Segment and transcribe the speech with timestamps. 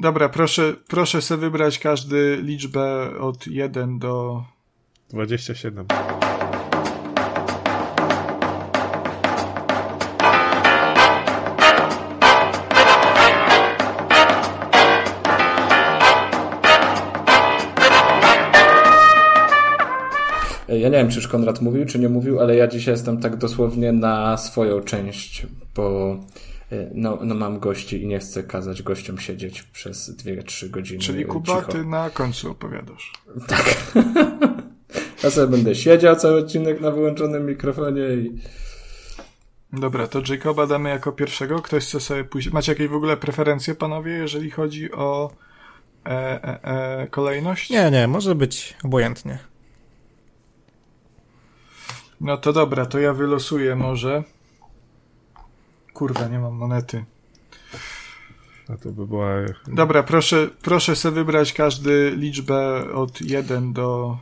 [0.00, 4.44] Dobra, proszę, proszę sobie wybrać każdy liczbę od 1 do...
[5.10, 5.86] 27.
[20.68, 23.36] Ja nie wiem, czy już Konrad mówił, czy nie mówił, ale ja dzisiaj jestem tak
[23.36, 26.16] dosłownie na swoją część, bo
[26.94, 31.00] no, no mam gości i nie chcę kazać gościom siedzieć przez 2-3 godziny.
[31.00, 31.72] Czyli Kuba, cicho.
[31.72, 33.12] ty na końcu opowiadasz.
[33.48, 33.74] Tak.
[35.22, 38.38] Ja sobie będę siedział cały odcinek na wyłączonym mikrofonie i
[39.72, 41.62] Dobra, to Jacoba damy jako pierwszego.
[41.62, 42.50] Ktoś chce sobie pójść.
[42.52, 45.30] Macie jakieś w ogóle preferencje, panowie, jeżeli chodzi o
[46.06, 46.62] e, e,
[47.02, 47.70] e, kolejność?
[47.70, 49.38] Nie, nie, może być obojętnie.
[52.20, 54.24] No to dobra, to ja wylosuję może.
[56.00, 57.04] Kurwa, nie mam monety.
[58.68, 59.28] A to by była...
[59.66, 64.18] Dobra, proszę, proszę sobie wybrać każdy liczbę od 1 do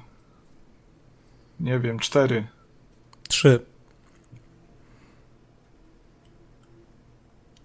[1.61, 2.47] nie wiem, 4.
[3.28, 3.61] Trzy.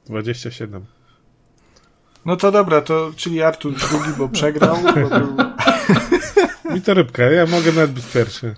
[0.05, 0.85] 27.
[2.25, 4.77] No to dobra, to czyli Artur drugi, bo przegrał.
[4.83, 5.35] Bo był...
[6.75, 8.55] Mi to rybka, ja mogę nawet być pierwszy.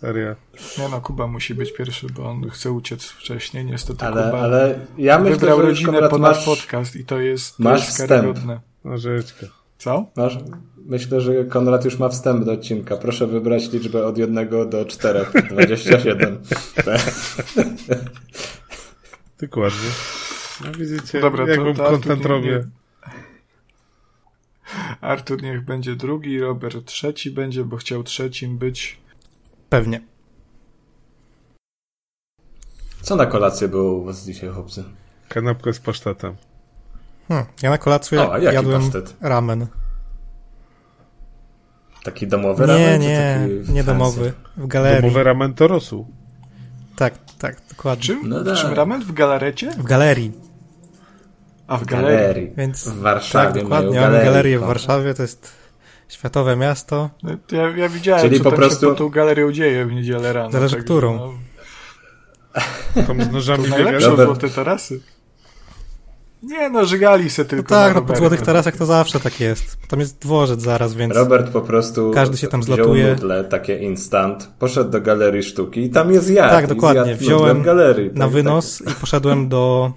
[0.00, 0.34] Serio.
[0.78, 3.64] Nie no, Kuba musi być pierwszy, bo on chce uciec wcześniej.
[3.64, 7.04] Niestety ale, Kuba ale ja myślę, wybrał że rodzinę Konrad po nasz masz, podcast i
[7.04, 8.10] to jest, to masz jest wstęp.
[8.10, 8.60] karygodne.
[8.84, 9.46] Nożyczka.
[9.78, 10.06] Co?
[10.16, 10.38] masz,
[10.76, 12.96] myślę, że Konrad już ma wstęp do odcinka.
[12.96, 15.26] Proszę wybrać liczbę od 1 do 4.
[15.50, 16.18] 27.
[19.40, 19.88] Dokładnie.
[20.64, 22.64] No widzicie, Dobra, to- jaką to nie- robię.
[25.00, 28.98] Artur niech będzie drugi, Robert trzeci będzie, bo chciał trzecim być.
[29.68, 30.00] Pewnie.
[33.02, 34.84] Co na kolację było u was dzisiaj, chłopcy?
[35.28, 36.36] Kanapkę z pasztetem.
[37.28, 39.16] Hm, ja na kolację O, a jaki jadłem pasztet?
[39.20, 39.66] ramen.
[42.04, 43.00] Taki domowy Nie, ramen?
[43.00, 44.32] nie, taki nie domowy.
[44.56, 45.02] W galerii.
[45.02, 46.06] Domowy ramen to rosół.
[46.96, 48.04] Tak, tak, dokładnie.
[48.04, 48.28] Czym?
[48.28, 48.76] No w czym tak.
[48.76, 49.02] ramen?
[49.04, 49.70] W galarecie?
[49.70, 50.32] W galerii.
[51.66, 52.18] A w galerii.
[52.18, 52.52] galerii.
[52.56, 53.88] Więc W Warszawie tak, dokładnie.
[53.90, 54.24] Mamy galerię.
[54.24, 55.52] galerię w Warszawie, to jest
[56.08, 57.10] światowe miasto.
[57.22, 59.92] No, Ja, ja widziałem, Czyli co po tam prostu- się pod tą galerią dzieje w
[59.92, 60.50] niedzielę rano.
[60.50, 61.16] Zależy także, którą.
[62.96, 65.00] No, Tam z nożami to najlepsze złote tarasy.
[66.42, 67.68] Nie no, żygali se No tylko.
[67.68, 68.16] tak, na no po.
[68.16, 69.76] Złotych Tarasach to zawsze tak jest.
[69.88, 73.08] Tam jest dworzec zaraz, więc Robert po prostu Każdy się tam zlatuje.
[73.10, 76.50] nudle, takie instant, poszedł do galerii sztuki i tam jest jadł.
[76.50, 77.14] Tak, dokładnie.
[77.14, 78.10] Wziąłem galerii.
[78.14, 79.92] na tak, wynos i poszedłem do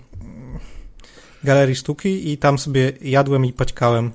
[1.44, 4.12] galerii sztuki i tam sobie jadłem i paćkałem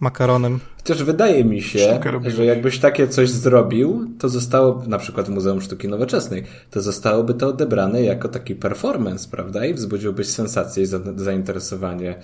[0.00, 0.60] makaronem.
[0.76, 5.60] Chociaż wydaje mi się, że jakbyś takie coś zrobił, to zostało, na przykład w Muzeum
[5.60, 9.66] Sztuki Nowoczesnej, to zostałoby to odebrane jako taki performance, prawda?
[9.66, 12.14] I wzbudziłbyś sensację i za, zainteresowanie.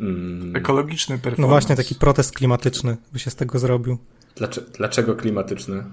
[0.00, 1.42] Mm, Ekologiczny performance.
[1.42, 3.98] No właśnie, taki protest klimatyczny by się z tego zrobił.
[4.36, 5.84] dlaczego, dlaczego klimatyczny?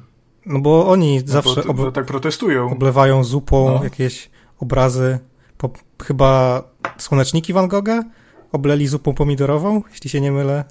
[0.45, 2.71] No bo oni No, bo, zawsze ob bo tak protestują.
[2.71, 3.83] oblewają zupą No.
[3.83, 4.29] jakieś
[4.59, 5.19] obrazy.
[5.57, 5.69] Po,
[6.03, 6.63] chyba
[6.97, 8.03] słoneczniki Van Gogha
[8.51, 10.63] obleli zupą pomidorową, jeśli się nie mylę.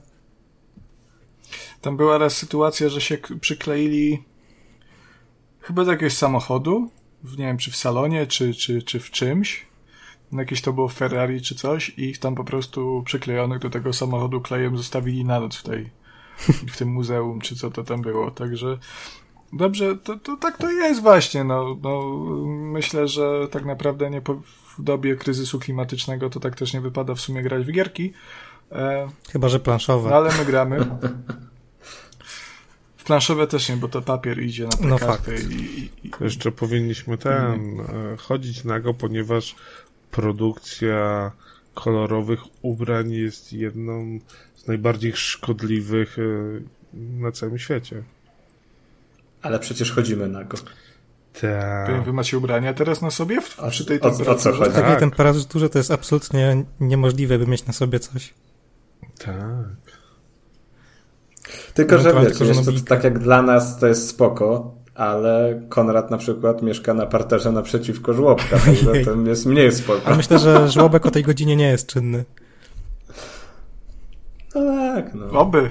[1.86, 4.22] Tam była raz sytuacja, że się przykleili
[5.60, 6.90] chyba do jakiegoś samochodu,
[7.22, 9.66] w, nie wiem, czy w salonie, czy, czy, czy w czymś.
[10.32, 14.40] Jakieś to było Ferrari czy coś i ich tam po prostu przyklejonych do tego samochodu
[14.40, 15.90] klejem zostawili na noc w tej,
[16.72, 18.30] w tym muzeum, czy co to tam było.
[18.30, 18.78] Także
[19.52, 21.44] dobrze, to, to tak to jest właśnie.
[21.44, 22.02] No, no,
[22.46, 24.34] myślę, że tak naprawdę nie po,
[24.78, 28.12] w dobie kryzysu klimatycznego to tak też nie wypada w sumie grać w gierki.
[28.72, 30.10] E, Chyba, że planszowe.
[30.10, 30.86] no ale my gramy.
[33.06, 35.50] Planszowe też nie, bo to papier idzie na te No karty fakt.
[35.50, 39.54] i, i, i Jeszcze powinniśmy ten, e, chodzić nago, ponieważ
[40.10, 41.32] produkcja
[41.74, 44.18] kolorowych ubrań jest jedną
[44.56, 46.22] z najbardziej szkodliwych e,
[46.94, 48.02] na całym świecie.
[49.42, 50.58] Ale przecież chodzimy na go.
[51.40, 52.04] Tak.
[52.04, 54.52] wy macie ubrania teraz na sobie w, A przy tej o- o co temperaturze?
[54.58, 54.70] chodzi?
[54.70, 55.00] W takiej Tak.
[55.00, 58.34] temperaturze to jest absolutnie niemożliwe, by mieć na sobie coś.
[59.18, 59.85] Tak.
[61.74, 66.10] Tylko, że wiecie, tylko, że to, tak jak dla nas to jest spoko, ale Konrad
[66.10, 70.00] na przykład mieszka na parterze naprzeciwko żłobka, także to jest mniej spoko.
[70.04, 72.24] Ale myślę, że żłobek o tej godzinie nie jest czynny.
[74.54, 74.60] No
[74.94, 75.40] tak, no.
[75.40, 75.70] Oby.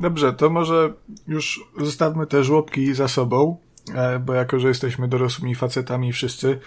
[0.00, 0.92] Dobrze, to może
[1.28, 3.56] już zostawmy te żłobki za sobą,
[3.94, 6.58] e, bo jako, że jesteśmy dorosłymi facetami wszyscy,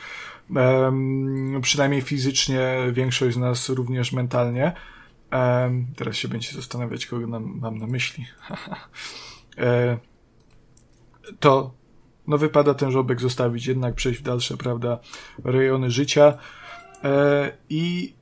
[1.61, 4.73] przynajmniej fizycznie, większość z nas również mentalnie,
[5.31, 8.25] em, teraz się będzie zastanawiać, kogo nam, mam na myśli,
[9.57, 9.97] e,
[11.39, 11.73] to
[12.27, 14.99] no wypada ten żłobek zostawić, jednak przejść w dalsze, prawda,
[15.43, 16.37] rejony życia.
[17.03, 18.13] E, i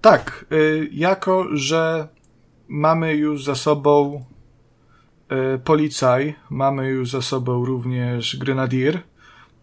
[0.00, 2.08] Tak, y, jako że
[2.68, 4.24] mamy już za sobą
[5.54, 9.02] y, policaj, mamy już za sobą również grenadier,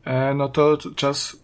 [0.03, 1.37] e, no to czas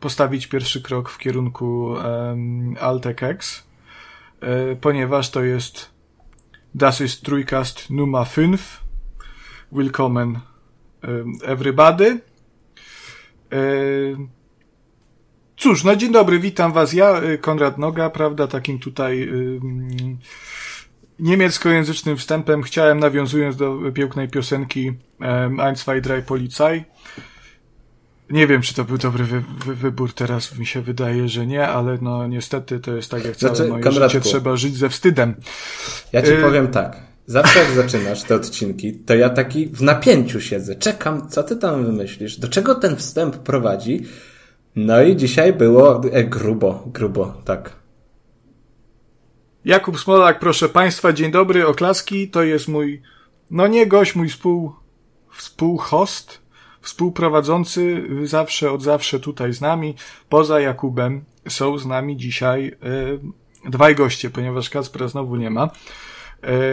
[0.00, 3.62] postawić pierwszy krok w kierunku um, Altekex, e,
[4.80, 5.94] ponieważ to jest
[6.74, 8.60] Das ist Trójkast Nummer 5.
[9.72, 10.40] Willkommen
[11.44, 12.20] everybody.
[13.52, 13.58] E,
[15.56, 16.92] cóż, no dzień dobry, witam was.
[16.92, 19.28] Ja, y, Konrad Noga, prawda, takim tutaj
[21.18, 24.92] niemieckojęzycznym wstępem chciałem, nawiązując do pięknej piosenki
[25.58, 26.84] Ein, zwei, drei Polizei.
[28.30, 31.68] Nie wiem, czy to był dobry wy, wy, wybór, teraz mi się wydaje, że nie,
[31.68, 34.88] ale no niestety to jest tak jak całe znaczy, moje Konradku, życie, trzeba żyć ze
[34.88, 35.34] wstydem.
[36.12, 40.40] Ja ci y powiem tak, zawsze jak zaczynasz te odcinki, to ja taki w napięciu
[40.40, 44.06] siedzę, czekam, co ty tam wymyślisz, do czego ten wstęp prowadzi,
[44.76, 47.72] no i dzisiaj było e, grubo, grubo, tak.
[49.64, 53.02] Jakub Smolak, proszę Państwa, dzień dobry, oklaski, to jest mój,
[53.50, 54.72] no nie gość, mój współ,
[55.32, 56.43] współhost,
[56.84, 59.94] współprowadzący zawsze, od zawsze tutaj z nami,
[60.28, 65.70] poza Jakubem, są z nami dzisiaj y, dwaj goście, ponieważ Kacpra znowu nie ma.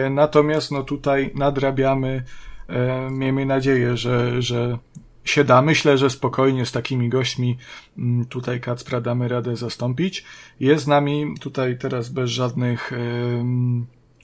[0.06, 2.24] Y, natomiast no tutaj nadrabiamy,
[2.70, 4.78] y, miejmy nadzieję, że, że
[5.24, 5.62] się da.
[5.62, 7.58] Myślę, że spokojnie z takimi gośćmi
[7.98, 10.24] mm, tutaj Kacpra damy radę zastąpić.
[10.60, 12.92] Jest z nami tutaj teraz bez żadnych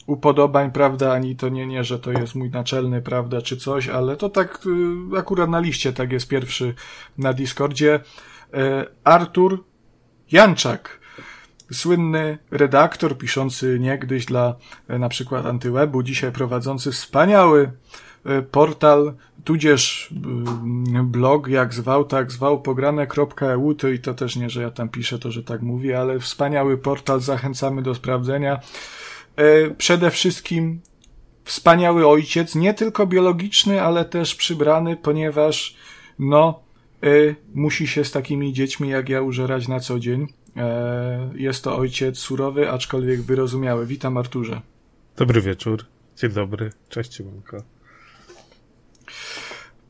[0.09, 4.17] upodobań, prawda, ani to nie, nie, że to jest mój naczelny, prawda, czy coś, ale
[4.17, 4.61] to tak
[5.15, 6.75] y, akurat na liście, tak jest pierwszy
[7.19, 8.01] na Discordzie.
[8.55, 9.65] E, Artur
[10.33, 11.01] Janczak,
[11.73, 14.55] słynny redaktor piszący niegdyś dla
[14.89, 17.73] e, na przykład Antywebu, dzisiaj prowadzący wspaniały
[18.25, 19.15] e, portal,
[19.45, 20.15] tudzież
[21.05, 25.19] blog, jak zwał, tak zwał, pograne.eu, to i to też nie, że ja tam piszę
[25.19, 28.61] to, że tak mówię, ale wspaniały portal, zachęcamy do sprawdzenia.
[29.39, 30.81] E, przede wszystkim
[31.45, 35.77] wspaniały ojciec, nie tylko biologiczny, ale też przybrany, ponieważ
[36.19, 36.61] no,
[37.03, 37.09] e,
[37.55, 40.27] musi się z takimi dziećmi jak ja użerać na co dzień.
[40.57, 43.87] E, jest to ojciec surowy, aczkolwiek wyrozumiały.
[43.87, 44.61] Witam Arturze.
[45.17, 45.85] Dobry wieczór.
[46.17, 46.71] Dzień dobry.
[46.89, 47.57] Cześć Cimonko.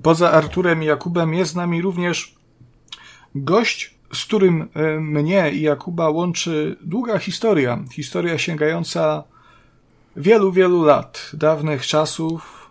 [0.03, 2.35] Poza Arturem i Jakubem jest z nami również
[3.35, 4.69] gość, z którym
[5.01, 7.85] mnie i Jakuba łączy długa historia.
[7.93, 9.25] Historia sięgająca
[10.17, 12.71] wielu, wielu lat, dawnych czasów,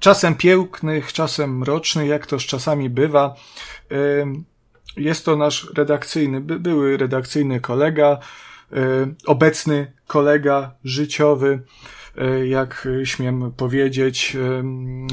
[0.00, 3.34] czasem pięknych, czasem mrocznych, jak to z czasami bywa.
[4.96, 8.18] Jest to nasz redakcyjny, były redakcyjny kolega,
[9.26, 11.62] obecny kolega życiowy,
[12.44, 14.36] jak śmiem powiedzieć,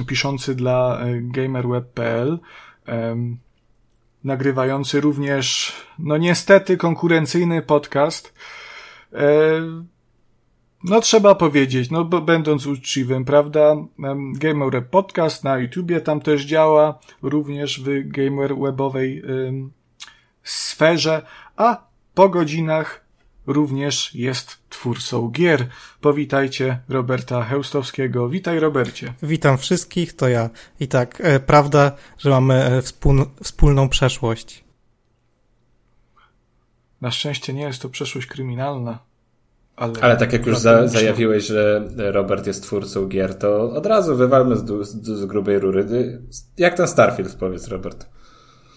[0.08, 2.40] piszący dla gamerweb.pl,
[4.24, 8.34] nagrywający również, no niestety, konkurencyjny podcast.
[10.84, 13.76] No trzeba powiedzieć, no bo będąc uczciwym, prawda?
[14.34, 19.72] Gamer Podcast na YouTubie tam też działa, również w gamer webowej ym,
[20.44, 21.26] sferze,
[21.56, 23.08] a po godzinach
[23.48, 25.68] również jest twórcą gier.
[26.02, 28.30] Powitajcie Roberta Heustowskiego.
[28.30, 29.14] Witaj Robercie.
[29.24, 30.50] Witam wszystkich, to ja.
[30.80, 34.64] I tak, e, prawda, że mamy e, wspól, wspólną przeszłość.
[37.02, 39.07] Na szczęście nie jest to przeszłość kryminalna.
[39.78, 44.16] Ale, ale tak jak już za, zajawiłeś, że Robert jest twórcą gier, to od razu
[44.16, 45.86] wywalmy z, z, z grubej rury.
[46.58, 48.06] Jak ten Starfield, powiedz Robert?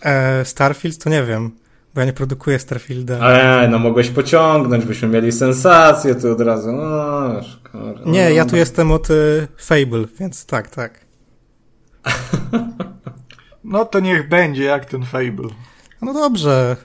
[0.03, 1.51] E, Starfield to nie wiem,
[1.95, 3.19] bo ja nie produkuję Starfielda.
[3.19, 6.73] Ale no mogłeś pociągnąć, byśmy mieli sensację tu od razu.
[6.73, 8.01] No, szkoda.
[8.07, 11.01] Nie, ja tu jestem od y, Fable, więc tak, tak.
[13.65, 15.49] no to niech będzie jak ten Fable.
[16.03, 16.77] No dobrze.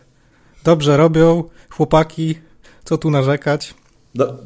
[0.64, 2.40] Dobrze robią chłopaki,
[2.84, 3.74] co tu narzekać.
[4.16, 4.38] Do,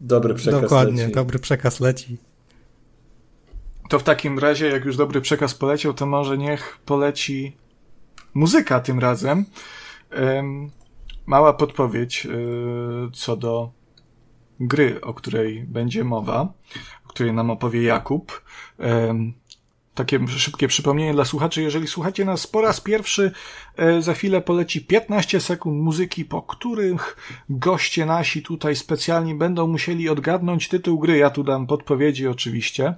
[0.00, 1.14] dobry przekaz Dokładnie, leci.
[1.14, 2.18] dobry przekaz leci.
[3.88, 7.56] To w takim razie, jak już dobry przekaz poleciał, to może niech poleci
[8.34, 9.44] muzyka tym razem.
[10.18, 10.70] Um,
[11.26, 13.70] mała podpowiedź yy, co do
[14.60, 16.52] gry, o której będzie mowa,
[17.04, 18.42] o której nam opowie Jakub.
[19.96, 21.62] Takie szybkie przypomnienie dla słuchaczy.
[21.62, 23.32] Jeżeli słuchacie nas po raz pierwszy,
[23.76, 27.16] e, za chwilę poleci 15 sekund muzyki, po których
[27.48, 31.16] goście nasi tutaj specjalni będą musieli odgadnąć tytuł gry.
[31.16, 32.94] Ja tu dam podpowiedzi oczywiście.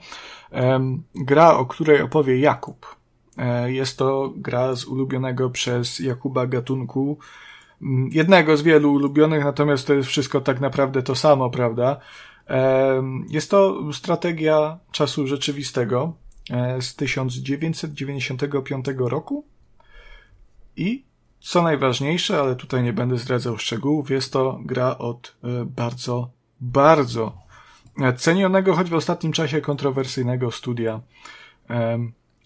[1.14, 2.96] Gra, o której opowie Jakub.
[3.36, 7.18] E, jest to gra z ulubionego przez Jakuba gatunku.
[7.82, 12.00] Mm, jednego z wielu ulubionych, natomiast to jest wszystko tak naprawdę to samo, prawda?
[13.28, 16.12] Jest to strategia czasu rzeczywistego,
[16.80, 19.44] z 1995 roku
[20.76, 21.04] i
[21.40, 27.48] co najważniejsze, ale tutaj nie będę zdradzał szczegółów, jest to gra od e, bardzo, bardzo
[28.16, 31.00] cenionego, choć w ostatnim czasie kontrowersyjnego studia.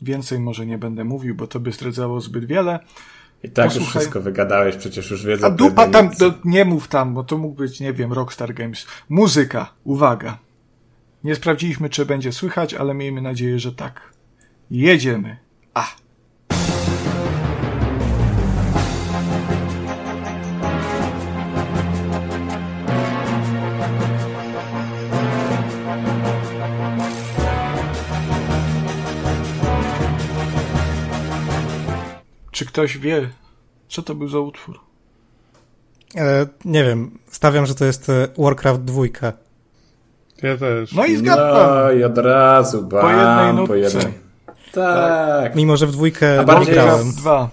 [0.03, 2.81] Więcej może nie będę mówił, bo to by zdradzało zbyt wiele.
[3.43, 3.85] I tak Posłuchaj.
[3.85, 5.47] już wszystko wygadałeś, przecież już wiedzą.
[5.47, 8.87] A dupa tam, do, nie mów tam, bo to mógł być, nie wiem, Rockstar Games.
[9.09, 10.39] Muzyka, uwaga.
[11.25, 14.13] Nie sprawdziliśmy, czy będzie słychać, ale miejmy nadzieję, że tak.
[14.71, 15.37] Jedziemy.
[15.75, 15.87] A.
[32.51, 33.31] Czy ktoś wie,
[33.89, 34.81] co to był za utwór?
[36.17, 37.19] E, nie wiem.
[37.31, 39.03] Stawiam, że to jest e, Warcraft 2.
[40.43, 40.93] Ja też.
[40.93, 41.85] No i zgadłem.
[41.85, 43.69] No i od razu, bam, po jednej nutce.
[43.69, 44.23] Po jednej.
[44.73, 45.55] Tak.
[45.55, 47.13] Mimo, że w dwójkę A bardziej grałem.
[47.13, 47.51] Dwa.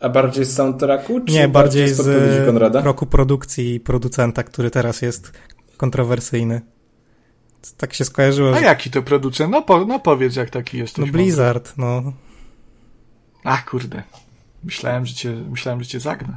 [0.00, 1.20] A bardziej z soundtracku?
[1.20, 2.80] Czy Nie, bardziej z, z Konrada?
[2.80, 5.32] roku produkcji i producenta, który teraz jest
[5.76, 6.60] kontrowersyjny.
[7.76, 8.50] Tak się skojarzyło.
[8.50, 8.64] A że...
[8.64, 9.50] jaki to producent?
[9.50, 10.98] No, po, no powiedz, jak taki jest.
[10.98, 12.12] No Blizzard, no.
[13.44, 14.02] Ach, kurde.
[14.64, 16.36] Myślałem, że cię, myślałem, że cię zagnę.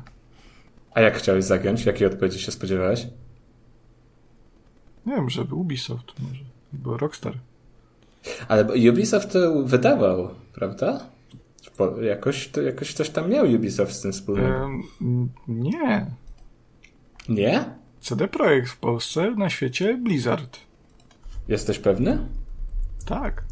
[0.94, 1.86] A jak chciałeś zagiąć?
[1.86, 3.08] Jakiej odpowiedzi się spodziewałeś?
[5.08, 6.44] Nie wiem, żeby Ubisoft może.
[6.74, 7.34] Bo Rockstar.
[8.48, 11.10] Ale Ubisoft to wydawał, prawda?
[11.78, 14.66] Bo jakoś, to, jakoś coś tam miał Ubisoft z tym wspólnego.
[14.66, 16.06] Ehm, nie.
[17.30, 17.66] Nie?
[18.02, 20.60] CD Projekt w Polsce, na świecie Blizzard.
[21.48, 22.28] Jesteś pewny?
[23.06, 23.44] Tak.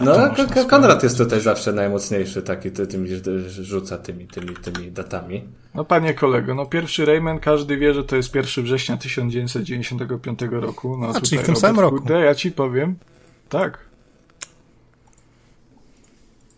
[0.00, 0.34] No,
[0.68, 3.08] Konrad jest tutaj zawsze najmocniejszy, taki ty, tymi,
[3.48, 5.44] rzuca tymi, tymi, tymi datami.
[5.74, 10.96] No panie kolego, no pierwszy Rayman każdy wie, że to jest 1 września 1995 roku.
[10.96, 11.96] No, A, czyli w tym samym roku.
[11.96, 12.96] Kurde, ja ci powiem.
[13.48, 13.78] Tak.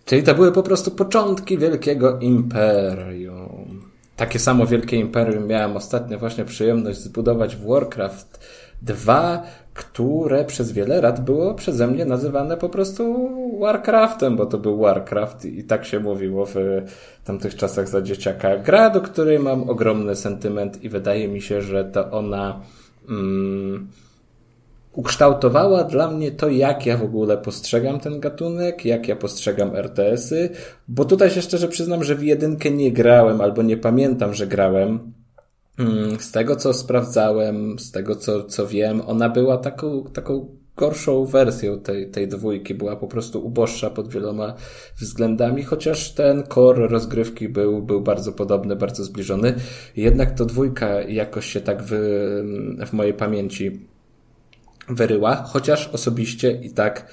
[0.04, 3.82] Czyli to były po prostu początki wielkiego imperium.
[4.16, 8.46] Takie samo wielkie imperium miałem ostatnio właśnie przyjemność zbudować w Warcraft
[8.82, 9.42] 2,
[9.74, 15.44] które przez wiele lat było przeze mnie nazywane po prostu Warcraftem, bo to był Warcraft
[15.44, 16.54] i tak się mówiło w
[17.24, 18.58] tamtych czasach za dzieciaka.
[18.58, 22.60] Gra, do której mam ogromny sentyment i wydaje mi się, że to ona
[23.08, 23.88] mm,
[24.92, 30.50] ukształtowała dla mnie to, jak ja w ogóle postrzegam ten gatunek, jak ja postrzegam RTS-y,
[30.88, 35.12] bo tutaj się szczerze przyznam, że w jedynkę nie grałem albo nie pamiętam, że grałem.
[35.78, 41.24] Mm, z tego, co sprawdzałem, z tego, co, co wiem, ona była taką, taką gorszą
[41.24, 44.54] wersją tej, tej dwójki, była po prostu uboższa pod wieloma
[45.00, 49.54] względami, chociaż ten core rozgrywki był, był bardzo podobny, bardzo zbliżony.
[49.96, 51.90] Jednak to dwójka jakoś się tak w,
[52.86, 53.80] w mojej pamięci
[54.88, 57.06] wyryła, chociaż osobiście i tak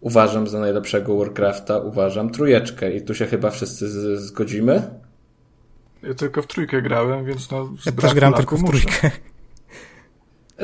[0.00, 4.82] uważam za najlepszego Warcrafta, uważam trójeczkę i tu się chyba wszyscy zgodzimy.
[6.02, 7.70] Ja tylko w trójkę grałem, więc no...
[7.86, 9.10] Ja też grałem tylko w trójkę.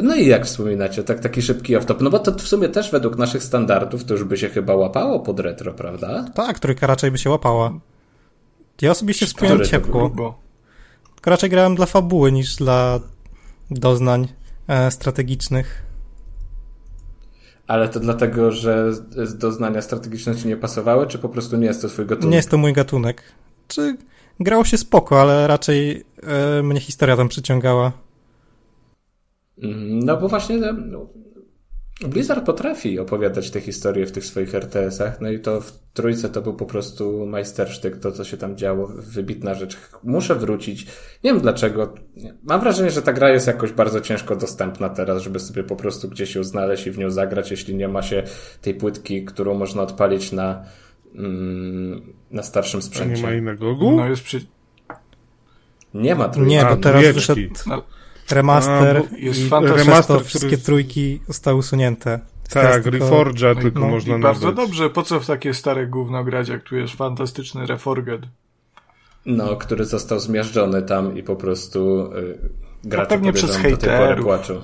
[0.02, 3.18] No i jak wspominacie, tak taki szybki off-top, no bo to w sumie też według
[3.18, 6.24] naszych standardów to już by się chyba łapało pod retro, prawda?
[6.34, 7.80] Tak, trójka raczej by się łapała.
[8.82, 10.10] Ja osobiście wspomniałem ciepło.
[11.14, 13.00] Tylko raczej grałem dla fabuły niż dla
[13.70, 14.28] doznań
[14.68, 15.82] e, strategicznych.
[17.66, 18.92] Ale to dlatego, że
[19.34, 22.30] doznania strategiczne ci nie pasowały, czy po prostu nie jest to twój gatunek?
[22.30, 23.22] Nie jest to mój gatunek.
[23.68, 23.96] Czy
[24.40, 27.92] grało się spoko, ale raczej e, mnie historia tam przyciągała.
[29.62, 31.06] Mhm, no bo właśnie no,
[32.00, 36.42] Blizzard potrafi opowiadać te historie w tych swoich RTS-ach, no i to w trójce to
[36.42, 39.76] był po prostu majstersztyk, to co się tam działo, wybitna rzecz.
[40.02, 40.86] Muszę wrócić.
[41.24, 41.94] Nie wiem dlaczego.
[42.42, 46.08] Mam wrażenie, że ta gra jest jakoś bardzo ciężko dostępna teraz, żeby sobie po prostu
[46.08, 48.22] gdzieś ją znaleźć i w nią zagrać, jeśli nie ma się
[48.60, 50.64] tej płytki, którą można odpalić na mm,
[52.30, 53.14] na starszym sprzęcie.
[53.14, 53.96] A nie ma innego Gogu?
[53.96, 54.46] No jest przy...
[55.94, 56.50] Nie ma trójki.
[56.50, 57.48] Nie, bo teraz dwójeczki.
[57.48, 57.82] wyszedł No,
[58.30, 62.20] remaster A, jest i remaster, który- wszystkie trójki zostały usunięte.
[62.50, 66.24] Tak, tylko- Reforge'a tylko no, można I bardzo dobrze, po co w takie stare gówno
[66.24, 68.20] grać, jak tu jest fantastyczny Reforged?
[69.26, 72.38] No, który został zmiażdżony tam i po prostu y,
[72.84, 74.60] gracze pewnie przez do tej pory płaczą.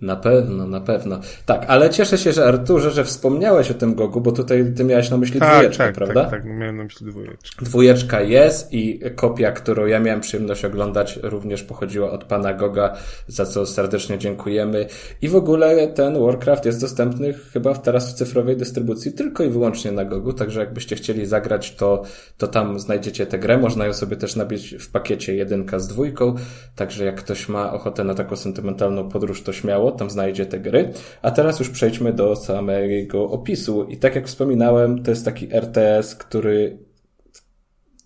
[0.00, 1.20] Na pewno, na pewno.
[1.46, 5.10] Tak, ale cieszę się, że Arturze, że wspomniałeś o tym Gogu, bo tutaj ty miałeś
[5.10, 6.22] na myśli Tak, dwójeczkę, tak, prawda?
[6.22, 7.64] tak, tak, miałem na myśli dwójeczkę.
[7.64, 12.96] Dwójeczka jest i kopia, którą ja miałem przyjemność oglądać, również pochodziła od pana Goga,
[13.28, 14.86] za co serdecznie dziękujemy.
[15.22, 19.92] I w ogóle ten Warcraft jest dostępny chyba teraz w cyfrowej dystrybucji tylko i wyłącznie
[19.92, 22.02] na Gogu, także jakbyście chcieli zagrać, to,
[22.38, 23.58] to tam znajdziecie tę grę.
[23.58, 26.34] Można ją sobie też nabić w pakiecie jedynka z dwójką,
[26.76, 30.92] także jak ktoś ma ochotę na taką sentymentalną podróż, to śmiało, tam znajdzie te gry.
[31.22, 33.84] A teraz już przejdźmy do samego opisu.
[33.84, 36.78] I tak jak wspominałem, to jest taki RTS, który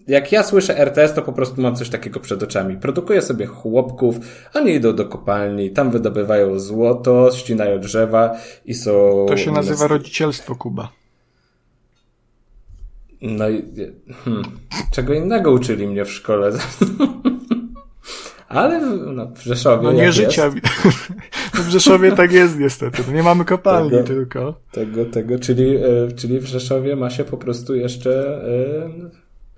[0.09, 2.77] jak ja słyszę RTS, to po prostu mam coś takiego przed oczami.
[2.77, 4.17] Produkuję sobie chłopków,
[4.55, 9.27] oni idą do kopalni, tam wydobywają złoto, ścinają drzewa i są...
[9.29, 10.89] To się nazywa rodzicielstwo, Kuba.
[13.23, 13.63] No i...
[14.25, 14.45] Hmm,
[14.91, 16.53] czego innego uczyli mnie w szkole.
[18.49, 20.45] Ale w, no, w Rzeszowie No nie życia.
[20.45, 20.57] Jest,
[21.67, 23.03] w Rzeszowie tak jest niestety.
[23.07, 24.55] No nie mamy kopalni Tego- tylko.
[24.73, 25.83] tego, tego, czyli, e,
[26.17, 28.43] czyli w Rzeszowie ma się po prostu jeszcze...
[28.45, 28.91] E,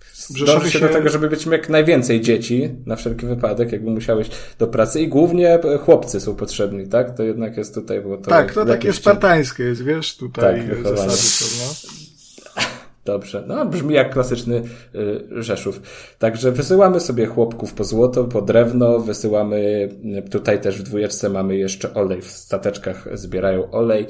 [0.01, 3.91] W Rzeszowie Dąży się do tego, żeby mieć jak najwięcej dzieci, na wszelki wypadek, jakby
[3.91, 7.17] musiałeś do pracy i głównie e, chłopcy są potrzebni, tak?
[7.17, 11.13] To jednak jest tutaj, bo to tak, to takie spartańskie jest, wiesz, tutaj Tak, zasady
[11.13, 12.06] są, no.
[13.07, 14.63] Dobrze, no brzmi jak klasyczny
[14.95, 15.81] y, Rzeszów.
[16.19, 21.57] Także wysyłamy sobie chłopków po złoto, po drewno, wysyłamy, y, tutaj też w dwójeczce mamy
[21.57, 24.07] jeszcze olej, w stateczkach zbierają olej.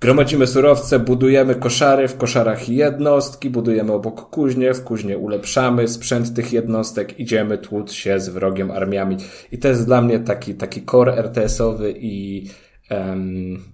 [0.00, 6.52] Gromadzimy surowce, budujemy koszary, w koszarach jednostki, budujemy obok kuźnie, w kuźnie ulepszamy sprzęt tych
[6.52, 9.16] jednostek, idziemy tłuc się z wrogiem armiami.
[9.52, 12.44] I to jest dla mnie taki, taki core RTS-owy i
[12.90, 13.73] em,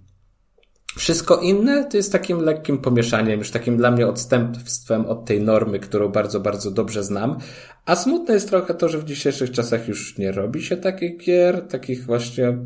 [0.96, 5.79] wszystko inne to jest takim lekkim pomieszaniem, już takim dla mnie odstępstwem od tej normy,
[5.79, 7.38] którą bardzo, bardzo dobrze znam.
[7.87, 11.68] A smutne jest trochę to, że w dzisiejszych czasach już nie robi się takich gier,
[11.68, 12.59] takich właśnie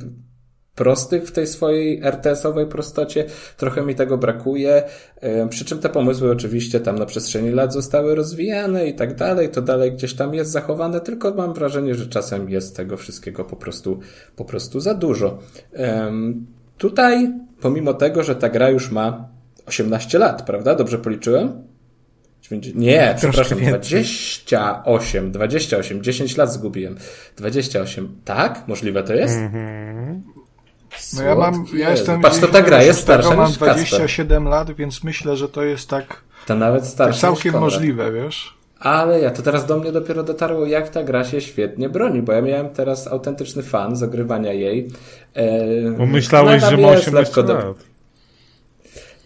[0.74, 3.24] prostych w tej swojej RTS-owej prostocie.
[3.56, 4.82] Trochę mi tego brakuje.
[5.50, 9.48] Przy czym te pomysły oczywiście tam na przestrzeni lat zostały rozwijane i tak dalej.
[9.48, 13.56] To dalej gdzieś tam jest zachowane, tylko mam wrażenie, że czasem jest tego wszystkiego po
[13.56, 14.00] prostu,
[14.37, 15.38] po prostu za dużo.
[16.08, 16.46] Ym,
[16.78, 19.28] Tutaj, pomimo tego, że ta gra już ma
[19.66, 20.74] 18 lat, prawda?
[20.74, 21.62] Dobrze policzyłem?
[22.74, 23.72] Nie, przepraszam, więcej.
[23.78, 26.96] 28, 28, 10 lat zgubiłem.
[27.37, 28.68] 28, tak?
[28.68, 29.38] Możliwe to jest?
[31.16, 32.20] No ja mam, ja jestem...
[32.20, 33.74] Patrz, to ta gra jest starsza mam niż Kacper.
[33.88, 37.20] 27 lat, więc myślę, że to jest tak To nawet to starszy.
[37.20, 38.54] całkiem możliwe, wiesz?
[38.85, 42.33] Ale ja, to teraz do mnie dopiero dotarło, jak ta gra się świetnie broni, bo
[42.33, 44.90] ja miałem teraz autentyczny fan z ogrywania jej.
[45.35, 47.77] E, Bo myślałeś, że ma jest 18 lekko do- lat.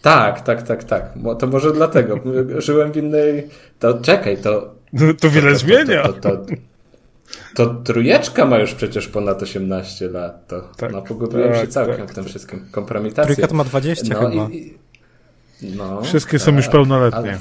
[0.01, 1.13] Tak, tak, tak, tak.
[1.39, 2.19] To może dlatego.
[2.57, 3.47] Żyłem w innej...
[3.79, 4.75] To czekaj, to...
[4.93, 6.03] No, to wiele to, zmienia.
[6.03, 6.45] To, to, to,
[7.55, 10.47] to trójeczka ma już przecież ponad 18 lat.
[10.47, 12.65] To, Tak, no, pogubiłem tak, się całkiem tak, w tym wszystkim.
[12.71, 13.35] Kompromitację.
[13.35, 14.47] Trójka to ma 20 no, chyba.
[14.49, 14.77] I,
[15.61, 17.19] i, no, Wszystkie są już tak, pełnoletnie.
[17.19, 17.39] ale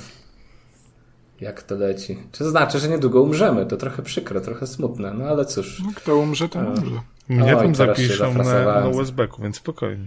[1.41, 2.19] Jak to leci?
[2.33, 3.67] Czy to znaczy, że niedługo umrzemy?
[3.67, 5.83] To trochę przykre, trochę smutne, no ale cóż.
[5.87, 7.01] No, kto umrze, to umrze.
[7.29, 10.07] Mnie tam zapiszą na, na USB-ku, więc spokojnie.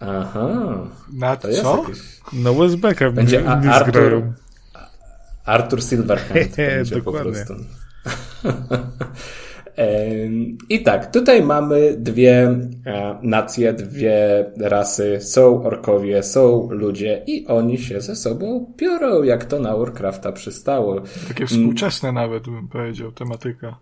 [0.00, 0.48] Aha,
[1.12, 1.78] Na to jest co?
[1.78, 1.98] jakiś...
[2.32, 4.32] Na USB-ka Będzie mnie, A- mnie Artur- zgrają.
[5.44, 7.54] Artur Silverhand będzie po prostu.
[10.68, 15.18] I tak, tutaj mamy dwie e, nacje, dwie rasy.
[15.20, 21.00] Są orkowie, są ludzie i oni się ze sobą biorą, jak to na Warcrafta przystało.
[21.28, 23.76] Takie współczesne nawet bym powiedział, tematyka.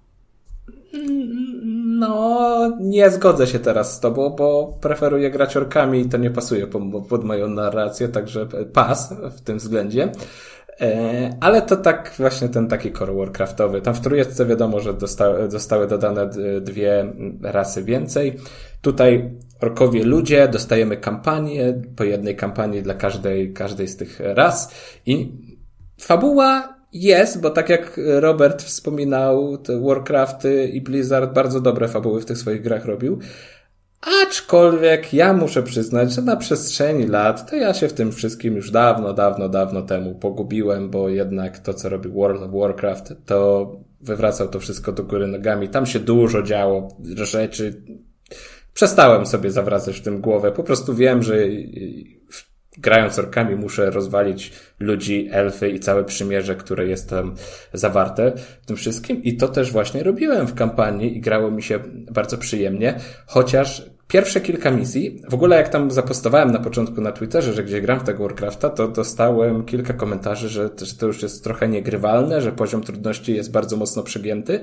[1.98, 6.66] No, nie zgodzę się teraz z tobą, bo preferuję grać orkami i to nie pasuje
[6.66, 10.12] po- pod moją narrację, także pas w tym względzie.
[10.80, 13.82] E, Ale to tak właśnie ten taki core Warcraftowy.
[13.82, 17.12] Tam w trójeczce wiadomo, że dosta, zostały dodane dwie
[17.42, 18.36] rasy więcej.
[18.82, 24.74] Tutaj orkowie ludzie, dostajemy kampanię, po jednej kampanii dla każdej, każdej z tych ras
[25.06, 25.32] i
[26.00, 32.38] fabuła jest, bo tak jak Robert wspominał, Warcrafty i Blizzard bardzo dobre fabuły w tych
[32.38, 33.18] swoich grach robił.
[34.00, 38.70] Aczkolwiek ja muszę przyznać, że na przestrzeni lat to ja się w tym wszystkim już
[38.70, 44.48] dawno, dawno, dawno temu pogubiłem, bo jednak to, co robił World of Warcraft, to wywracał
[44.48, 45.68] to wszystko do góry nogami.
[45.68, 47.82] Tam się dużo działo rzeczy.
[48.74, 50.52] Przestałem sobie zawracać w tym głowę.
[50.52, 51.36] Po prostu wiem, że
[52.78, 57.34] grając orkami muszę rozwalić ludzi, elfy i całe przymierze, które jest tam
[57.72, 59.22] zawarte w tym wszystkim.
[59.22, 61.78] I to też właśnie robiłem w kampanii i grało mi się
[62.10, 67.52] bardzo przyjemnie, chociaż pierwsze kilka misji, w ogóle jak tam zapostowałem na początku na Twitterze,
[67.52, 71.44] że gdzie gram w tego Warcrafta, to dostałem kilka komentarzy, że, że to już jest
[71.44, 74.60] trochę niegrywalne, że poziom trudności jest bardzo mocno przegięty.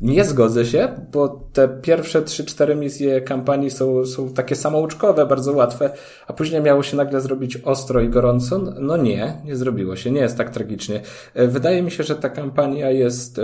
[0.00, 5.90] Nie zgodzę się, bo te pierwsze 3-4 misje kampanii są, są takie samouczkowe, bardzo łatwe,
[6.26, 8.58] a później miało się nagle zrobić ostro i gorąco.
[8.58, 11.00] No nie, nie zrobiło się, nie jest tak tragicznie.
[11.34, 13.40] E, wydaje mi się, że ta kampania jest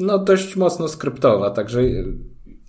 [0.00, 1.82] no dość mocno skryptowa, także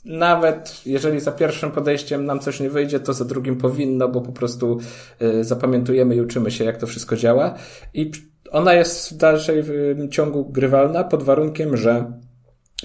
[0.05, 4.31] nawet jeżeli za pierwszym podejściem nam coś nie wyjdzie, to za drugim powinno, bo po
[4.31, 4.79] prostu
[5.21, 7.55] y, zapamiętujemy i uczymy się, jak to wszystko działa.
[7.93, 8.11] I
[8.51, 9.63] ona jest w dalszej
[10.11, 12.13] ciągu grywalna pod warunkiem, że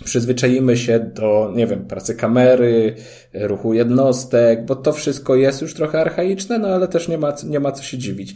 [0.04, 2.94] przyzwyczaimy się do, nie wiem, pracy kamery,
[3.34, 7.60] ruchu jednostek, bo to wszystko jest już trochę archaiczne, no ale też nie ma, nie
[7.60, 8.34] ma co się dziwić.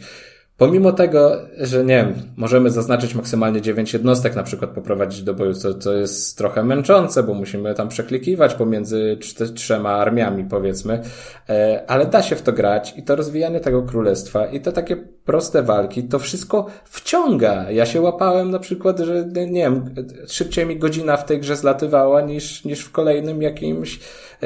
[0.61, 5.53] Pomimo tego, że nie wiem, możemy zaznaczyć maksymalnie 9 jednostek, na przykład poprowadzić do boju,
[5.53, 9.17] co, co jest trochę męczące, bo musimy tam przeklikiwać pomiędzy
[9.55, 11.01] trzema armiami, powiedzmy,
[11.49, 14.95] e, ale da się w to grać i to rozwijanie tego królestwa i te takie
[15.25, 17.71] proste walki, to wszystko wciąga.
[17.71, 19.95] Ja się łapałem na przykład, że nie wiem,
[20.27, 23.99] szybciej mi godzina w tej grze zlatywała niż, niż w kolejnym jakimś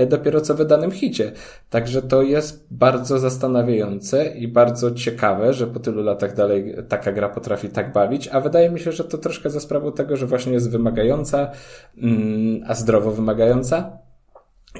[0.07, 1.31] dopiero co wydanym hicie.
[1.69, 7.29] Także to jest bardzo zastanawiające i bardzo ciekawe, że po tylu latach dalej taka gra
[7.29, 10.53] potrafi tak bawić, a wydaje mi się, że to troszkę za sprawą tego, że właśnie
[10.53, 11.51] jest wymagająca,
[11.97, 14.05] mm, a zdrowo wymagająca.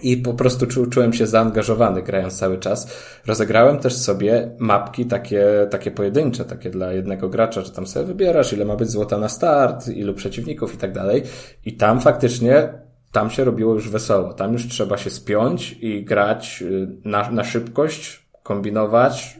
[0.03, 2.93] I po prostu czu, czułem się zaangażowany grając cały czas.
[3.25, 8.53] Rozegrałem też sobie mapki takie, takie pojedyncze, takie dla jednego gracza, że tam sobie wybierasz,
[8.53, 11.23] ile ma być złota na start, ilu przeciwników i tak dalej.
[11.65, 12.84] I tam faktycznie
[13.15, 14.33] tam się robiło już wesoło.
[14.33, 19.39] Tam już trzeba się spiąć i grać y, na, na szybkość, kombinować.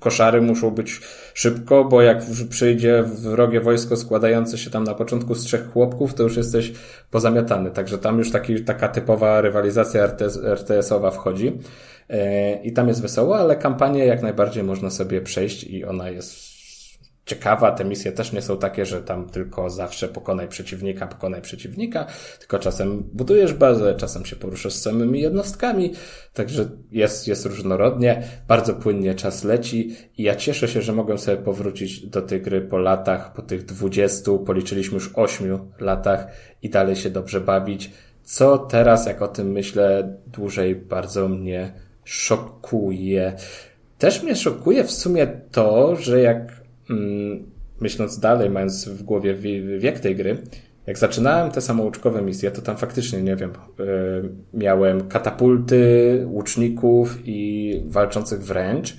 [0.00, 1.00] Koszary muszą być
[1.34, 6.22] szybko, bo jak przyjdzie wrogie wojsko składające się tam na początku z trzech chłopków, to
[6.22, 6.72] już jesteś
[7.10, 7.70] pozamiatany.
[7.70, 11.58] Także tam już taki, taka typowa rywalizacja RTS, RTS-owa wchodzi.
[12.08, 16.51] E, I tam jest wesoło, ale kampanię jak najbardziej można sobie przejść i ona jest
[17.32, 17.72] ciekawa.
[17.72, 22.06] Te misje też nie są takie, że tam tylko zawsze pokonaj przeciwnika, pokonaj przeciwnika,
[22.38, 25.92] tylko czasem budujesz bazę, czasem się poruszasz z samymi jednostkami,
[26.32, 31.36] także jest, jest różnorodnie, bardzo płynnie czas leci i ja cieszę się, że mogę sobie
[31.36, 36.26] powrócić do tej gry po latach, po tych dwudziestu, policzyliśmy już ośmiu latach
[36.62, 37.90] i dalej się dobrze bawić.
[38.22, 41.72] Co teraz, jak o tym myślę, dłużej bardzo mnie
[42.04, 43.32] szokuje.
[43.98, 46.61] Też mnie szokuje w sumie to, że jak
[47.80, 49.34] myśląc dalej, mając w głowie
[49.78, 50.38] wiek tej gry,
[50.86, 53.84] jak zaczynałem te samouczkowe misje, to tam faktycznie, nie wiem, e,
[54.54, 58.96] miałem katapulty, łuczników i walczących wręcz,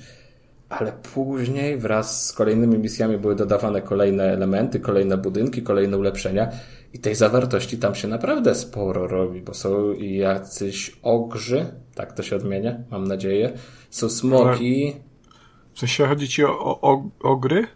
[0.70, 6.50] ale później wraz z kolejnymi misjami były dodawane kolejne elementy, kolejne budynki, kolejne ulepszenia
[6.94, 11.66] i tej zawartości tam się naprawdę sporo robi, bo są jacyś ogrzy,
[11.96, 13.54] tak to się odmienia, mam nadzieję,
[13.90, 14.94] są smoki.
[15.74, 17.68] W sensie chodzi ci o, o, o ogry?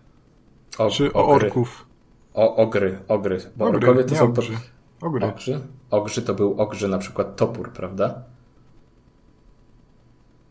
[0.77, 1.47] O, Czy o ogry.
[1.47, 1.85] orków?
[2.33, 3.39] O ogry, ogry.
[3.55, 4.25] Bo ogry, orkowie to są...
[4.25, 4.57] Ogrzy.
[5.01, 5.25] Ogry.
[5.25, 5.59] Ogrzy?
[5.91, 8.23] Ogrzy to był ogrzy na przykład topór, prawda?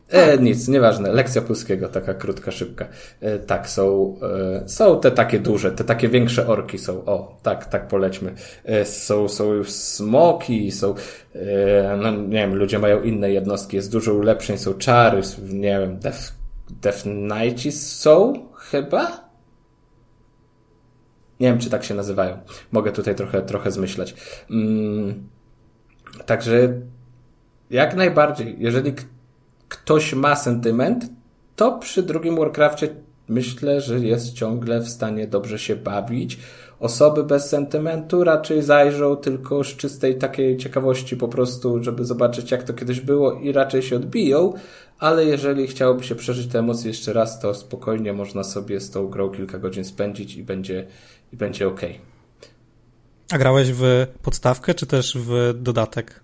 [0.08, 0.40] E, tak.
[0.40, 1.12] nic, nieważne.
[1.12, 2.86] Lekcja polskiego, taka krótka, szybka.
[3.20, 4.16] E, tak, są,
[4.62, 7.04] e, są te takie duże, te takie większe orki są.
[7.04, 8.34] O, tak, tak polećmy.
[8.64, 10.94] E, są, są już smoki, są,
[11.34, 15.98] e, no nie wiem, ludzie mają inne jednostki, jest dużo ulepszeń, są czary, nie wiem,
[15.98, 16.35] Death,
[16.70, 19.26] Death Knights są chyba?
[21.40, 22.38] Nie wiem, czy tak się nazywają.
[22.72, 24.14] Mogę tutaj trochę, trochę zmyślać.
[24.50, 25.28] Mm,
[26.26, 26.80] także
[27.70, 28.94] jak najbardziej, jeżeli
[29.68, 31.10] ktoś ma sentyment,
[31.56, 32.88] to przy drugim Warcraftie
[33.28, 36.38] myślę, że jest ciągle w stanie dobrze się bawić.
[36.80, 42.62] Osoby bez sentymentu raczej zajrzą tylko z czystej takiej ciekawości po prostu, żeby zobaczyć jak
[42.62, 44.52] to kiedyś było i raczej się odbiją,
[44.98, 49.08] ale jeżeli chciałoby się przeżyć te emocje jeszcze raz, to spokojnie można sobie z tą
[49.08, 50.86] grą kilka godzin spędzić i będzie,
[51.32, 51.80] i będzie ok.
[53.32, 56.20] A grałeś w podstawkę, czy też w dodatek?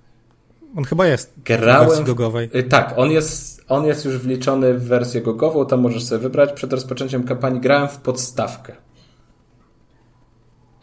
[0.77, 2.51] On chyba jest Grałem w wersji gogowej.
[2.55, 6.53] Y, tak, on jest, on jest już wliczony w wersję gogową, tam możesz sobie wybrać.
[6.53, 8.73] Przed rozpoczęciem kampanii grałem w podstawkę.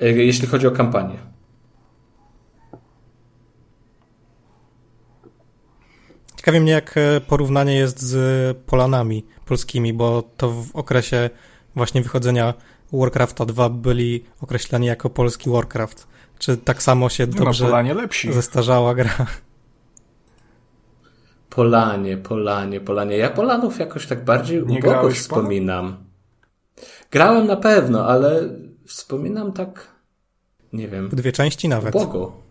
[0.02, 1.20] Y, jeśli chodzi o kampanię.
[6.40, 11.30] Ciekawi mnie, jak e, porównanie jest z Polanami polskimi, bo to w okresie
[11.76, 12.54] właśnie wychodzenia
[12.94, 16.08] Warcrafta 2 byli określeni jako polski Warcraft.
[16.38, 17.84] Czy tak samo się dobrze
[18.32, 19.10] zestarzała gra?
[21.50, 23.18] Polanie, Polanie, Polanie.
[23.18, 25.98] Ja Polanów jakoś tak bardziej ubogo wspominam.
[27.12, 28.50] Grałem na pewno, ale
[28.86, 29.88] wspominam tak,
[30.74, 31.96] nie wiem, W dwie części nawet.
[31.96, 32.49] ubogo.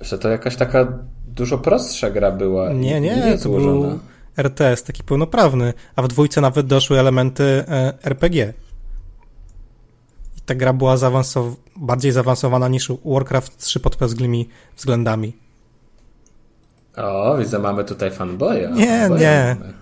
[0.00, 2.72] Że to jakaś taka dużo prostsza gra była.
[2.72, 3.86] Nie, nie, mniej to złożona.
[3.88, 3.98] był
[4.36, 8.52] RTS taki pełnoprawny, a w dwójce nawet doszły elementy e, RPG.
[10.38, 15.36] I ta gra była zaawansow- bardziej zaawansowana niż Warcraft 3 pod pewnymi względami.
[16.96, 18.68] O, widzę, mamy tutaj fanboya.
[18.74, 19.56] Nie, Fanboya nie.
[19.60, 19.72] mamy.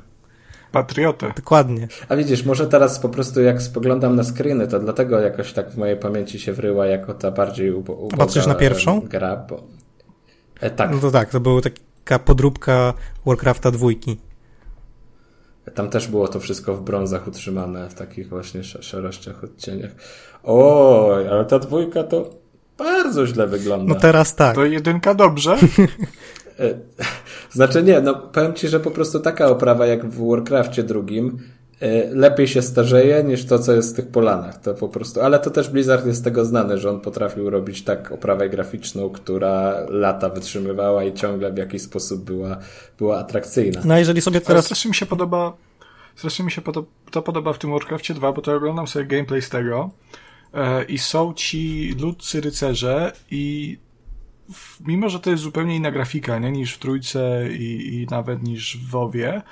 [0.72, 1.32] Patriotę.
[1.36, 1.88] Dokładnie.
[2.08, 5.76] A widzisz, może teraz po prostu jak spoglądam na screeny, to dlatego jakoś tak w
[5.76, 9.00] mojej pamięci się wryła jako ta bardziej ubo uboga patrzysz na pierwszą?
[9.00, 9.62] gra, bo...
[10.60, 11.60] E, tak, No to tak, to była
[12.04, 12.94] taka podróbka
[13.26, 14.16] Warcrafta dwójki.
[15.74, 19.90] tam też było to wszystko w brązach utrzymane, w takich właśnie sz- szarościach, odcieniach.
[20.44, 22.30] Oj, ale ta dwójka to
[22.78, 23.94] bardzo źle wygląda.
[23.94, 24.54] No teraz tak.
[24.54, 25.56] To jedynka dobrze.
[26.60, 26.74] E,
[27.52, 31.38] Znaczy nie, no powiem ci, że po prostu taka oprawa jak w Warcraftie drugim
[32.10, 34.60] lepiej się starzeje niż to, co jest w tych polanach.
[34.60, 37.84] To po prostu, ale to też Blizzard jest z tego znany, że on potrafił robić
[37.84, 42.58] tak oprawę graficzną, która lata wytrzymywała i ciągle w jakiś sposób była,
[42.98, 43.80] była atrakcyjna.
[43.84, 44.64] No jeżeli sobie Ale teraz...
[44.64, 45.56] strasznie mi się podoba,
[46.16, 49.42] strasznie mi się podo- to podoba w tym Warcraftie 2, bo to oglądam sobie gameplay
[49.42, 49.90] z tego
[50.54, 53.78] e, i są ci ludcy rycerze i
[54.52, 58.42] w, mimo, że to jest zupełnie inna grafika, nie, niż w trójce i, i nawet
[58.42, 59.42] niż w WoWie,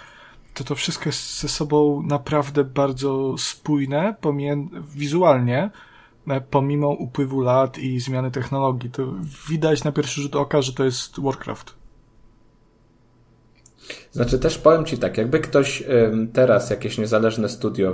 [0.54, 4.14] to to wszystko jest ze sobą naprawdę bardzo spójne,
[4.94, 5.70] wizualnie,
[6.28, 8.90] e, pomimo upływu lat i zmiany technologii.
[8.90, 9.14] To
[9.48, 11.74] widać na pierwszy rzut oka, że to jest Warcraft.
[14.12, 15.82] Znaczy też powiem ci tak, jakby ktoś
[16.32, 17.92] teraz jakieś niezależne studio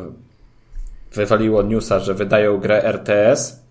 [1.12, 3.62] wywaliło newsa, że wydają grę RTS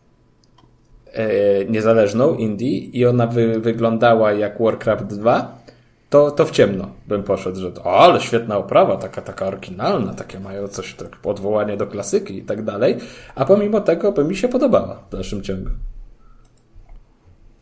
[1.14, 5.59] e, niezależną indie i ona wy, wyglądała jak Warcraft 2,
[6.10, 10.14] to, to w ciemno bym poszedł, że to, o, ale świetna oprawa, taka, taka oryginalna,
[10.14, 12.98] takie mają coś, tak, odwołanie do klasyki i tak dalej,
[13.36, 15.70] a pomimo tego by mi się podobała w dalszym ciągu.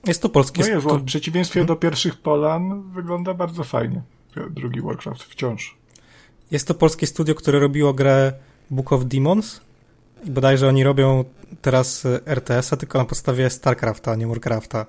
[0.07, 0.61] Jest to polskie...
[0.61, 4.01] No jest, stu- w przeciwieństwie do pierwszych Polan wygląda bardzo fajnie.
[4.49, 5.77] Drugi Warcraft wciąż.
[6.51, 8.33] Jest to polskie studio, które robiło grę
[8.69, 9.61] Book of Demons
[10.25, 11.23] i bodajże oni robią
[11.61, 14.85] teraz y, RTS-a tylko na podstawie StarCrafta, a nie Warcrafta.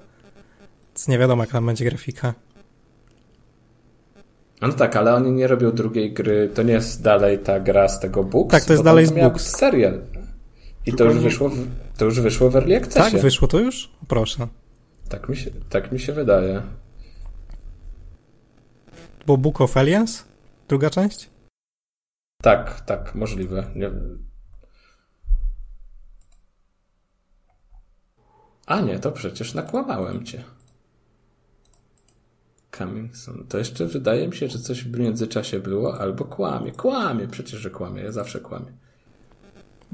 [0.88, 2.35] Więc nie wiadomo, jak tam będzie grafika.
[4.62, 8.01] No tak, ale oni nie robią drugiej gry, to nie jest dalej ta gra z
[8.01, 8.51] tego Books.
[8.51, 9.57] Tak, to jest dalej z Books.
[9.57, 10.01] serial.
[10.87, 11.66] I to już, wyszło w,
[11.97, 13.12] to już wyszło w Early Accessie.
[13.12, 13.90] Tak, wyszło to już?
[14.09, 14.49] Proszę.
[15.09, 16.62] Tak mi się, tak mi się wydaje.
[19.27, 20.25] Bo Book of Aliens?
[20.68, 21.31] Druga część?
[22.42, 23.64] Tak, tak, możliwe.
[23.75, 23.90] Nie...
[28.66, 30.44] A nie, to przecież nakłamałem cię.
[32.79, 33.45] Coming soon.
[33.49, 36.73] To jeszcze wydaje mi się, że coś w międzyczasie było, albo kłamie.
[36.73, 38.03] Kłamie, przecież, że kłamie.
[38.03, 38.73] Ja zawsze kłamię.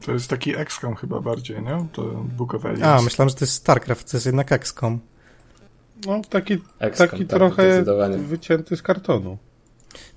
[0.06, 1.86] To jest taki XCOM chyba bardziej, nie?
[1.92, 2.02] To
[2.36, 2.82] Book of Aliens.
[2.84, 4.98] A, myślałem, że to jest StarCraft, to jest jednak XCOM.
[6.06, 7.84] No, taki, XCOM, taki tak, trochę
[8.18, 9.38] wycięty z kartonu.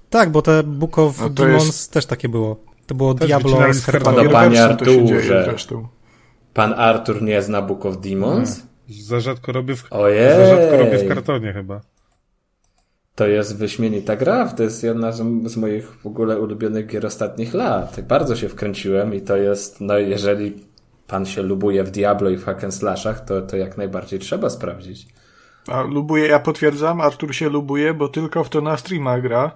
[0.10, 2.64] Tak, bo te Book of No Demons jest- też takie było.
[2.88, 4.24] To było Też Diablo z kartonu.
[4.24, 5.44] No, panie Arturze.
[5.46, 5.88] zresztą.
[6.54, 8.64] Pan Artur nie zna Book of Demons?
[8.90, 10.30] Za rzadko robię w, Ojej!
[10.36, 11.82] za rzadko robię w kartonie chyba.
[13.18, 14.48] To jest wyśmienita gra.
[14.48, 18.00] To jest jedna z, z moich w ogóle ulubionych gier ostatnich lat.
[18.08, 20.66] Bardzo się wkręciłem i to jest, no jeżeli
[21.08, 25.08] pan się lubuje w Diablo i w hack slashach, to, to jak najbardziej trzeba sprawdzić.
[25.68, 29.52] A lubuję, ja potwierdzam, Artur się lubuje, bo tylko w to na streama gra.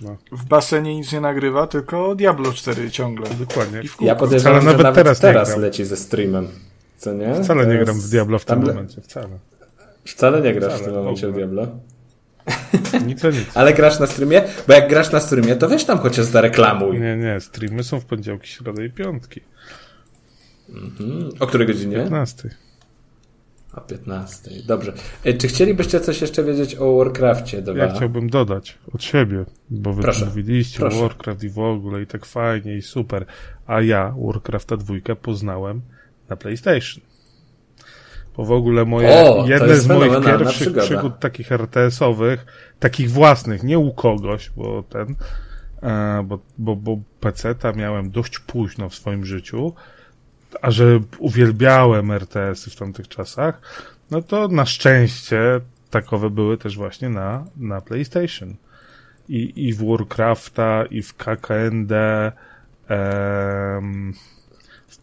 [0.00, 0.16] No.
[0.32, 3.26] W basenie nic nie nagrywa, tylko Diablo 4 ciągle.
[3.38, 3.80] Dokładnie.
[3.82, 4.08] I w kółko.
[4.08, 6.48] Ja podejrzewam, Wcale że nawet nawet teraz teraz, leci ze streamem.
[6.96, 7.34] Co nie?
[7.34, 9.28] Wcale nie gram w Diablo w tym tam momencie, wcale.
[10.04, 11.34] Wcale nie grasz w Wcale, tym momencie w w.
[11.34, 11.66] Diablo.
[13.06, 13.34] Nic nic.
[13.54, 14.42] Ale grasz na streamie?
[14.68, 17.00] Bo jak grasz na streamie, to weź tam chociaż zareklamuj.
[17.00, 19.40] Nie, nie, streamy są w poniedziałki, środę i piątki.
[20.68, 21.30] Mhm.
[21.40, 21.96] O której godzinie?
[21.96, 22.50] 15.
[23.74, 24.50] O 15.
[24.66, 24.92] Dobrze.
[25.24, 27.72] E, Czy chcielibyście coś jeszcze wiedzieć o Warcraftie 2?
[27.76, 31.00] Ja chciałbym dodać od siebie, bo wy Proszę, mówiliście proszę.
[31.00, 33.26] Warcraft i w ogóle i tak fajnie i super,
[33.66, 35.80] a ja Warcrafta dwójkę poznałem
[36.28, 37.04] na PlayStation.
[38.36, 40.82] Bo w ogóle moje, O, jedne z moich pierwszych przygoda.
[40.82, 42.46] przygód takich RTS-owych,
[42.78, 45.14] takich własnych, nie u kogoś, bo ten,
[45.82, 49.74] e, bo, bo, bo PC-ta miałem dość późno w swoim życiu,
[50.62, 53.60] a że uwielbiałem RTS-y w tamtych czasach,
[54.10, 58.54] no to na szczęście takowe były też właśnie na, na PlayStation.
[59.28, 61.92] I, I w Warcrafta, i w KKND,
[62.88, 64.14] em,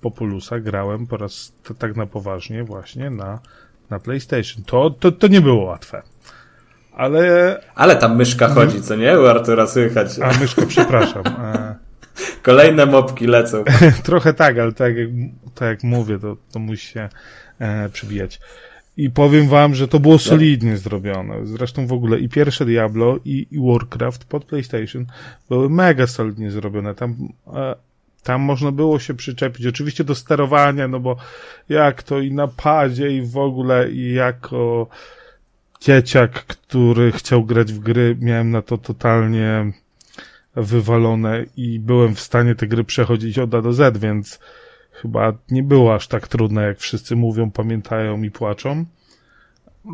[0.01, 3.39] Populusa grałem po raz t- tak na poważnie właśnie na,
[3.89, 4.63] na PlayStation.
[4.63, 6.01] To, to, to nie było łatwe.
[6.93, 7.61] Ale...
[7.75, 9.19] Ale tam myszka chodzi, co nie?
[9.19, 10.19] U Artura słychać.
[10.19, 11.23] A, myszka, przepraszam.
[11.37, 11.75] E,
[12.41, 13.63] Kolejne mopki lecą.
[14.03, 15.09] Trochę tak, ale tak jak,
[15.55, 17.09] tak jak mówię, to, to musi się
[17.59, 18.39] e, przybijać.
[18.97, 21.47] I powiem wam, że to było solidnie zrobione.
[21.47, 25.05] Zresztą w ogóle i pierwsze Diablo, i, i Warcraft pod PlayStation
[25.49, 26.95] były mega solidnie zrobione.
[26.95, 27.15] Tam,
[27.55, 27.75] e,
[28.23, 29.65] tam można było się przyczepić.
[29.65, 31.15] Oczywiście do sterowania, no bo
[31.69, 34.87] jak to i na padzie, i w ogóle, i jako
[35.81, 39.71] dzieciak, który chciał grać w gry, miałem na to totalnie
[40.55, 44.39] wywalone i byłem w stanie te gry przechodzić od A do Z, więc
[44.91, 48.85] chyba nie było aż tak trudne, jak wszyscy mówią, pamiętają i płaczą.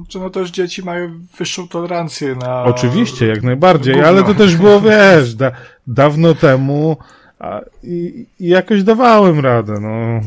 [0.08, 2.64] Czy no też dzieci mają wyższą tolerancję na...
[2.64, 4.08] Oczywiście, jak najbardziej, Gówno.
[4.10, 5.52] ale to też było, wiesz, da,
[5.88, 6.98] dawno temu
[7.40, 10.22] a, i, i jakoś dawałem radę, no.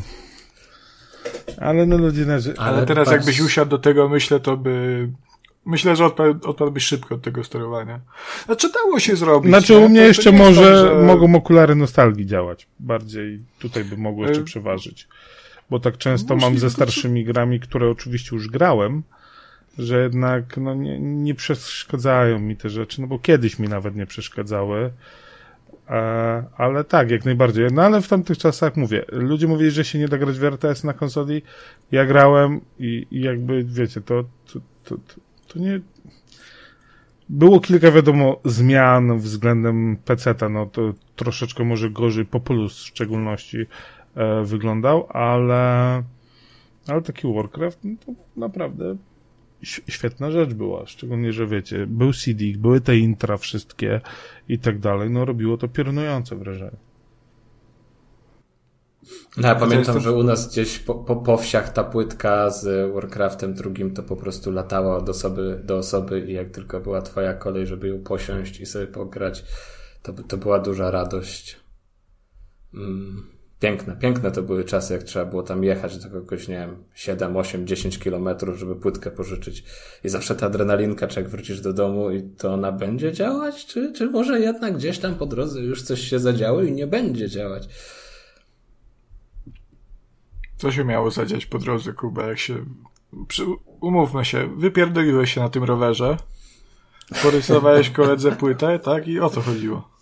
[1.59, 2.35] Ale no ludzie na...
[2.35, 5.09] Ale, Ale teraz patrz- jakbyś usiadł do tego, myślę, to by...
[5.67, 8.01] Myślę, że odpadł, odpadłbyś szybko od tego sterowania.
[8.47, 9.51] Znaczy dało się zrobić.
[9.51, 9.79] Znaczy nie?
[9.79, 12.67] u mnie To- to jeszcze jest może tak, że- mogą okulary nostalgii działać.
[12.81, 15.09] Bardziej tutaj by mogło jeszcze Y- przeważyć.
[15.71, 19.03] Bo tak często mam ze to starszymi grami, które oczywiście już grałem,
[19.79, 24.07] że jednak no, nie, nie przeszkadzają mi te rzeczy, no bo kiedyś mi nawet nie
[24.07, 24.91] przeszkadzały.
[25.91, 27.67] E, ale tak, jak najbardziej.
[27.73, 30.85] No ale w tamtych czasach mówię, ludzie mówili, że się nie da grać w RTS
[30.85, 31.43] na konsoli.
[31.93, 34.97] Ja grałem i, i jakby, wiecie, to, to, to,
[35.49, 35.81] to, nie,
[37.29, 43.67] było kilka, wiadomo, zmian względem PC-ta, no to troszeczkę może gorzej Populus w szczególności
[44.15, 46.03] e, wyglądał, ale,
[46.87, 48.97] ale taki Warcraft, no to naprawdę
[49.63, 54.01] świetna rzecz była, szczególnie, że wiecie, był CD, były te intra wszystkie
[54.49, 56.77] i tak dalej, no robiło to piorunujące wrażenie.
[59.37, 62.93] No, ja pamiętam, jestem- że u nas gdzieś po, po, po wsiach ta płytka z
[62.95, 67.35] Warcraftem drugim to po prostu latała od osoby do osoby i jak tylko była twoja
[67.35, 69.45] kolej, żeby ją posiąść i sobie pograć,
[70.03, 71.61] to, to była duża radość.
[72.75, 76.85] Mm, piękne, piękne to były czasy, jak trzeba było tam jechać do kogoś, nie wiem,
[76.95, 79.65] 7, 8, 10 kilometrów, żeby płytkę pożyczyć.
[80.05, 83.93] I zawsze ta adrenalinka, czy jak wrócisz do domu i to ona będzie działać, czy,
[83.93, 87.69] czy może jednak gdzieś tam po drodze już coś się zadziało i nie będzie działać.
[90.57, 92.65] Co się miało zadziać po drodze, Kuba, jak się...
[93.81, 96.17] Umówmy się, wypierdoliłeś się na tym rowerze,
[97.23, 99.09] porysowałeś koledze płytę, tak?
[99.09, 100.00] I o to chodziło.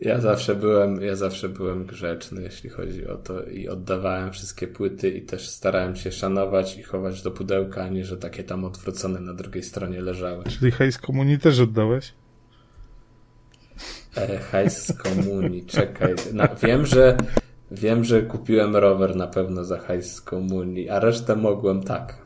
[0.00, 5.10] Ja zawsze byłem, ja zawsze byłem grzeczny, jeśli chodzi o to i oddawałem wszystkie płyty
[5.10, 9.20] i też starałem się szanować i chować do pudełka, a nie, że takie tam odwrócone
[9.20, 10.44] na drugiej stronie leżały.
[10.44, 12.12] Czyli hejs komunii też oddałeś?
[14.16, 16.14] E, hajs z komunii, czekaj.
[16.32, 17.16] Na, wiem, że
[17.70, 22.18] wiem, że kupiłem rower na pewno za hajs z komunii, a resztę mogłem tak.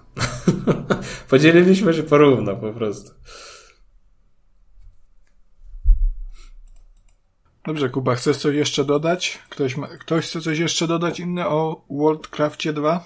[1.31, 3.11] Podzieliliśmy się porówno po prostu.
[7.71, 9.39] Dobrze, Kuba, chcesz coś jeszcze dodać?
[9.49, 9.87] Ktoś, ma...
[9.87, 13.05] Ktoś chce coś jeszcze dodać inne o Worldcraftie 2?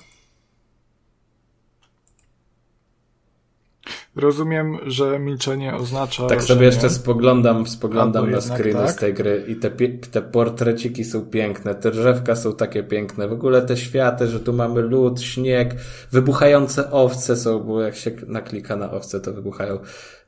[4.17, 6.27] Rozumiem, że milczenie oznacza.
[6.27, 6.67] Tak sobie nie.
[6.67, 8.91] jeszcze spoglądam, spoglądam Albo na screeny tak.
[8.91, 9.71] z tej gry i te,
[10.11, 14.53] te portreciki są piękne, te drzewka są takie piękne, w ogóle te światy, że tu
[14.53, 15.75] mamy lód, śnieg,
[16.13, 19.79] wybuchające owce są, bo jak się naklika na owce, to wybuchają.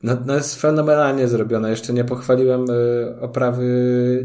[0.03, 1.69] No, no jest fenomenalnie zrobione.
[1.69, 3.65] Jeszcze nie pochwaliłem y, oprawy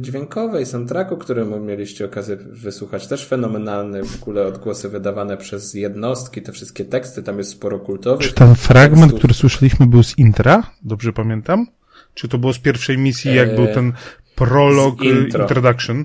[0.01, 3.07] dźwiękowej, soundtracku, który mieliście okazję wysłuchać.
[3.07, 8.27] Też fenomenalny, w ogóle odgłosy wydawane przez jednostki, te wszystkie teksty, tam jest sporo kultowych.
[8.27, 9.19] Czy ten fragment, tekstów.
[9.19, 10.63] który słyszeliśmy, był z intra?
[10.83, 11.67] Dobrze pamiętam?
[12.15, 13.93] Czy to było z pierwszej misji, jak Eee, był ten
[14.35, 16.05] prolog, introduction?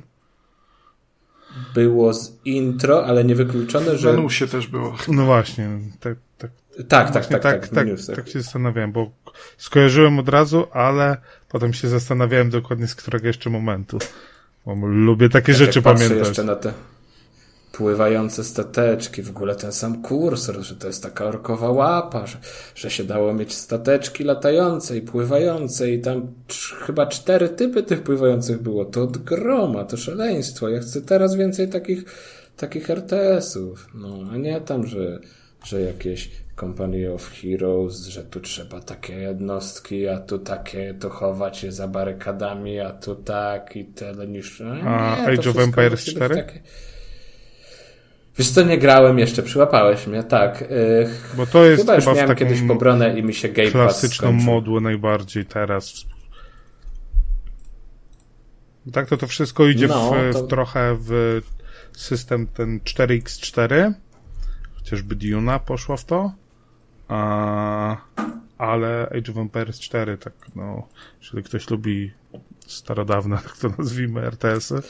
[1.73, 4.95] Było z intro, ale niewykluczone, W że Menusie też było.
[5.07, 6.17] No właśnie, tak,
[6.77, 8.15] tak, Tak, tak, właśnie tak, tak, tak, newsach.
[8.15, 9.11] tak się zastanawiałem, bo
[9.57, 11.17] skojarzyłem od razu, ale
[11.49, 13.97] potem się zastanawiałem dokładnie z którego jeszcze momentu.
[14.65, 16.17] Bo lubię takie Tak rzeczy pamiętać.
[16.17, 16.73] jeszcze na te
[17.71, 22.37] pływające stateczki, w ogóle ten sam kursor, że to jest taka orkowa łapa, że,
[22.75, 26.27] że się dało mieć stateczki latające i pływające i tam
[26.85, 28.85] chyba cztery typy tych pływających było.
[28.85, 30.69] To od groma, to szaleństwo.
[30.69, 32.03] Ja chcę teraz więcej takich,
[32.57, 33.87] takich RTS-ów.
[33.93, 35.19] No, a nie tam, że,
[35.67, 41.63] że jakieś Company of Heroes, że tu trzeba takie jednostki, a tu takie, to chować
[41.63, 44.61] je za barykadami, a tu tak i tyle niż...
[44.61, 46.35] A nie, to Age of Empires musi być 4?
[46.35, 46.59] takie-
[48.37, 50.61] Wiesz co, nie grałem jeszcze, przyłapałeś mnie, tak.
[50.61, 54.31] Yy, Bo to jest chyba już chyba miałem kiedyś pobronę i mi się Game klasyczną
[54.31, 56.05] modłę najbardziej teraz.
[58.93, 61.41] Tak, to to wszystko idzie No, w, to- w trochę w
[61.97, 63.93] system ten 4x4.
[64.87, 66.33] Chociażby Duna poszła w to.
[67.07, 67.97] A,
[68.57, 70.87] ale Age of Empires 4, tak no,
[71.21, 72.11] jeżeli ktoś lubi
[72.67, 74.81] starodawne, tak to nazwijmy, RTS-y,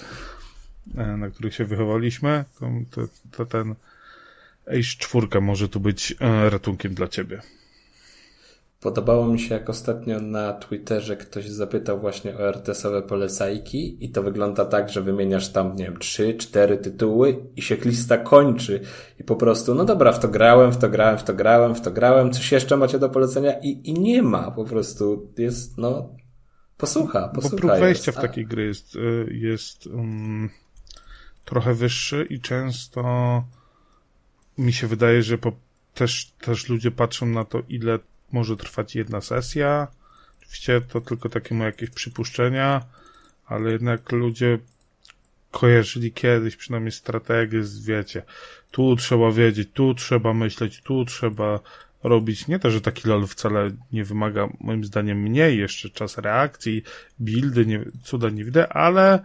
[0.97, 3.75] e, na których się wychowaliśmy, to, to, to ten
[4.67, 7.41] Age 4 może tu być e, ratunkiem dla ciebie.
[8.87, 14.23] Podobało mi się, jak ostatnio na Twitterze ktoś zapytał właśnie o RTS-owe polecajki i to
[14.23, 18.81] wygląda tak, że wymieniasz tam, nie wiem, trzy, cztery tytuły i się lista kończy.
[19.19, 21.81] I po prostu, no dobra, w to grałem, w to grałem, w to grałem, w
[21.81, 23.59] to grałem, coś jeszcze macie do polecenia?
[23.59, 26.09] I, i nie ma, po prostu jest, no,
[26.77, 27.55] posłucha, posłucha.
[27.55, 30.49] Bo próg wejścia w takie gry jest, y, jest um,
[31.45, 33.03] trochę wyższy i często
[34.57, 35.51] mi się wydaje, że po,
[35.93, 37.99] też, też ludzie patrzą na to, ile
[38.31, 39.87] może trwać jedna sesja.
[40.41, 42.85] Oczywiście to tylko takie moje jakieś przypuszczenia,
[43.45, 44.59] ale jednak ludzie
[45.51, 48.23] kojarzyli kiedyś przynajmniej strategię z, wiecie,
[48.71, 51.59] tu trzeba wiedzieć, tu trzeba myśleć, tu trzeba
[52.03, 52.47] robić.
[52.47, 56.83] Nie to, że taki LOL wcale nie wymaga, moim zdaniem, mniej jeszcze czas reakcji,
[57.19, 59.19] buildy, nie, cuda nie widzę, ale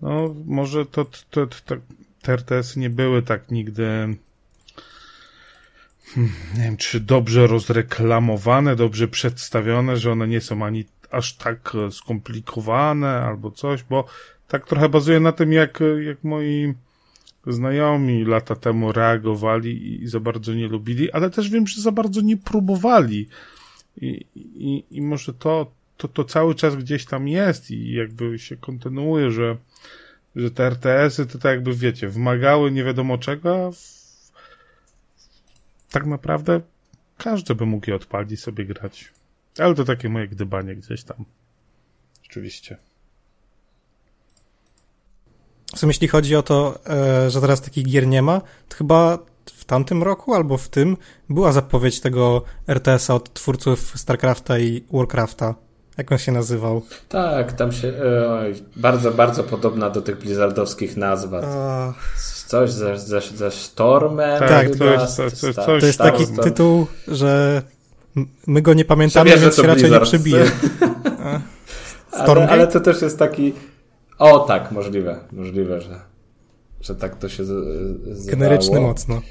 [0.00, 1.76] no, może to, to, to, to
[2.22, 4.16] te RTS nie były tak nigdy
[6.56, 11.90] nie wiem, czy dobrze rozreklamowane, dobrze przedstawione, że one nie są ani aż tak e,
[11.90, 14.04] skomplikowane albo coś, bo
[14.48, 16.74] tak trochę bazuje na tym, jak, jak moi
[17.46, 22.20] znajomi lata temu reagowali i za bardzo nie lubili, ale też wiem, że za bardzo
[22.20, 23.28] nie próbowali.
[24.00, 28.56] I, i, i może to, to, to cały czas gdzieś tam jest i jakby się
[28.56, 29.56] kontynuuje, że,
[30.36, 33.70] że te RTS-y to tak jakby, wiecie, wymagały nie wiadomo czego, a
[35.92, 36.60] tak naprawdę
[37.18, 39.12] każdy by mógł je odpalić sobie grać.
[39.58, 41.24] Ale to takie moje gdybanie gdzieś tam.
[42.26, 42.76] Oczywiście.
[45.74, 49.18] W sumie jeśli chodzi o to, e, że teraz takich gier nie ma, to chyba
[49.46, 50.96] w tamtym roku albo w tym
[51.28, 55.54] była zapowiedź tego RTS-a od twórców StarCrafta i Warcrafta.
[55.98, 56.82] Jak on się nazywał?
[57.08, 57.92] Tak, tam się.
[58.28, 61.28] Oj, bardzo, bardzo podobna do tych blizzardowskich nazw.
[62.46, 64.38] Coś ze, ze, ze Stormem.
[64.38, 67.62] Tak, tak to, jest, to, to, to, to jest taki tytuł, że
[68.46, 70.02] my go nie pamiętamy, Przebierze więc się raczej Blizzard.
[70.02, 70.44] nie przebije.
[72.12, 73.52] ale, ale to też jest taki.
[74.18, 76.00] O tak, możliwe, możliwe, że,
[76.80, 79.22] że tak to się z, Generyczny mocno.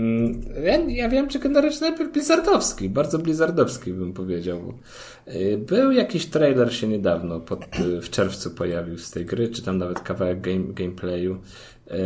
[0.00, 4.74] Mm, ja, ja wiem, czy generyczny blizzardowski, bardzo blizzardowski bym powiedział.
[5.28, 9.62] Y, był jakiś trailer się niedawno, pod, y, w czerwcu pojawił z tej gry, czy
[9.62, 11.34] tam nawet kawałek game, gameplayu.
[11.34, 11.96] Y,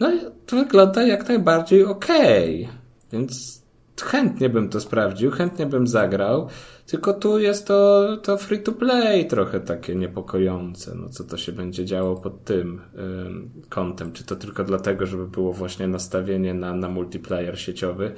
[0.00, 2.78] no i to wygląda jak najbardziej okej, okay.
[3.12, 3.62] więc
[4.02, 6.48] chętnie bym to sprawdził, chętnie bym zagrał.
[6.86, 10.94] Tylko tu jest to, to free to play trochę takie niepokojące.
[10.94, 12.80] No co to się będzie działo pod tym
[13.26, 14.12] ym, kątem?
[14.12, 18.14] Czy to tylko dlatego, żeby było właśnie nastawienie na, na multiplayer sieciowy?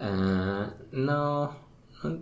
[0.00, 0.10] Eee,
[0.92, 1.52] no,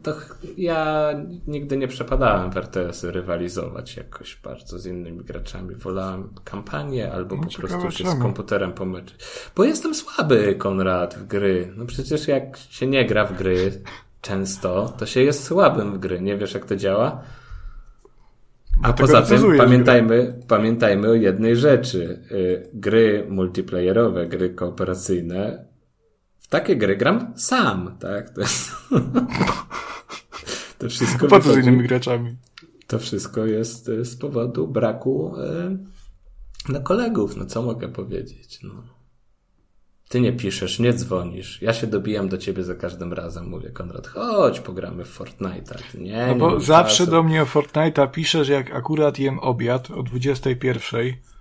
[0.02, 0.14] to
[0.56, 1.12] ja
[1.46, 5.74] nigdy nie przepadałem w RTS-y rywalizować jakoś bardzo z innymi graczami.
[5.74, 9.16] Wolałem kampanię albo no, po prostu się z komputerem pomyczyć.
[9.56, 11.72] Bo jestem słaby, Konrad, w gry.
[11.76, 13.82] No przecież jak się nie gra w gry,
[14.20, 16.20] często, to się jest słabym w gry.
[16.20, 17.22] Nie wiesz, jak to działa?
[18.82, 22.18] A poza tym pamiętajmy, pamiętajmy o jednej rzeczy.
[22.32, 25.71] Y, gry multiplayerowe, gry kooperacyjne,
[26.52, 28.30] takie gry gram sam, tak?
[28.30, 28.70] To, jest...
[30.78, 31.26] to wszystko.
[31.26, 32.36] Po co z innymi graczami?
[32.86, 35.34] To wszystko jest y, z powodu braku
[36.68, 37.36] no, kolegów.
[37.36, 38.62] No co mogę powiedzieć?
[38.62, 38.74] No.
[40.08, 41.62] Ty nie piszesz, nie dzwonisz.
[41.62, 43.48] Ja się dobijam do ciebie za każdym razem.
[43.48, 45.98] Mówię, Konrad, chodź, pogramy w Fortnite'a.
[45.98, 47.10] Nie, no bo zawsze czasu.
[47.10, 51.31] do mnie o Fortnite'a piszesz, jak akurat jem obiad o 21.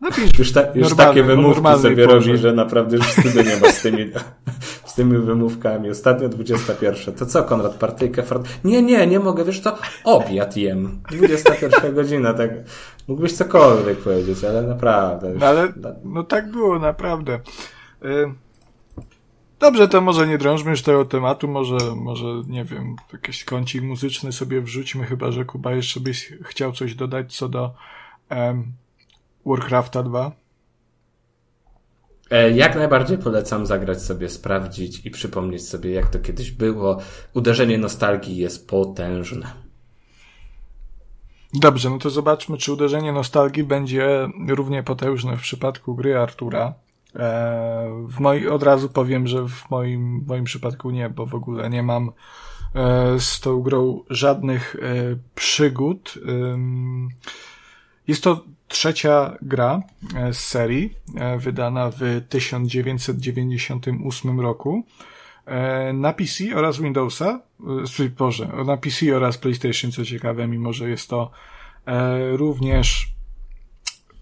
[0.00, 3.82] Napisz już, ta, już takie wymówki sobie robi, że naprawdę już wstydu nie ma z
[3.82, 4.10] tymi,
[4.84, 5.90] z tymi wymówkami.
[5.90, 7.14] Ostatnio 21.
[7.14, 8.58] To co, Konrad, partyjkę Fortnite?
[8.64, 9.78] Nie, nie, nie mogę, wiesz co?
[10.04, 11.00] Obiad jem.
[11.10, 12.50] 21 godzina, tak.
[13.08, 15.34] Mógłbyś cokolwiek powiedzieć, ale naprawdę.
[15.38, 15.72] No ale,
[16.04, 17.40] no tak było, naprawdę.
[18.04, 18.32] Y,
[19.60, 24.32] dobrze, to może nie drążmy już tego tematu, może, może, nie wiem, jakiś kącik muzyczny
[24.32, 27.74] sobie wrzućmy, chyba, że Kuba jeszcze byś chciał coś dodać co do
[28.30, 28.72] um,
[29.46, 30.32] Warcrafta 2.
[32.30, 36.98] E, jak najbardziej polecam zagrać sobie, sprawdzić i przypomnieć sobie, jak to kiedyś było.
[37.34, 39.52] Uderzenie nostalgii jest potężne.
[41.54, 46.74] Dobrze, no to zobaczmy, czy uderzenie nostalgii będzie równie potężne w przypadku gry Artura.
[47.14, 51.70] E, w moi, od razu powiem, że w moim, moim przypadku nie, bo w ogóle
[51.70, 52.12] nie mam
[52.74, 54.76] e, z tą grą żadnych
[55.34, 56.14] przygód.
[58.06, 59.82] Jest to trzecia gra
[60.32, 60.94] z serii,
[61.38, 64.84] wydana w 1998 roku.
[65.46, 67.40] e, na PC oraz Windowsa,
[68.00, 71.30] e, Boże, na PC oraz PlayStation, co ciekawe, mimo że jest to
[71.86, 73.08] e, również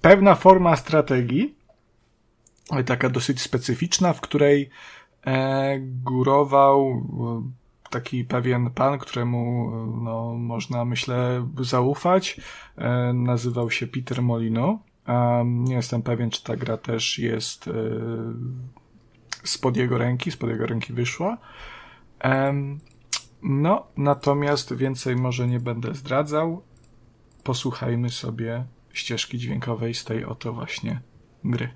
[0.00, 1.54] pewna forma strategii,
[2.86, 4.70] taka dosyć specyficzna, w której
[5.78, 7.02] górował
[7.94, 9.70] taki pewien pan, któremu
[10.02, 12.40] no, można, myślę, zaufać.
[13.14, 14.78] Nazywał się Peter Molino.
[15.44, 17.70] Nie jestem pewien, czy ta gra też jest
[19.44, 21.38] spod jego ręki, spod jego ręki wyszła.
[23.42, 26.62] No, natomiast więcej może nie będę zdradzał.
[27.42, 31.00] Posłuchajmy sobie ścieżki dźwiękowej z tej oto właśnie
[31.44, 31.68] gry.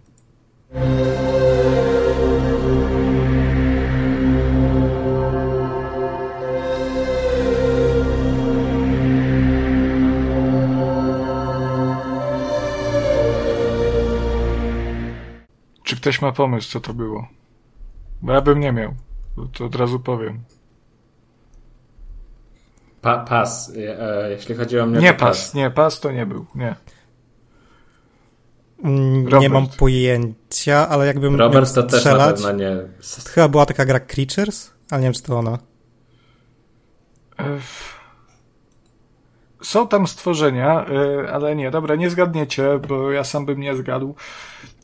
[16.09, 17.29] Ktoś ma pomysł, co to było?
[18.23, 18.95] Bo ja bym nie miał.
[19.53, 20.41] To od razu powiem.
[23.01, 25.01] Pa, pas, e, jeśli chodzi o mnie.
[25.01, 26.75] Nie pas, pas, nie, pas to nie był, nie.
[28.85, 32.77] Mm, nie mam pojęcia, ale jakbym Robert to też na pewno nie.
[33.29, 35.59] Chyba była taka gra Creatures, ale nie wiem, czy to ona.
[39.63, 44.15] Są tam stworzenia, e, ale nie, dobra, nie zgadniecie, bo ja sam bym nie zgadł.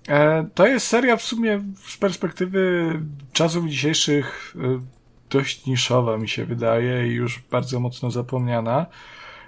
[0.09, 2.93] E, to jest seria w sumie z perspektywy
[3.33, 4.81] czasów dzisiejszych e,
[5.31, 8.87] dość niszowa, mi się wydaje, i już bardzo mocno zapomniana,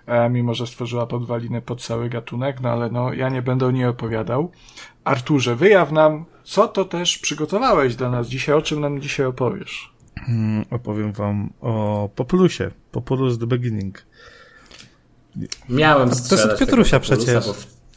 [0.06, 3.70] e, mimo że stworzyła podwaliny pod cały gatunek, no ale no, ja nie będę o
[3.70, 4.50] niej opowiadał.
[5.04, 9.92] Arturze, wyjaw nam, co to też przygotowałeś dla nas dzisiaj, o czym nam dzisiaj opowiesz?
[10.26, 14.06] Hmm, opowiem wam o Populusie, Populus The Beginning.
[15.68, 17.44] Miałem strzelać To jest Piotrusia przecież.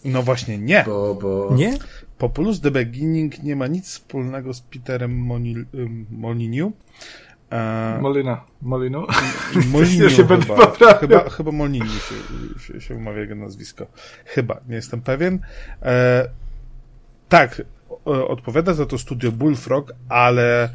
[0.05, 0.83] No właśnie nie.
[0.87, 1.49] Bo, bo...
[1.55, 1.77] Nie?
[2.19, 5.65] Populus The Beginning nie ma nic wspólnego z Peterem Monil,
[6.11, 6.71] Moliniu.
[7.51, 7.99] E...
[8.01, 8.43] Molina.
[8.61, 9.07] Molinu?
[9.71, 10.71] Moliniu się chyba.
[10.99, 11.29] chyba.
[11.29, 12.15] Chyba Moliniu się,
[12.59, 13.87] się, się umawia jego nazwisko.
[14.25, 15.39] Chyba, nie jestem pewien.
[15.81, 16.29] E...
[17.29, 17.61] Tak,
[18.05, 20.69] odpowiada za to studio Bullfrog, ale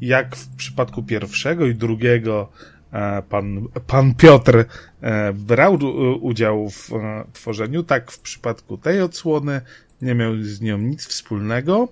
[0.00, 2.48] jak w przypadku pierwszego i drugiego
[2.92, 4.64] e, pan, pan Piotr
[5.00, 5.78] e, brał
[6.20, 9.60] udział w e, tworzeniu, tak w przypadku tej odsłony
[10.02, 11.88] nie miał z nią nic wspólnego.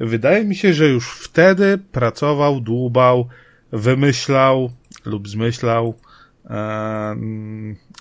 [0.00, 3.28] Wydaje mi się, że już wtedy pracował, dłubał,
[3.72, 4.70] wymyślał
[5.04, 5.94] lub zmyślał
[6.50, 7.16] e,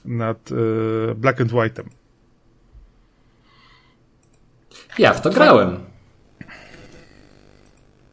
[0.06, 1.84] nad e, Black and White'em.
[5.00, 5.80] Ja w to grałem.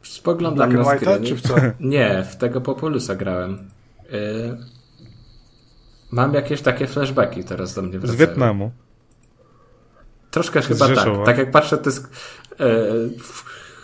[0.03, 1.55] Spoglądam Black na White'a, czy w co?
[1.79, 3.69] Nie, w tego Populusa grałem.
[4.11, 4.57] Yy,
[6.11, 8.17] mam jakieś takie flashbacki teraz do mnie wracają.
[8.17, 8.71] Z Wietnamu.
[10.31, 11.07] Troszkę chyba tak.
[11.25, 12.09] Tak jak patrzę, to jest,
[12.59, 12.65] e,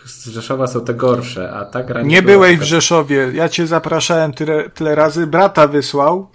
[0.04, 3.30] z Rzeszowa są te gorsze, a ta gra nie, nie byłeś w Rzeszowie.
[3.34, 5.26] Ja cię zapraszałem tyle, tyle razy.
[5.26, 6.30] Brata wysłał,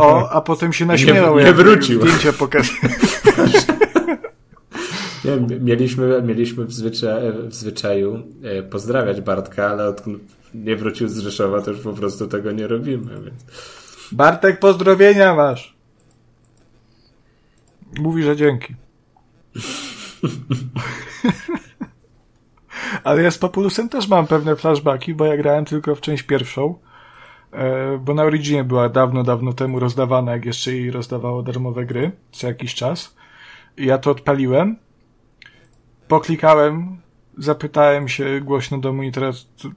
[0.00, 1.38] o, a potem się naśmiewał.
[1.38, 2.00] Nie, nie wrócił.
[2.00, 2.74] Zdjęcie pokazał.
[5.24, 7.16] Nie, mieliśmy, mieliśmy w, zwycza
[7.48, 10.02] w zwyczaju e, pozdrawiać Bartka, ale od,
[10.54, 13.14] nie wrócił z Rzeszowa, to już po prostu tego nie robimy.
[13.14, 13.44] Więc...
[14.12, 15.74] Bartek, pozdrowienia masz.
[17.98, 18.74] Mówi, że dzięki.
[23.04, 26.78] Ale ja z Populusem też mam pewne flashbacki, bo ja grałem tylko w część pierwszą,
[27.52, 32.10] e, bo na Originie była dawno, dawno temu rozdawana, jak jeszcze jej rozdawało darmowe gry,
[32.32, 33.16] co jakiś czas.
[33.76, 34.76] I ja to odpaliłem,
[36.08, 36.96] poklikałem,
[37.38, 39.30] zapytałem się głośno do monitora,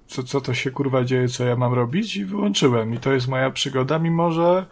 [0.07, 2.93] co, co, to się kurwa dzieje, co ja mam robić i wyłączyłem.
[2.93, 4.65] I to jest moja przygoda, mimo że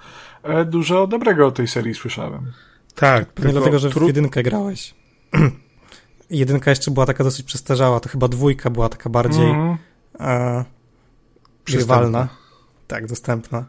[0.43, 2.51] e, dużo dobrego o tej serii słyszałem.
[2.95, 3.33] Tak.
[3.33, 4.95] Pewnie dlatego, że w jedynkę grałeś.
[6.29, 9.77] jedynka jeszcze była taka dosyć przestarzała, to chyba dwójka była taka bardziej mm.
[10.19, 10.65] e.
[12.87, 13.65] Tak, dostępna.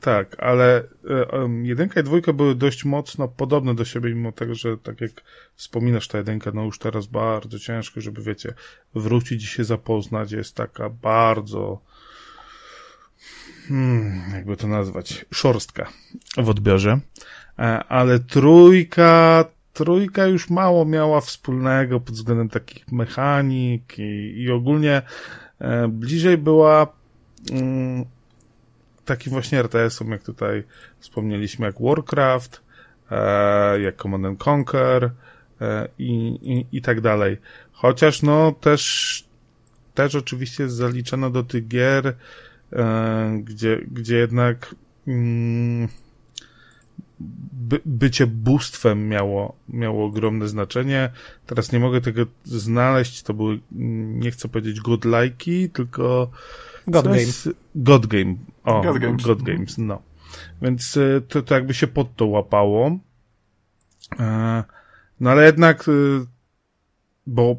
[0.00, 0.84] Tak, ale
[1.32, 5.10] um, jedynka i dwójka były dość mocno podobne do siebie, mimo tego, że tak jak
[5.54, 8.54] wspominasz, ta jedynka, no już teraz bardzo ciężko, żeby, wiecie,
[8.94, 11.80] wrócić i się zapoznać, jest taka bardzo
[13.68, 15.88] hmm, jakby to nazwać, szorstka
[16.36, 17.00] w odbiorze.
[17.60, 25.02] E, ale trójka, trójka już mało miała wspólnego pod względem takich mechanik i, i ogólnie
[25.58, 26.86] e, bliżej była
[27.52, 28.04] mm,
[29.04, 30.64] takim właśnie RTS-om, jak tutaj
[30.98, 32.62] wspomnieliśmy, jak Warcraft,
[33.10, 35.10] e, jak Command Conquer
[35.98, 37.36] i, i, i tak dalej.
[37.72, 39.24] Chociaż no też
[39.94, 42.16] też oczywiście zaliczano do tych gier,
[43.44, 44.74] gdzie, gdzie jednak
[45.06, 45.88] mm,
[47.52, 51.10] by, bycie bóstwem miało, miało ogromne znaczenie.
[51.46, 53.60] Teraz nie mogę tego znaleźć, to były,
[54.20, 56.30] nie chcę powiedzieć godlajki, tylko
[56.86, 57.20] God To Game.
[57.20, 58.34] jest God Game.
[58.64, 59.22] O, God Games.
[59.22, 60.02] God Games, no.
[60.62, 62.98] Więc y, to, to jakby się pod to łapało.
[64.20, 64.64] E,
[65.20, 66.26] No ale jednak, y,
[67.26, 67.56] bo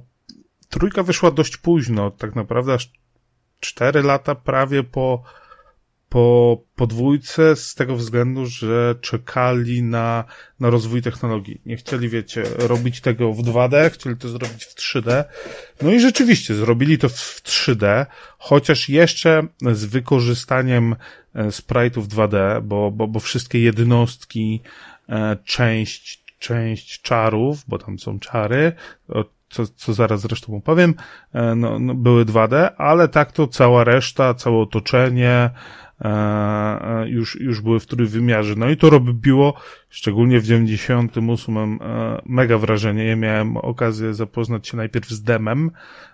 [0.70, 2.92] trójka wyszła dość późno, tak naprawdę aż
[3.60, 5.24] cztery lata prawie po,
[6.12, 10.24] po podwójce, z tego względu, że czekali na,
[10.60, 11.62] na rozwój technologii.
[11.66, 15.24] Nie chcieli, wiecie, robić tego w 2D, chcieli to zrobić w 3D.
[15.82, 18.06] No i rzeczywiście, zrobili to w 3D,
[18.38, 20.96] chociaż jeszcze z wykorzystaniem
[21.36, 24.62] e, sprite'ów 2D, bo, bo, bo wszystkie jednostki,
[25.10, 28.74] e, część, część czarów, bo tam są czary,
[29.52, 30.94] co, co zaraz zresztą opowiem,
[31.34, 35.50] e, no, no, były 2D, ale tak to cała reszta, całe otoczenie,
[37.06, 38.54] już, już były w trójwymiarze.
[38.58, 39.54] No i to robiło,
[39.90, 41.78] szczególnie w 98 e,
[42.26, 43.06] mega wrażenie.
[43.06, 45.72] Ja miałem okazję zapoznać się najpierw z demem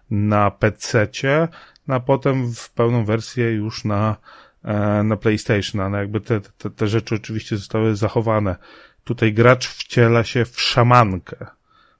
[0.09, 1.47] na PC-cie,
[1.87, 4.15] no a potem w pełną wersję już na,
[4.63, 8.55] e, na PlayStation, ale jakby te, te, te rzeczy oczywiście zostały zachowane.
[9.03, 11.45] Tutaj gracz wciela się w szamankę.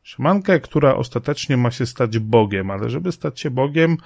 [0.03, 3.97] Szamankę, która ostatecznie ma się stać Bogiem, ale żeby stać się Bogiem,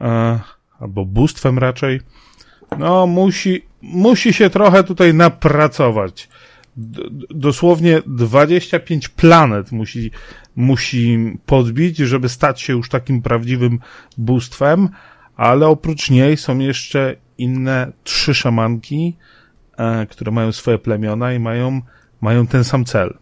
[0.00, 0.40] e,
[0.80, 2.00] albo bóstwem raczej,
[2.78, 6.28] no musi, musi się trochę tutaj napracować.
[6.76, 10.10] D- dosłownie 25 planet musi,
[10.56, 13.78] musi podbić, żeby stać się już takim prawdziwym
[14.18, 14.88] bóstwem,
[15.36, 19.16] ale oprócz niej są jeszcze inne trzy szamanki,
[19.76, 21.80] e, które mają swoje plemiona i mają,
[22.20, 23.14] mają ten sam cel.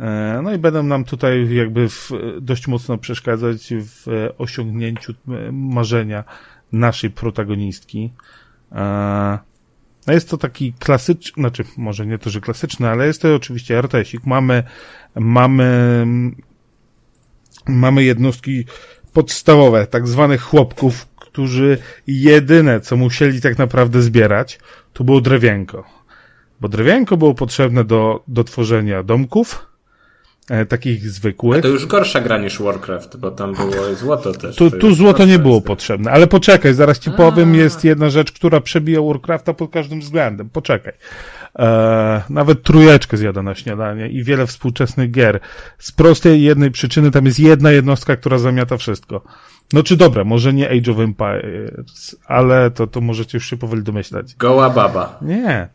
[0.00, 2.10] E, No i będą nam tutaj jakby w,
[2.40, 6.24] dość mocno przeszkadzać w e, osiągnięciu e, marzenia
[6.72, 8.12] naszej protagonistki.
[8.72, 9.38] E,
[10.06, 13.78] No jest to taki klasyczny, znaczy może nie to, że klasyczny, ale jest to oczywiście
[13.78, 14.26] RTS-ik.
[14.26, 14.62] Mamy,
[15.14, 16.06] mamy,
[17.66, 18.64] mamy jednostki
[19.12, 24.58] podstawowe, tak zwanych chłopków, którzy jedyne, co musieli tak naprawdę zbierać,
[24.92, 25.84] to było drewienko.
[26.60, 29.66] Bo drewienko było potrzebne do, do tworzenia domków,
[30.68, 31.62] takich zwykłych.
[31.62, 34.56] To już gorsza gra niż Warcraft, bo tam było złoto też.
[34.56, 35.66] Tu, tu złoto nie było jest.
[35.66, 40.50] potrzebne, ale poczekaj, zaraz ci powiem, jest jedna rzecz, która przebija Warcrafta pod każdym względem.
[40.50, 40.92] Poczekaj.
[41.58, 45.40] E, nawet trójeczkę zjada na śniadanie i wiele współczesnych gier.
[45.78, 49.22] Z prostej jednej przyczyny tam jest jedna jednostka, która zamiata wszystko.
[49.72, 53.82] No czy dobra, może nie Age of Empires, ale to, to możecie już się powoli
[53.82, 54.34] domyślać.
[54.34, 55.18] Goła baba.
[55.22, 55.68] Nie.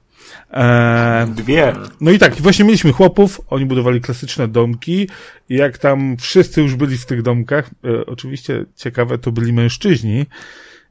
[0.54, 1.74] E, Dwie.
[2.02, 5.10] no i tak, właśnie mieliśmy chłopów, oni budowali klasyczne domki
[5.50, 10.26] i jak tam wszyscy już byli w tych domkach, e, oczywiście ciekawe to byli mężczyźni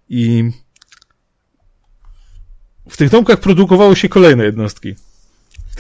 [0.09, 0.51] i
[2.89, 4.95] w tych domkach produkowały się kolejne jednostki.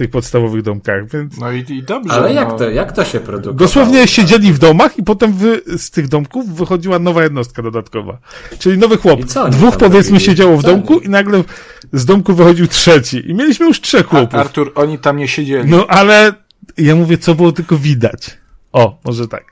[0.01, 2.12] W tych podstawowych domkach, więc No i, i dobrze.
[2.14, 2.40] Ale no.
[2.40, 3.55] jak to, jak to się produkuje?
[3.55, 8.18] dosłownie siedzieli w domach i potem wy, z tych domków wychodziła nowa jednostka dodatkowa.
[8.59, 9.20] Czyli nowy chłop.
[9.20, 10.20] I co oni Dwóch powiedzmy robili?
[10.20, 11.07] siedziało w Co domku oni?
[11.07, 11.44] i nagle
[11.92, 13.30] z domku wychodził trzeci.
[13.30, 14.34] I mieliśmy już trzech A, chłopów.
[14.40, 15.70] Artur, oni tam nie siedzieli.
[15.70, 16.32] No ale
[16.78, 18.38] ja mówię, co było tylko widać.
[18.72, 19.44] O, może tak.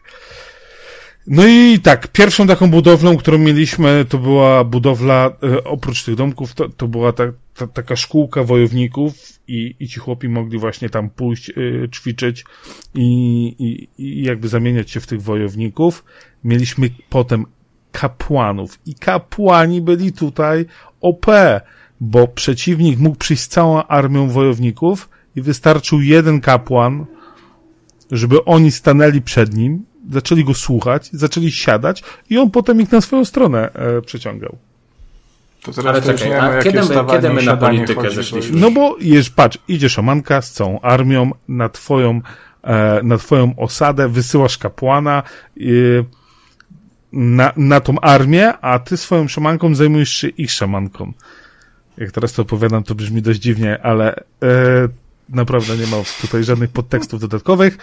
[1.27, 6.55] No i tak, pierwszą taką budowlą, którą mieliśmy, to była budowla, e, oprócz tych domków,
[6.55, 7.25] to, to była ta,
[7.59, 9.15] ta, taka szkółka wojowników
[9.49, 11.55] i, i ci chłopi mogli właśnie tam pójść, e,
[11.89, 12.45] ćwiczyć
[12.95, 13.07] i,
[13.59, 16.05] i, i jakby zamieniać się w tych wojowników.
[16.45, 17.47] Mieliśmy potem
[17.93, 20.67] kapłanów i kapłani byli tutaj
[21.01, 21.27] OP,
[22.01, 27.07] bo przeciwnik mógł przyjść z całą armią wojowników i wystarczył jeden kapłan,
[28.11, 33.01] żeby oni stanęli przed nim, zaczęli go słuchać, zaczęli siadać i on potem ich na
[33.01, 34.59] swoją stronę e, przeciągał.
[35.63, 38.61] To teraz Ale to czekaj, nie a kiedy my- kiedy my na politykę chodzi, zeszliśmy?
[38.61, 42.21] No bo jesz, patrz, idzie szamanka z całą armią na twoją,
[42.65, 45.23] e, na twoją osadę, wysyłasz kapłana
[45.61, 45.63] e,
[47.13, 51.13] na, na tą armię, a ty swoją szamanką zajmujesz się ich szamanką.
[51.99, 54.23] Jak teraz to opowiadam, to brzmi dość dziwnie, ale e,
[55.29, 57.79] naprawdę nie ma tutaj żadnych podtekstów dodatkowych.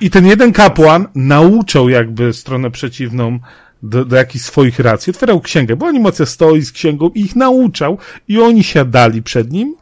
[0.00, 3.38] I ten jeden kapłan nauczał jakby stronę przeciwną
[3.82, 5.10] do, do jakichś swoich racji.
[5.10, 9.76] Otwierał księgę, bo animacja stoi z księgą i ich nauczał i oni siadali przed nim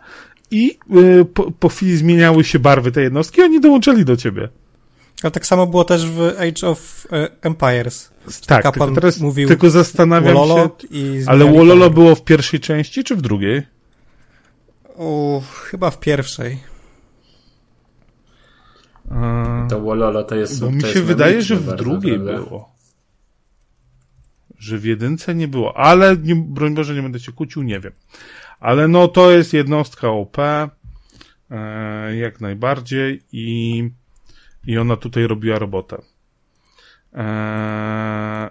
[0.51, 4.49] i y, po, po chwili zmieniały się barwy tej jednostki i oni dołączyli do ciebie.
[5.23, 8.11] Ale tak samo było też w Age of e, Empires.
[8.47, 13.17] Tak, tylko teraz mówił tylko zastanawiam Wololo się, ale Wololo było w pierwszej części czy
[13.17, 13.63] w drugiej?
[14.97, 16.59] O, chyba w pierwszej.
[19.11, 22.78] A, To Wololo to jest bo mi się jest wydaje, że w drugiej było.
[24.59, 27.93] Że w jedynce nie było, ale nie, broń Boże nie będę się kłócił, nie wiem.
[28.61, 33.91] Ale no to jest jednostka OP, e, jak najbardziej i,
[34.67, 36.03] i ona tutaj robiła robotę.
[37.15, 38.51] E,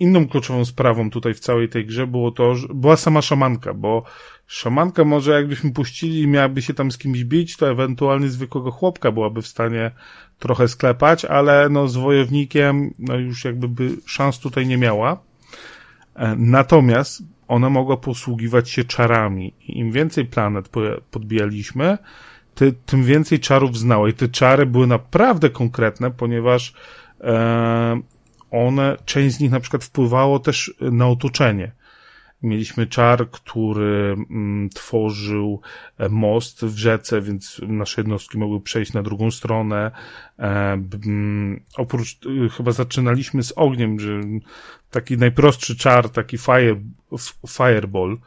[0.00, 4.04] inną kluczową sprawą tutaj w całej tej grze było to, że była sama szamanka, bo
[4.46, 9.12] szamanka może jakbyśmy puścili i miałaby się tam z kimś bić, to ewentualnie zwykłego chłopka
[9.12, 9.90] byłaby w stanie
[10.42, 15.18] trochę sklepać, ale no z wojownikiem no już jakby by szans tutaj nie miała.
[16.14, 19.54] E, natomiast ona mogła posługiwać się czarami.
[19.68, 20.68] Im więcej planet
[21.10, 21.98] podbijaliśmy,
[22.54, 24.08] ty, tym więcej czarów znała.
[24.08, 26.74] I te czary były naprawdę konkretne, ponieważ
[27.20, 28.00] e,
[28.50, 31.72] one, część z nich na przykład wpływało też na otoczenie.
[32.42, 35.60] Mieliśmy czar, który mm, tworzył
[35.98, 39.90] e, most w rzece, więc nasze jednostki mogły przejść na drugą stronę.
[40.38, 40.82] E,
[41.76, 44.20] oprócz, e, chyba zaczynaliśmy z ogniem, że
[44.90, 46.80] taki najprostszy czar, taki fire,
[47.48, 48.18] fireball,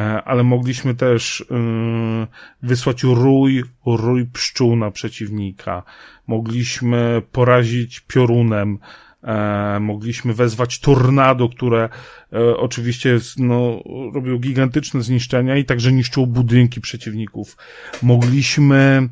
[0.00, 2.26] e, ale mogliśmy też e,
[2.62, 5.82] wysłać rój, rój pszczół na przeciwnika.
[6.26, 8.78] Mogliśmy porazić piorunem
[9.24, 11.88] E, mogliśmy wezwać tornado, które
[12.32, 13.82] e, oczywiście no,
[14.14, 17.56] robiło gigantyczne zniszczenia i także niszczyło budynki przeciwników.
[18.02, 19.08] Mogliśmy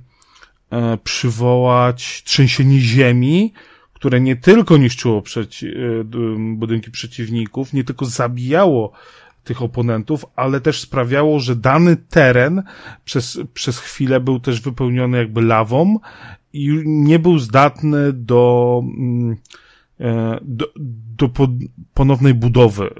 [0.70, 3.52] e, przywołać trzęsienie ziemi,
[3.94, 5.66] które nie tylko niszczyło przeci
[6.54, 8.92] budynki przeciwników, nie tylko zabijało
[9.44, 12.62] tych oponentów, ale też sprawiało, że dany teren
[13.04, 15.98] przez, przez chwilę był też wypełniony jakby lawą
[16.52, 19.61] i nie był zdatny do, mm, E,
[20.42, 20.66] do,
[21.16, 21.30] do
[21.94, 22.92] ponownej budowy e,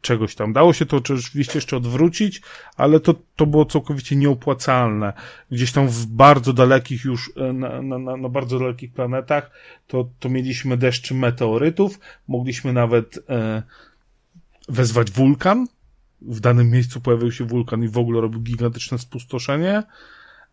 [0.00, 0.52] czegoś tam.
[0.52, 2.42] Dało się to oczywiście jeszcze odwrócić,
[2.76, 5.12] ale to, to było całkowicie nieopłacalne.
[5.50, 9.50] Gdzieś tam w bardzo dalekich już, e, na, na, na bardzo dalekich planetach,
[9.86, 13.62] to, to mieliśmy deszczy meteorytów, mogliśmy nawet e,
[14.68, 15.66] wezwać wulkan.
[16.22, 19.82] W danym miejscu pojawił się wulkan i w ogóle robił gigantyczne spustoszenie.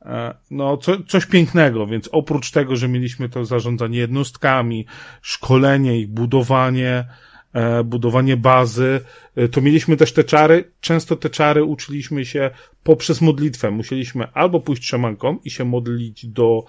[0.01, 4.85] E, no, co, coś pięknego, więc oprócz tego, że mieliśmy to zarządzanie jednostkami,
[5.21, 7.05] szkolenie ich, budowanie,
[7.53, 9.01] e, budowanie bazy,
[9.35, 10.71] e, to mieliśmy też te czary.
[10.79, 12.51] Często te czary uczyliśmy się
[12.83, 13.71] poprzez modlitwę.
[13.71, 16.65] Musieliśmy albo pójść trzemanką i się modlić do,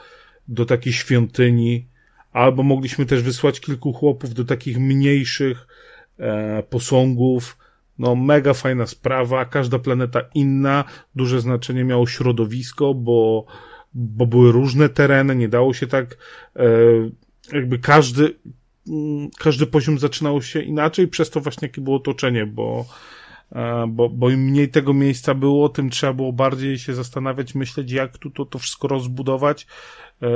[0.49, 1.87] do takiej świątyni,
[2.33, 5.66] albo mogliśmy też wysłać kilku chłopów do takich mniejszych
[6.18, 7.57] e, posągów,
[7.99, 10.85] no, mega fajna sprawa, każda planeta inna,
[11.15, 13.47] duże znaczenie miało środowisko, bo,
[13.95, 16.17] bo były różne tereny, nie dało się tak,
[16.57, 16.69] e,
[17.53, 18.35] jakby każdy,
[18.89, 22.85] mm, każdy poziom zaczynał się inaczej, przez to właśnie jakie było otoczenie, bo,
[23.53, 27.93] e, bo, bo im mniej tego miejsca było, tym trzeba było bardziej się zastanawiać, myśleć,
[27.93, 29.67] jak tu to, to wszystko rozbudować.
[30.23, 30.29] E,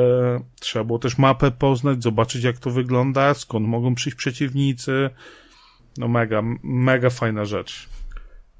[0.60, 5.10] trzeba było też mapę poznać, zobaczyć, jak to wygląda, skąd mogą przyjść przeciwnicy,
[5.98, 7.88] no mega, mega fajna rzecz.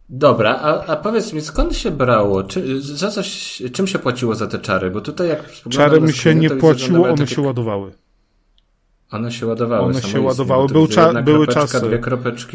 [0.08, 2.44] Dobra, a, a powiedz mi, skąd się brało?
[2.44, 4.90] Czy, za coś, czym się płaciło za te czary?
[4.90, 7.34] Bo tutaj jak Czary mi się nie płaciło, one takie...
[7.34, 7.92] się ładowały.
[9.10, 9.84] One się ładowały.
[9.84, 10.68] One się ładowały.
[10.68, 11.80] Był cza były czasy.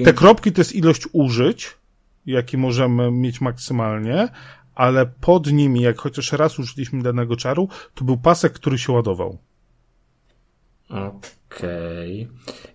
[0.06, 1.78] Te kropki to jest ilość użyć,
[2.26, 4.28] jaki możemy mieć maksymalnie,
[4.76, 9.38] ale pod nimi, jak chociaż raz użyliśmy danego czaru, to był pasek, który się ładował.
[10.90, 11.37] Okej.
[11.52, 12.28] Okay.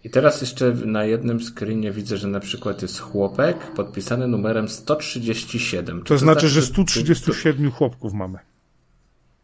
[0.05, 5.99] I teraz jeszcze na jednym screenie widzę, że na przykład jest chłopek podpisany numerem 137.
[5.99, 8.39] To, to znaczy, znaczy, że 137 chłopków mamy.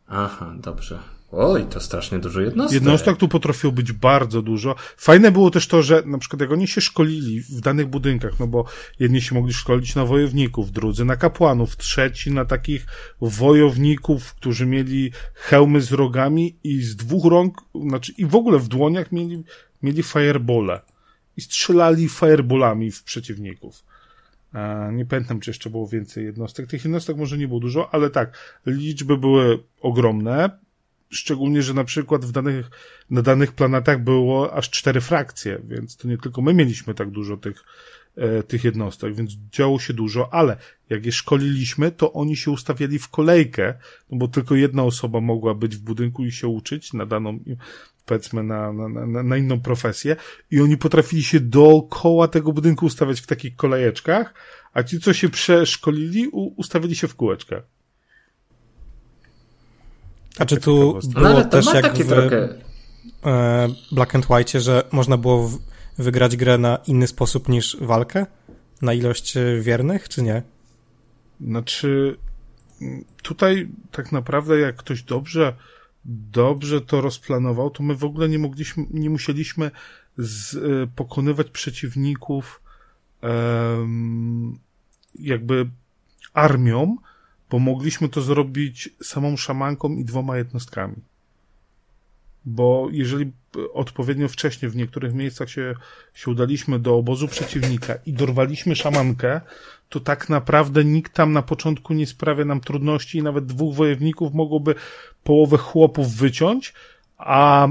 [0.08, 0.98] Aha, dobrze.
[1.32, 2.74] Oj, to strasznie dużo jednostek.
[2.74, 4.74] Jednostek tu potrafiło być bardzo dużo.
[4.96, 8.46] Fajne było też to, że na przykład jak oni się szkolili w danych budynkach, no
[8.46, 8.64] bo
[8.98, 12.86] jedni się mogli szkolić na wojowników, drudzy na kapłanów, trzeci na takich
[13.20, 18.68] wojowników, którzy mieli hełmy z rogami i z dwóch rąk, znaczy i w ogóle w
[18.68, 19.44] dłoniach mieli,
[19.82, 20.80] mieli firebole
[21.36, 23.84] i strzelali fireballami w przeciwników.
[24.92, 26.66] Nie pamiętam, czy jeszcze było więcej jednostek.
[26.66, 30.67] Tych jednostek może nie było dużo, ale tak, liczby były ogromne
[31.10, 32.70] Szczególnie, że na przykład w danych,
[33.10, 37.36] na danych planetach było aż cztery frakcje, więc to nie tylko my mieliśmy tak dużo
[37.36, 37.64] tych,
[38.16, 40.56] e, tych jednostek, więc działo się dużo, ale
[40.90, 43.74] jak je szkoliliśmy, to oni się ustawiali w kolejkę,
[44.10, 47.38] no bo tylko jedna osoba mogła być w budynku i się uczyć na daną,
[48.06, 50.16] powiedzmy, na, na, na, na inną profesję
[50.50, 54.34] i oni potrafili się dookoła tego budynku ustawiać w takich kolejeczkach,
[54.72, 57.77] a ci, co się przeszkolili, ustawili się w kółeczkach.
[60.38, 62.48] A czy tu było no, też jak w trochę...
[63.26, 65.50] E, Black and White, że można było
[65.98, 68.26] wygrać grę na inny sposób niż walkę?
[68.82, 70.42] Na ilość e, wiernych, czy nie?
[71.40, 72.16] Znaczy,
[73.22, 75.56] tutaj tak naprawdę jak ktoś dobrze,
[76.32, 79.70] dobrze to rozplanował, to my w ogóle nie mogliśmy, nie musieliśmy
[80.18, 82.62] z, e, pokonywać przeciwników
[83.22, 84.58] um,
[85.14, 85.70] jakby
[86.32, 86.96] armią,
[87.50, 90.96] bo mogliśmy to zrobić samą szamanką i dwoma jednostkami.
[92.44, 93.32] bo jeżeli
[93.74, 95.74] odpowiednio wcześnie w niektórych miejscach się,
[96.14, 99.40] się udaliśmy do obozu przeciwnika i dorwaliśmy szamankę,
[99.88, 104.34] to tak naprawdę nikt tam na początku nie sprawia nam trudności i nawet dwóch wojowników
[104.34, 104.74] mogłoby
[105.24, 106.72] połowę chłopów wyciąć,
[107.18, 107.68] a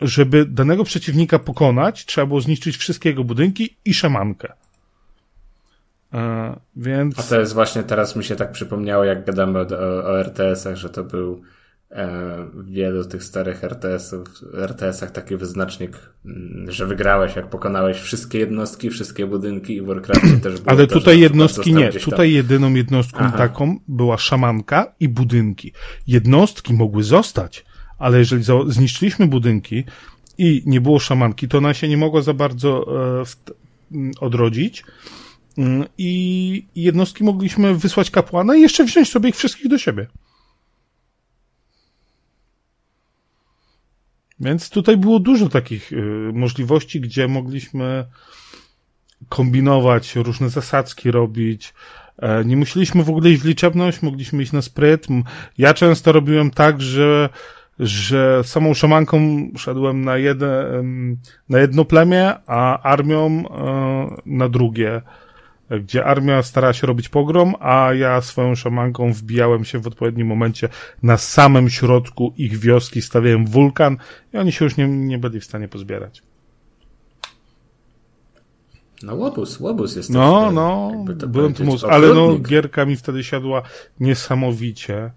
[0.00, 4.52] żeby danego przeciwnika pokonać, trzeba było zniszczyć wszystkie jego budynki i szamankę.
[6.14, 7.18] E, więc...
[7.18, 9.64] A to jest właśnie teraz mi się tak przypomniało, jak gadamy o,
[10.04, 11.42] o RTS-ach, że to był
[11.90, 12.08] e,
[12.54, 18.90] w wielu tych starych RTS-ów, RTS-ach taki wyznacznik, mm, że wygrałeś, jak pokonałeś wszystkie jednostki,
[18.90, 21.92] wszystkie budynki i w Warcraftie też było Ale tutaj jednostki nie.
[21.92, 23.38] Tutaj jedyną jednostką Aha.
[23.38, 25.72] taką była szamanka i budynki.
[26.06, 27.64] Jednostki mogły zostać,
[27.98, 29.84] ale jeżeli zniszczyliśmy budynki
[30.38, 32.86] i nie było szamanki, to ona się nie mogła za bardzo
[33.92, 34.84] e, odrodzić.
[35.58, 40.06] Mm, I jednostki mogliśmy wysłać kapłana i jeszcze wziąć sobie ich wszystkich do siebie.
[44.40, 48.04] Więc tutaj było dużo takich y, możliwości, gdzie mogliśmy
[49.28, 51.74] kombinować, różne zasadzki robić.
[52.18, 55.06] E, Nie musieliśmy w ogóle iść w liczebność, mogliśmy iść na spryt.
[55.58, 57.28] Ja często robiłem tak, że,
[57.78, 60.64] że samą szamanką szedłem na, jedne,
[61.48, 65.02] na jedno plemię, a armią e, na drugie.
[65.70, 70.68] Gdzie armia starała się robić pogrom, a ja swoją szamanką wbijałem się w odpowiednim momencie
[71.02, 73.96] na samym środku ich wioski, stawiałem wulkan
[74.34, 76.22] i oni się już nie, nie byli w stanie pozbierać.
[79.02, 80.92] No łobuz, łobuz jest No, no,
[81.26, 83.62] byłem tu mózg, ale no, gierka mi wtedy siadła
[84.00, 85.10] niesamowicie.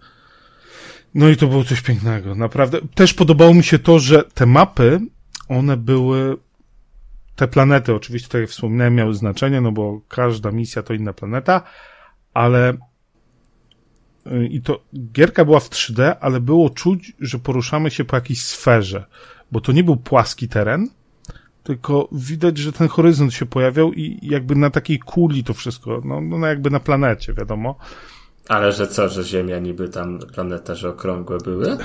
[1.16, 2.80] No i to było coś pięknego, naprawdę.
[2.96, 5.00] Też podobało mi się to, że te mapy,
[5.50, 6.38] one były,
[7.38, 11.62] te planety oczywiście, tak jak wspominałem, miały znaczenie, no bo każda misja to inna planeta,
[12.34, 12.74] ale
[14.28, 18.44] y, i to gierka była w 3D, ale było czuć, że poruszamy się po jakiejś
[18.44, 19.06] sferze,
[19.52, 20.88] bo to nie był płaski teren,
[21.64, 26.22] tylko widać, że ten horyzont się pojawiał i jakby na takiej kuli to wszystko, no,
[26.22, 27.76] no jakby na planecie, wiadomo.
[28.50, 31.78] Ale że co, że Ziemia niby tam planeta, że okrągłe były?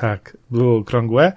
[0.00, 1.32] Tak, było okrągłe,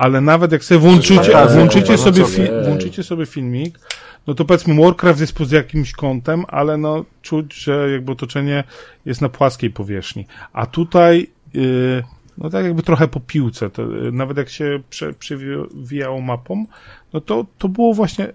[0.00, 3.78] ale nawet jak sobie włączycie, Fantazy, włączycie, sobie fi- włączycie sobie filmik,
[4.26, 8.64] no to powiedzmy Warcraft jest pod jakimś kątem, ale no czuć, że jakby otoczenie
[9.06, 10.26] jest na płaskiej powierzchni.
[10.52, 12.04] A tutaj, yy,
[12.40, 13.82] no tak jakby trochę po piłce, to,
[14.12, 16.66] nawet jak się prze, przewijało mapą,
[17.12, 18.32] no to, to było właśnie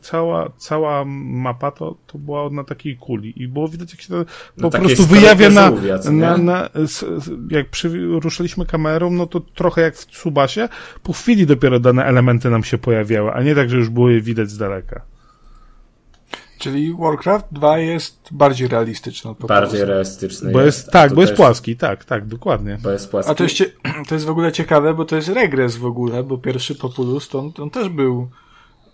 [0.00, 4.24] cała, cała mapa to, to była na takiej kuli i było widać jak się to
[4.24, 5.72] po No takiej prostu wyjawia na,
[6.12, 6.68] na, na,
[7.50, 10.68] jak przy, ruszyliśmy kamerą, no to trochę jak w Tsubasie,
[11.02, 14.20] po chwili dopiero dane elementy nam się pojawiały, a nie tak, że już było je
[14.20, 15.15] widać z daleka.
[16.58, 21.36] Czyli Warcraft 2 jest bardziej realistyczny Bardziej realistyczny Bo jest, a tak, bo jest też-
[21.36, 22.78] płaski, tak, tak, dokładnie.
[22.82, 23.32] Bo jest płaski.
[23.32, 23.64] A to, jeszcze,
[24.08, 27.38] to jest w ogóle ciekawe, bo to jest regres w ogóle, bo pierwszy Populus to
[27.38, 28.28] on, on też był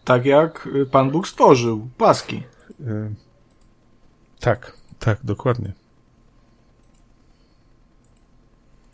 [0.05, 2.43] tak jak Pan Bóg stworzył, płaski.
[2.81, 3.15] Y,
[4.41, 5.73] tak, tak, dokładnie.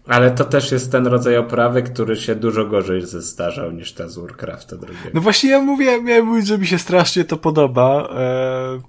[0.09, 4.19] Ale to też jest ten rodzaj oprawy, który się dużo gorzej zestarzał niż ta z
[4.19, 5.11] Warcrafta drugiego.
[5.15, 8.09] No właśnie ja mówię, miałem mówić, że mi się strasznie to podoba.
[8.15, 8.81] E,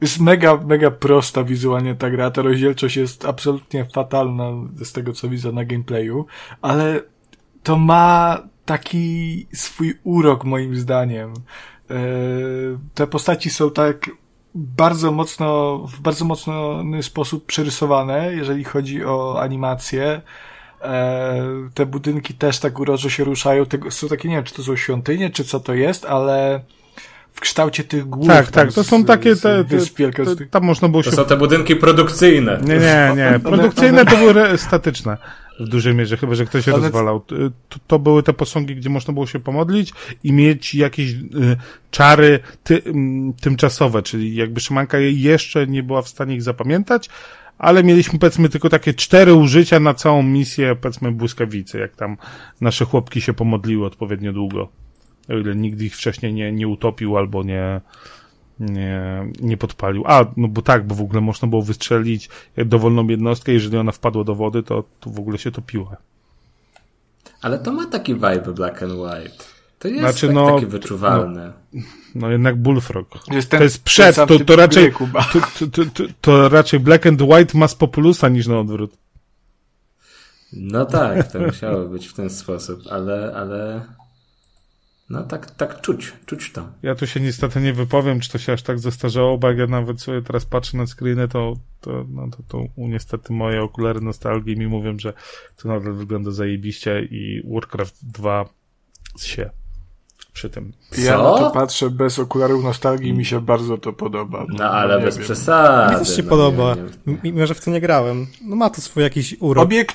[0.00, 4.50] jest mega, mega prosta wizualnie ta gra, ta rozdzielczość jest absolutnie fatalna
[4.84, 6.26] z tego co widzę na gameplayu,
[6.62, 7.00] ale
[7.62, 11.34] to ma taki swój urok moim zdaniem.
[11.90, 11.96] E,
[12.94, 14.10] te postaci są tak
[14.54, 20.20] bardzo mocno, w bardzo mocny sposób przerysowane, jeżeli chodzi o animację.
[20.82, 21.44] E,
[21.74, 23.66] te budynki też tak uroczo się ruszają.
[23.66, 26.60] Tego, są takie, nie wiem, czy to są świątynie, czy co to jest, ale
[27.32, 28.26] w kształcie tych głów.
[28.28, 29.78] Tak, tam tak, to z- są takie, te, te,
[30.36, 31.16] te, tam można było To się...
[31.16, 32.60] są te budynki produkcyjne.
[32.62, 35.16] Nie, nie, nie, produkcyjne to były re- statyczne
[35.62, 37.20] w dużej mierze, chyba, że ktoś się Ale- rozwalał.
[37.20, 37.36] To,
[37.86, 39.92] to były te posągi, gdzie można było się pomodlić
[40.24, 41.16] i mieć jakieś y,
[41.90, 47.08] czary ty, mm, tymczasowe, czyli jakby szymanka jeszcze nie była w stanie ich zapamiętać,
[47.58, 52.16] ale mieliśmy powiedzmy tylko takie cztery użycia na całą misję, powiedzmy błyskawicy, jak tam
[52.60, 54.68] nasze chłopki się pomodliły odpowiednio długo.
[55.28, 57.80] O ile nikt ich wcześniej nie, nie utopił albo nie,
[58.62, 60.04] nie, nie podpalił.
[60.06, 64.24] A, no bo tak, bo w ogóle można było wystrzelić dowolną jednostkę, jeżeli ona wpadła
[64.24, 65.96] do wody, to, to w ogóle się topiła.
[67.42, 69.44] Ale to ma taki vibe black and white.
[69.78, 71.52] To jest Znaczy, tak, no, takie wyczuwalne.
[72.14, 73.06] No jednak Bullfrog.
[73.30, 75.24] Jest ten- to jest przed, to, to raczej, gry, Kuba.
[75.32, 78.96] to, to, to, to, to raczej Black and White ma z Populusa niż na odwrót.
[80.52, 83.82] No tak, to musiało być w ten sposób, ale, ale...
[85.12, 86.68] No tak, tak czuć, czuć to.
[86.82, 89.66] Ja tu się niestety nie wypowiem, czy to się aż tak zestarzało, bo jak ja
[89.66, 94.56] nawet sobie teraz patrzę na screeny, to, to, no, to, to niestety moje okulary nostalgii
[94.56, 95.12] mi mówią, że
[95.56, 98.48] to nadal wygląda zajebiście i Warcraft 2
[99.18, 99.50] się
[100.32, 100.72] przy tym.
[100.98, 104.46] Ja na to patrzę bez okularów nostalgii i mi się bardzo to podoba.
[104.48, 105.24] No ale bez wiem.
[105.24, 105.94] przesady.
[105.94, 106.76] Mi też się no, podoba,
[107.24, 108.26] mimo że w to nie grałem.
[108.44, 109.64] No ma to swój jakiś urok.
[109.64, 109.92] Obiek...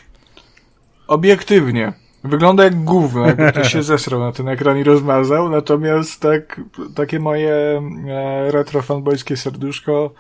[1.07, 2.06] Obiektywnie.
[2.28, 6.61] Wygląda jak gówno, jakby ktoś się zesrał na ten ekran i rozmazał, natomiast tak,
[6.95, 10.11] takie moje e, retro fanboyskie serduszko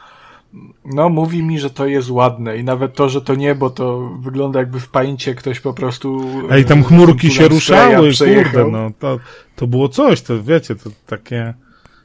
[0.85, 4.59] no, mówi mi, że to jest ładne i nawet to, że to niebo to wygląda
[4.59, 6.25] jakby w pańcie ktoś po prostu...
[6.51, 9.19] Ej, tam chmurki się ruszały, kurde, no, to,
[9.55, 11.53] to było coś, to wiecie, to takie...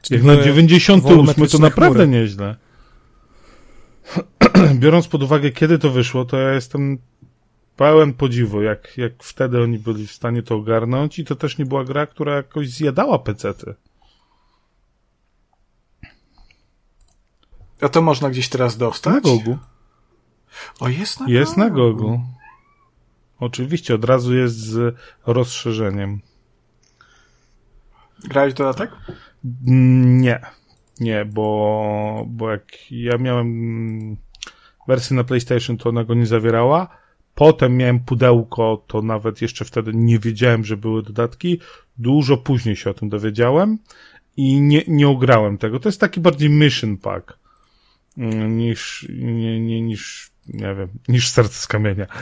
[0.01, 2.19] Czyli jak na 98 to naprawdę chmury.
[2.19, 2.55] nieźle.
[4.81, 6.97] Biorąc pod uwagę, kiedy to wyszło, to ja jestem
[7.77, 11.65] pełen podziwu, jak, jak wtedy oni byli w stanie to ogarnąć i to też nie
[11.65, 13.75] była gra, która jakoś zjadała pecety.
[17.81, 19.13] A to można gdzieś teraz dostać?
[19.13, 19.57] Na Gogu.
[20.79, 22.21] O, jest na Jest na Gogu.
[23.39, 24.95] Oczywiście, od razu jest z
[25.25, 26.21] rozszerzeniem.
[28.23, 28.91] Grałeś dodatek?
[29.63, 30.41] Nie.
[30.99, 34.17] Nie, bo, bo jak ja miałem
[34.87, 37.02] wersję na PlayStation, to ona go nie zawierała.
[37.35, 41.59] Potem miałem pudełko, to nawet jeszcze wtedy nie wiedziałem, że były dodatki.
[41.97, 43.77] Dużo później się o tym dowiedziałem
[44.37, 45.79] i nie, nie ograłem tego.
[45.79, 47.37] To jest taki bardziej mission pack
[48.17, 52.07] mm, niż, nie, nie, niż, nie wiem, niż serce z kamienia.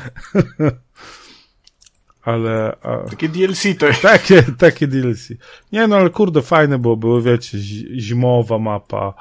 [2.22, 2.78] ale...
[2.82, 3.10] A...
[3.10, 4.02] Takie DLC to jest.
[4.02, 5.30] Takie, takie DLC.
[5.72, 7.58] Nie no, ale kurde, fajne było, były, wiecie,
[8.00, 9.14] zimowa mapa,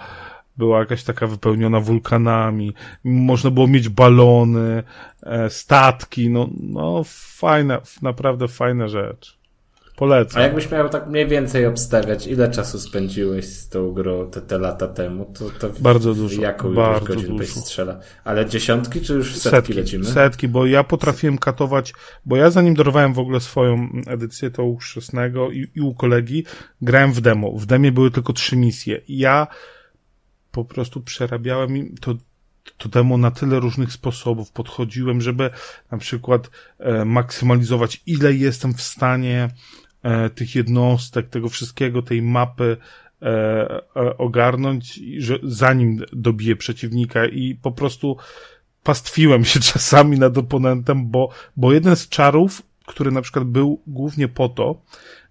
[0.57, 2.75] była jakaś taka wypełniona wulkanami,
[3.05, 4.83] można było mieć balony,
[5.23, 9.41] e, statki, no, no fajna, naprawdę fajna rzecz.
[10.01, 10.43] Polecam.
[10.43, 14.59] A jakbyś miał tak mniej więcej obstawiać, ile czasu spędziłeś z tą grą te, te
[14.59, 16.43] lata temu, to, to bardzo dużo.
[16.43, 17.39] Jaką bardzo godzin dużo.
[17.39, 18.01] byś strzela?
[18.25, 20.05] Ale dziesiątki, czy już setki, setki lecimy?
[20.05, 21.95] Setki, bo ja potrafiłem katować,
[22.25, 26.45] bo ja zanim dorwałem w ogóle swoją edycję, to u Szesnego i, i u kolegi,
[26.83, 27.53] grałem w demo.
[27.53, 29.01] W demie były tylko trzy misje.
[29.09, 29.47] Ja
[30.53, 32.15] po prostu przerabiałem to,
[32.79, 34.53] to demo na tyle różnych sposobów.
[34.53, 35.51] Podchodziłem, żeby
[35.91, 39.49] na przykład e, maksymalizować, ile jestem w stanie
[40.03, 42.77] e, tych jednostek, tego wszystkiego, tej mapy
[43.23, 43.27] e,
[43.97, 48.17] e ogarnąć, że, zanim dobiję przeciwnika i po prostu
[48.83, 54.29] pastwiłem się czasami nad oponentem, bo, bo jeden z czarów, który na przykład był głównie
[54.29, 54.83] po to,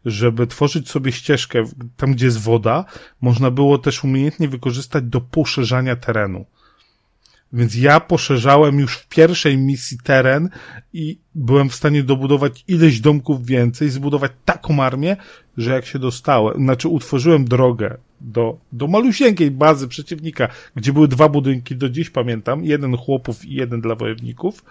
[0.06, 1.64] żeby tworzyć sobie ścieżkę
[1.98, 2.86] tam, gdzie jest woda,
[3.22, 6.46] można było też umiejętnie wykorzystać do poszerzania terenu.
[7.54, 10.50] Więc ja poszerzałem już w pierwszej misji teren
[10.94, 15.18] i byłem w stanie dobudować ileś domków więcej, zbudować taką armię,
[15.58, 21.30] że jak się dostałem, znaczy utworzyłem drogę do, do malusieńkiej bazy przeciwnika, gdzie były dwa
[21.30, 24.64] budynki, do dziś pamiętam, jeden chłopów i jeden dla wojowników,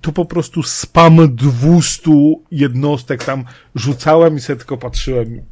[0.00, 2.10] tu po prostu spam 200
[2.50, 3.44] jednostek tam
[3.74, 5.42] rzucałem i sobie tylko patrzyłem,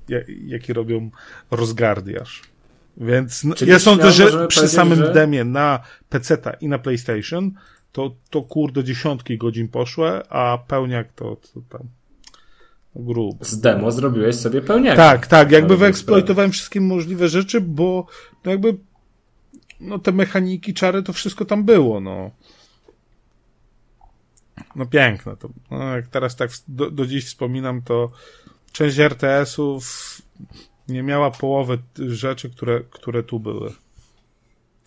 [0.47, 1.11] jaki robią
[1.51, 2.43] rozgardiaż.
[2.97, 5.13] Więc no, ja sądzę, że przy samym że...
[5.13, 7.53] demie na PC i na PlayStation
[7.93, 11.81] to, to kurde dziesiątki godzin poszły, a pełniak to, to tam
[12.97, 13.45] grubo.
[13.45, 14.97] Z demo zrobiłeś sobie pełniak.
[14.97, 18.07] Tak, tak, jakby wyeksploitowałem wszystkie możliwe rzeczy, bo
[18.45, 18.77] no jakby
[19.81, 22.31] no te mechaniki, czary, to wszystko tam było, no.
[24.77, 25.49] No piękne to.
[25.71, 28.11] No, jak teraz tak do, do dziś wspominam, to
[28.73, 30.23] część RTS-ów
[30.89, 33.73] nie miała połowy rzeczy, które, które tu były.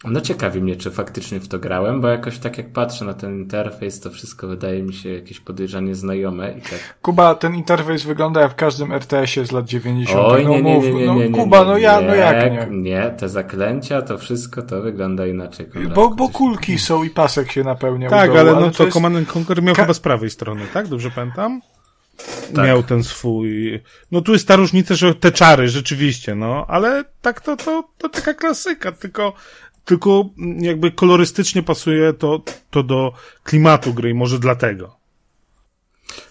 [0.06, 3.40] No ciekawi mnie, czy faktycznie w to grałem, bo jakoś tak jak patrzę na ten
[3.40, 6.98] interfejs, to wszystko wydaje mi się jakieś podejrzanie znajome i tak.
[7.02, 10.20] Kuba, ten interfejs wygląda jak w każdym RTS-ie z lat 90.
[10.26, 12.82] Oj, nie, nie, nie, nie, no, nie, nie, Kuba, no ja, no jak nie?
[12.82, 15.66] Nie, te zaklęcia, to wszystko to wygląda inaczej.
[15.96, 18.10] Bo, bo kulki są i pasek się napełnia.
[18.10, 18.94] Tak, ale no ale to, to jest...
[18.94, 19.82] Command Conquer miał Ka...
[19.82, 20.88] chyba z prawej strony, tak?
[20.88, 21.62] Dobrze pamiętam?
[22.56, 22.66] Tak.
[22.66, 23.80] Miał ten swój.
[24.12, 28.10] No tu jest ta różnica, że te czary rzeczywiście, no, ale tak to, to, to
[28.10, 29.34] taka klasyka, tylko
[29.90, 30.26] tylko
[30.60, 33.14] jakby kolorystycznie pasuje to, to do
[33.44, 34.96] klimatu gry i może dlatego.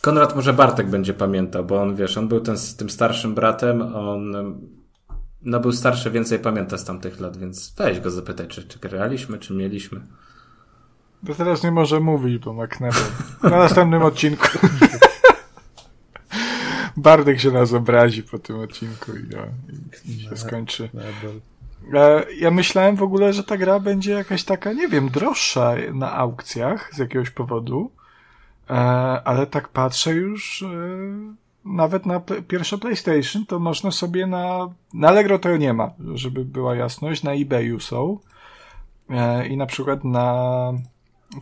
[0.01, 4.33] Konrad może Bartek będzie pamiętał, bo on, wiesz, on był ten, tym starszym bratem, on
[5.43, 9.39] no był starszy, więcej pamięta z tamtych lat, więc weź go zapytaj, czy, czy graliśmy,
[9.39, 10.01] czy mieliśmy.
[11.27, 12.67] To teraz nie może mówić, bo ma
[13.43, 14.47] Na następnym odcinku.
[16.97, 19.39] Bartek się nas obrazi po tym odcinku i, no,
[20.05, 20.85] i się skończy.
[20.85, 21.58] E,
[22.41, 26.95] ja myślałem w ogóle, że ta gra będzie jakaś taka, nie wiem, droższa na aukcjach
[26.95, 27.91] z jakiegoś powodu,
[28.71, 28.75] e,
[29.25, 30.69] ale tak patrzę już, e,
[31.65, 36.75] nawet na pierwsze PlayStation to można sobie na, na Allegro to nie ma, żeby była
[36.75, 38.19] jasność, na eBayu są
[39.11, 40.73] e, i na przykład na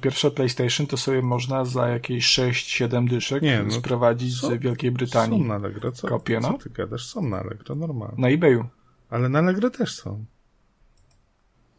[0.00, 4.90] pierwsze PlayStation to sobie można za jakieś 6-7 dyszek Nie, no, sprowadzić są- z Wielkiej
[4.90, 5.40] Brytanii.
[5.40, 6.52] Są na Allegro, co, Kopie, no.
[6.52, 7.06] co ty gadasz?
[7.06, 8.14] Są na Allegro, normalnie.
[8.18, 8.64] Na eBayu.
[9.10, 10.24] Ale na Allegro też są.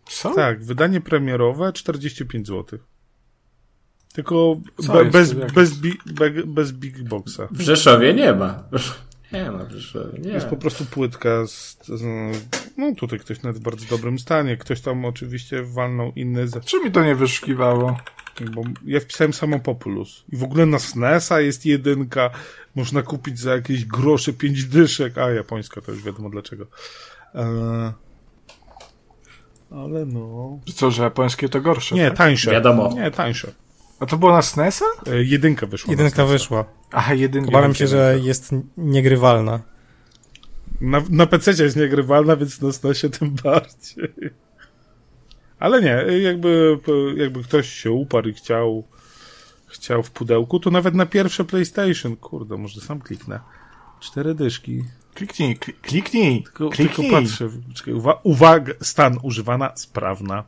[0.10, 0.36] Są?
[0.36, 2.80] Tak, wydanie premierowe 45 zł.
[4.14, 7.40] Tylko Co be, bez, bez, bi, be, bez Big Boxa.
[7.52, 8.64] W Rzeszowie nie ma.
[9.34, 10.30] Nie ma w Rzeszowie, nie.
[10.32, 12.04] Jest po prostu płytka z, z,
[12.78, 14.58] no tutaj ktoś nawet w bardzo dobrym stanie.
[14.58, 17.98] Ktoś tam oczywiście walnął inny, za- Czy mi to nie wyszukiwało?
[18.56, 20.24] bo ja wpisałem samo Populus.
[20.30, 22.30] I w ogóle na SNESa jest jedynka,
[22.76, 26.68] można kupić za jakieś grosze, pięć dyszek, a japońska to już wiadomo dlaczego.
[27.36, 27.44] Eee,
[29.72, 30.60] ale no...
[30.76, 31.96] Co, że japońskie to gorsze?
[31.96, 32.18] Nie, tak?
[32.18, 32.52] tańsze.
[32.52, 32.94] Wiadomo.
[32.94, 33.52] Nie, tańsze.
[34.00, 34.86] A to było na SNESa?
[35.08, 35.92] E, jedynka wyszła.
[35.92, 36.66] Jedynka wyszła.
[36.92, 37.50] Aha, jedynka.
[37.50, 39.60] Obawiam się, że jest niegrywalna.
[40.82, 44.10] Na, na PC jest niegrywalna, więc na SNESie tym bardziej.
[45.60, 46.80] Ale nie, jakby,
[47.16, 48.84] jakby ktoś się uparł i chciał,
[49.68, 53.40] chciał w pudełku, to nawet na pierwsze PlayStation, kurde, może sam kliknę.
[54.00, 54.84] Cztery dyszki.
[55.14, 56.96] Kliknij, kli- kliknij, Tylko, kliknij.
[56.96, 57.50] tylko patrzę.
[57.74, 60.44] Czekaj, uwa uwaga, stan używana, sprawna.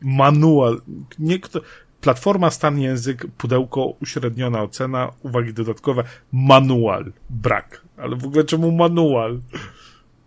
[0.00, 0.80] Manual.
[1.18, 1.60] Nie, kto,
[2.00, 6.04] platforma, stan, język, pudełko, uśredniona ocena, uwagi dodatkowe.
[6.32, 7.12] Manual.
[7.30, 7.82] Brak.
[7.96, 9.40] Ale w ogóle czemu manual?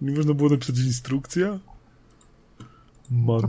[0.01, 1.59] Nie można było napisać instrukcja?
[3.11, 3.41] Manual.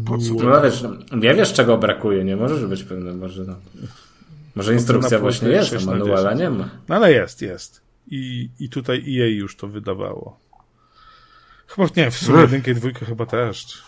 [0.44, 0.84] No wiesz,
[1.16, 3.56] nie wiesz czego brakuje, nie możesz być pewny, może no.
[4.54, 6.40] Może instrukcja na właśnie jest, a 6 na manuala 10.
[6.40, 6.70] nie ma.
[6.88, 7.80] No ale jest, jest.
[8.07, 10.40] I, I tutaj EA już to wydawało.
[11.66, 13.82] Chyba nie, w sumie jedynkę i dwójkę chyba też.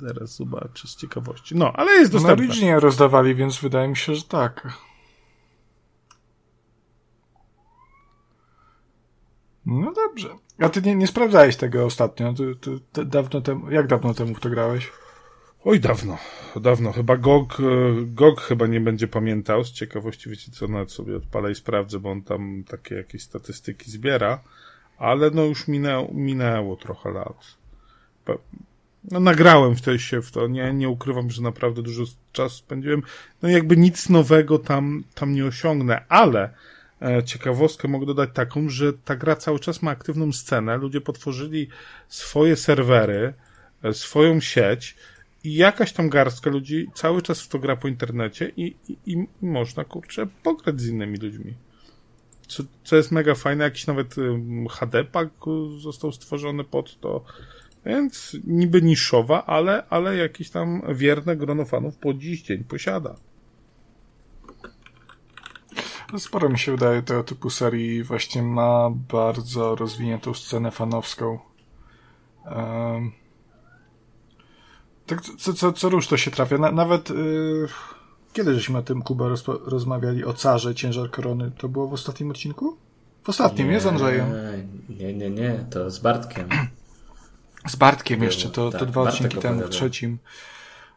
[0.00, 1.56] Teraz zobaczę z ciekawości.
[1.56, 2.44] No, ale jest Na dostępne.
[2.46, 4.68] Originie rozdawali, więc wydaje mi się, że tak.
[9.66, 10.28] No dobrze.
[10.58, 12.32] A ty nie, nie sprawdzałeś tego ostatnio?
[12.34, 14.92] Ty, ty, ty dawno temu, jak dawno temu w to grałeś?
[15.66, 16.18] Oj, dawno,
[16.60, 16.92] dawno.
[16.92, 17.64] Chyba GOG, e,
[18.06, 19.64] GOG chyba nie będzie pamiętał.
[19.64, 23.90] Z ciekawości, wiecie co, nawet sobie odpalę i sprawdzę, bo on tam takie jakieś statystyki
[23.90, 24.40] zbiera.
[24.98, 27.56] Ale no już minęło, minęło trochę lat.
[29.10, 33.02] No nagrałem wtedy się w to, nie, nie ukrywam, że naprawdę dużo czasu spędziłem.
[33.42, 36.54] No jakby nic nowego tam, tam nie osiągnę, ale
[37.02, 40.76] e, ciekawostkę mogę dodać taką, że ta gra cały czas ma aktywną scenę.
[40.76, 41.68] Ludzie potworzyli
[42.08, 43.34] swoje serwery,
[43.82, 44.96] e, swoją sieć
[45.44, 49.26] i jakaś tam garstka ludzi cały czas w to gra po internecie i, i, i
[49.42, 51.54] można, kurczę, pograć z innymi ludźmi.
[52.48, 54.40] Co, co jest mega fajne, jakiś nawet y,
[55.78, 57.24] został stworzony pod to,
[57.86, 63.14] więc niby niszowa, ale, ale jakieś tam wierne grono fanów po dziś dzień posiada.
[66.18, 71.38] Sporo mi się wydaje tego typu serii właśnie ma bardzo rozwiniętą scenę fanowską.
[72.44, 73.12] Um,
[75.06, 76.58] tak co, co, co róż to się trafia.
[76.58, 77.68] Na, nawet yy,
[78.32, 82.30] kiedy żeśmy o tym Kuba rozpa- rozmawiali o carze ciężar korony, to było w ostatnim
[82.30, 82.76] odcinku?
[83.22, 84.26] W ostatnim, nie, z Andrzejem?
[84.88, 86.48] Nie, nie, nie, to z Bartkiem.
[87.68, 90.18] Z Bartkiem Było, jeszcze, to, tak, to dwa Bartek odcinki temu, w trzecim.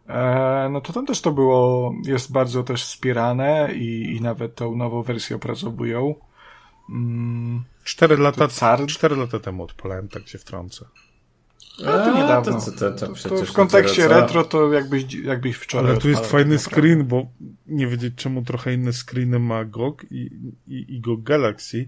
[0.08, 4.76] E, no to tam też to było, jest bardzo też wspierane i, i nawet tą
[4.76, 6.16] nową wersję opracowują.
[6.90, 10.86] Mm, Cztery lata, car- cztery lata temu odpalałem, tak się wtrącę.
[11.86, 12.62] Ale to niedawno.
[12.62, 14.08] To, to, to, to, to w kontekście co?
[14.08, 16.88] retro to jakbyś, jakbyś wczoraj Ale tu jest fajny tak naprawdę.
[16.88, 17.28] screen, bo
[17.68, 20.30] nie wiedzieć czemu trochę inne screeny ma GOG i,
[20.68, 21.88] i, i GOG Galaxy.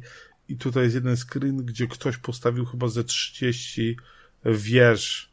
[0.50, 3.98] I tutaj jest jeden screen, gdzie ktoś postawił chyba ze 30
[4.46, 5.32] wież,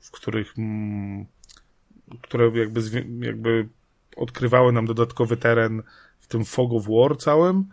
[0.00, 1.26] w których, mm,
[2.22, 2.80] które jakby,
[3.20, 3.68] jakby
[4.16, 5.82] odkrywały nam dodatkowy teren
[6.20, 7.64] w tym Fog of War całym,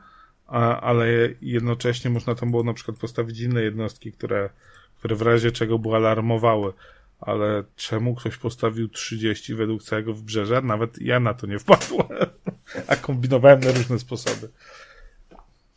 [0.48, 1.08] a, ale
[1.42, 4.50] jednocześnie można tam było na przykład postawić inne jednostki, które,
[5.06, 6.74] które w razie czego by alarmowały.
[7.20, 10.62] Ale czemu ktoś postawił 30 według całego wybrzeża?
[10.62, 12.08] Nawet ja na to nie wpadłem.
[12.88, 14.50] A kombinowałem na różne sposoby.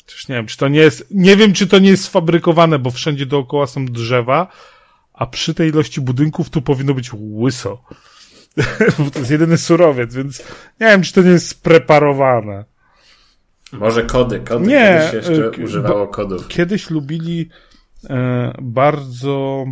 [0.06, 2.90] Też nie wiem, czy to nie jest, nie wiem, czy to nie jest sfabrykowane, bo
[2.90, 4.46] wszędzie dookoła są drzewa,
[5.12, 7.82] a przy tej ilości budynków tu powinno być łyso.
[8.98, 10.38] Bo to jest jedyny surowiec, więc
[10.80, 12.64] nie wiem, czy to nie jest spreparowane.
[13.72, 14.66] Może kody, kody.
[14.66, 16.48] Nie, Kiedyś jeszcze y, używało kodów.
[16.48, 17.67] Kiedyś lubili e,
[18.62, 19.66] bardzo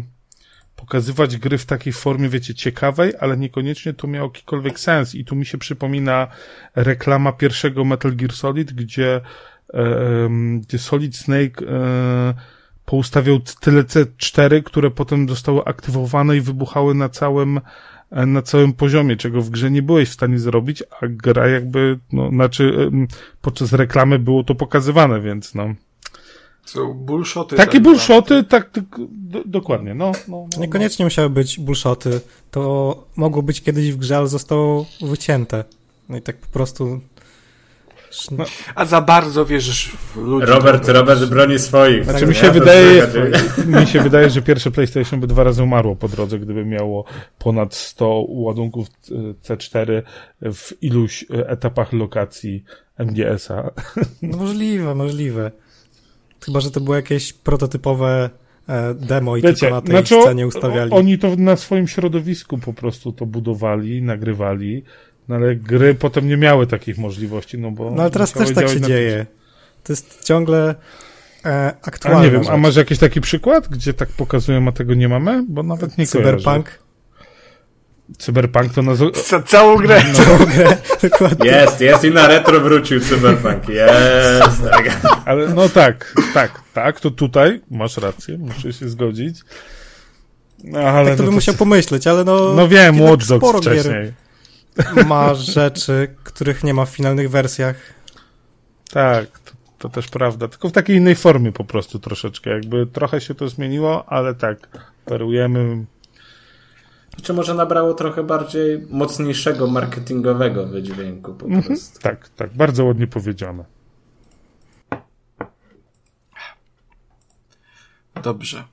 [0.77, 5.15] pokazywać gry w takiej formie, wiecie, ciekawej, ale niekoniecznie to miało jakikolwiek sens.
[5.15, 6.27] I tu mi się przypomina
[6.75, 9.21] reklama pierwszego Metal Gear Solid, gdzie,
[9.75, 10.29] e,
[10.61, 12.35] gdzie Solid Snake e,
[12.85, 17.61] poustawiał tyle C4, które potem zostały aktywowane i wybuchały na całym
[18.11, 21.99] e, na całym poziomie, czego w grze nie byłeś w stanie zrobić, a gra jakby,
[22.13, 22.91] no, znaczy
[23.43, 25.75] podczas reklamy było to pokazywane, więc no.
[26.67, 27.57] Są bullshoty.
[27.57, 30.13] Takie tak bullshoty, tak, tak do, dokładnie, no.
[30.29, 32.21] no, no niekoniecznie musiały być bullshoty.
[32.51, 35.65] To mogło być kiedyś w grze, ale zostało wycięte.
[36.09, 37.01] No i tak po prostu...
[38.31, 38.45] No.
[38.75, 40.47] A za bardzo wierzysz w ludzi.
[40.47, 42.05] Robert, Robert broni swoich.
[42.05, 42.27] Znaczy nie?
[42.27, 43.07] mi się To wydaje,
[43.81, 47.05] mi się wydaje, że pierwsze PlayStation by dwa razy umarło po drodze, gdyby miało
[47.39, 50.03] ponad 100 ładunków e, C4
[50.43, 52.65] w iluś e, etapach lokacji
[52.99, 53.71] MGS-a.
[54.23, 55.51] No możliwe, możliwe.
[56.45, 58.31] Chyba, że to było jakieś prototypowe
[58.69, 60.93] e, demo i tylko na tej znaczy, scenie ustawiali.
[60.93, 64.83] oni to na swoim środowisku po prostu to budowali, nagrywali,
[65.29, 67.91] no ale gry potem nie miały takich możliwości, no bo...
[67.91, 69.27] No ale teraz też tak się dzieje.
[69.85, 70.75] To jest ciągle
[71.45, 72.25] e, A aktualne.
[72.25, 75.45] nie wiem, a masz jakiś taki przykład, gdzie tak pokazują, a tego nie mamy?
[75.49, 76.63] Bo nawet nie kojarzę.
[78.19, 78.75] Cyberpunk?
[78.75, 78.93] To na...
[79.25, 80.03] Ca całą grę.
[80.13, 81.51] Całą grę, dokładnie.
[81.51, 83.69] Jest, jest i na retro wrócił Cyberpunk.
[83.69, 84.63] Jest.
[84.71, 85.01] Tak.
[85.25, 89.41] Ale no tak, tak, tak, to tutaj masz rację, muszę się zgodzić.
[90.65, 92.55] No, ale Tak to no bym musiał pomyśleć, ale no...
[92.55, 94.13] No wiem, Watch Dogs wcześniej.
[95.07, 97.77] ma rzeczy, których nie ma w finalnych wersjach.
[98.91, 100.49] Tak, to, to też prawda.
[100.49, 102.51] Tylko w takiej innej formie po prostu troszeczkę.
[102.51, 104.69] Jakby trochę się to zmieniło, ale tak,
[105.07, 105.85] operujemy.
[107.23, 111.63] Czy może nabrało trochę bardziej mocniejszego marketingowego wydźwięku po Mhm.
[111.63, 112.01] prostu.
[112.01, 113.65] Tak, tak, bardzo ładnie powiedziane.
[118.23, 118.65] Dobrze.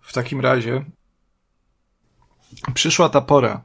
[0.00, 0.84] W takim razie
[2.74, 3.62] przyszła ta pora.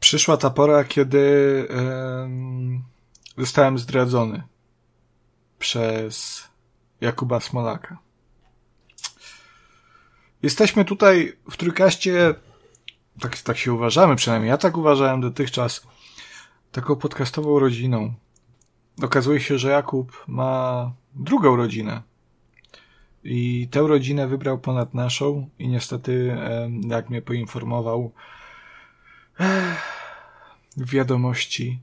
[0.00, 1.18] Przyszła ta pora, kiedy
[1.70, 2.82] em,
[3.38, 4.42] zostałem zdradzony
[5.58, 6.44] przez
[7.00, 7.98] Jakuba Smolaka.
[10.46, 12.34] Jesteśmy tutaj w Trójkaście,
[13.20, 15.86] tak, tak się uważamy, przynajmniej ja tak uważałem dotychczas,
[16.72, 18.14] taką podcastową rodziną.
[19.02, 22.02] Okazuje się, że Jakub ma drugą rodzinę.
[23.24, 26.36] I tę rodzinę wybrał ponad naszą i niestety,
[26.88, 28.12] jak mnie poinformował
[30.76, 31.80] w wiadomości,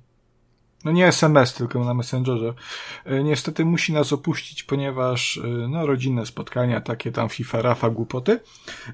[0.84, 2.54] no nie SMS, tylko na Messengerze,
[3.06, 8.40] e, niestety musi nas opuścić, ponieważ e, no, rodzinne spotkania, takie tam FIFA, Rafa, głupoty,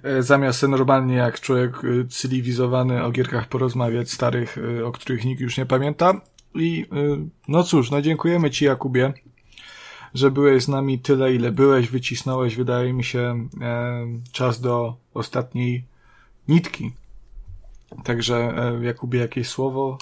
[0.04, 5.66] e, zamiast normalnie jak człowiek cywilizowany o gierkach porozmawiać, starych, o których nikt już nie
[5.66, 6.22] pamięta.
[6.56, 6.86] I
[7.48, 9.14] no cóż, no dziękujemy Ci Jakubie
[10.14, 13.48] że byłeś z nami tyle, ile byłeś, wycisnąłeś, wydaje mi się,
[14.32, 15.84] czas do ostatniej
[16.48, 16.92] nitki.
[18.04, 19.98] Także, Jakubie, jakieś słowo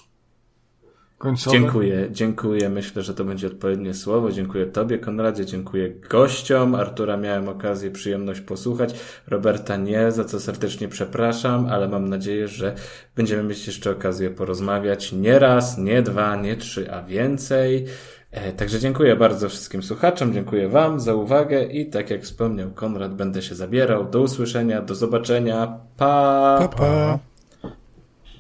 [1.17, 1.57] końcowe?
[1.59, 2.69] Dziękuję, dziękuję.
[2.69, 4.31] Myślę, że to będzie odpowiednie słowo.
[4.31, 6.75] Dziękuję Tobie, Konradzie, dziękuję gościom.
[6.75, 8.95] Artura miałem okazję, przyjemność posłuchać.
[9.27, 12.75] Roberta nie, za co serdecznie przepraszam, ale mam nadzieję, że
[13.15, 17.85] będziemy mieć jeszcze okazję porozmawiać nie raz, nie dwa, nie trzy, a więcej.
[18.31, 23.15] E, Także dziękuję bardzo wszystkim słuchaczom, dziękuję Wam za uwagę i tak jak wspomniał Konrad,
[23.15, 24.09] będę się zabierał.
[24.09, 25.77] Do usłyszenia, do zobaczenia.
[25.97, 26.57] Pa!
[26.59, 27.19] Pa, pa.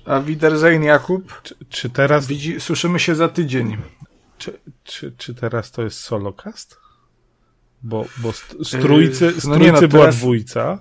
[0.07, 1.41] A Wiedersehen, Jakub.
[1.43, 3.77] Czy, czy teraz, Widzi, słyszymy się za tydzień.
[4.37, 6.77] czy, czy, czy teraz to jest solocast?
[7.83, 10.79] Bo, bo z, Yy, trójcy, z no nie no, była teraz- dwójca.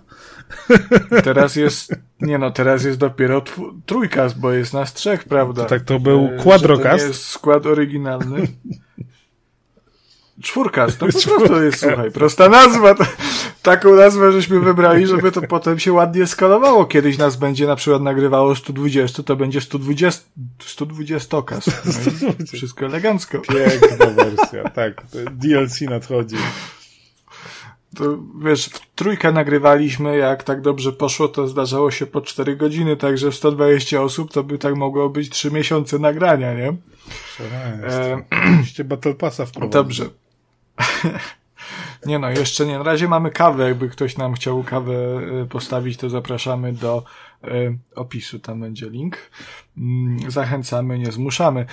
[1.25, 3.43] Teraz jest, nie no, teraz jest dopiero
[3.87, 5.63] trójkast, bo jest nas trzech, prawda?
[5.63, 6.91] To tak to był że quadrocast.
[6.99, 8.47] To nie jest skład oryginalny.
[10.47, 12.95] Czwórkast, no po prostu jest, słuchaj, prosta nazwa.
[12.95, 13.05] To,
[13.63, 16.87] taką nazwę żeśmy wybrali, żeby to potem się ładnie skalowało.
[16.87, 20.23] Kiedyś nas będzie na przykład nagrywało 120, to będzie 120,
[20.61, 21.67] 120 okaz.
[22.23, 23.39] No i wszystko elegancko.
[23.39, 25.03] Piękna wersja, tak.
[25.03, 26.37] to DLC nadchodzi.
[27.97, 32.97] To wiesz, w trójkę nagrywaliśmy, jak tak dobrze poszło, to zdarzało się po 4 godziny,
[32.97, 36.77] także w 120 osób to by tak mogło być 3 miesiące nagrania, nie?
[37.85, 38.23] E,
[38.59, 39.73] Musicie Battle Passa wprowadzić.
[39.73, 40.26] Dobrze.
[42.07, 42.79] nie no, jeszcze nie.
[42.79, 43.69] Na razie mamy kawę.
[43.69, 44.95] Jakby ktoś nam chciał kawę
[45.43, 47.05] e, postawić, to zapraszamy do
[47.45, 47.49] e,
[47.95, 48.39] opisu.
[48.39, 49.31] Tam będzie link.
[49.79, 51.67] Mm, Zachęcamy, nie zmuszamy.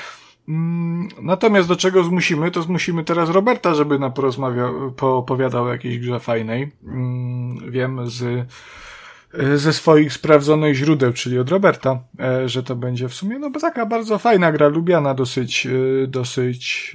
[0.48, 6.00] Mm, Natomiast do czego zmusimy, to zmusimy teraz Roberta, żeby nam porozmawiał, poopowiadał o jakiejś
[6.00, 6.72] grze fajnej.
[6.84, 12.00] Mm, Wiem z e, ze swoich sprawdzonych źródeł, czyli od Roberta,
[12.46, 15.68] że to będzie w sumie no taka bardzo fajna gra, lubiana dosyć,
[16.08, 16.94] dosyć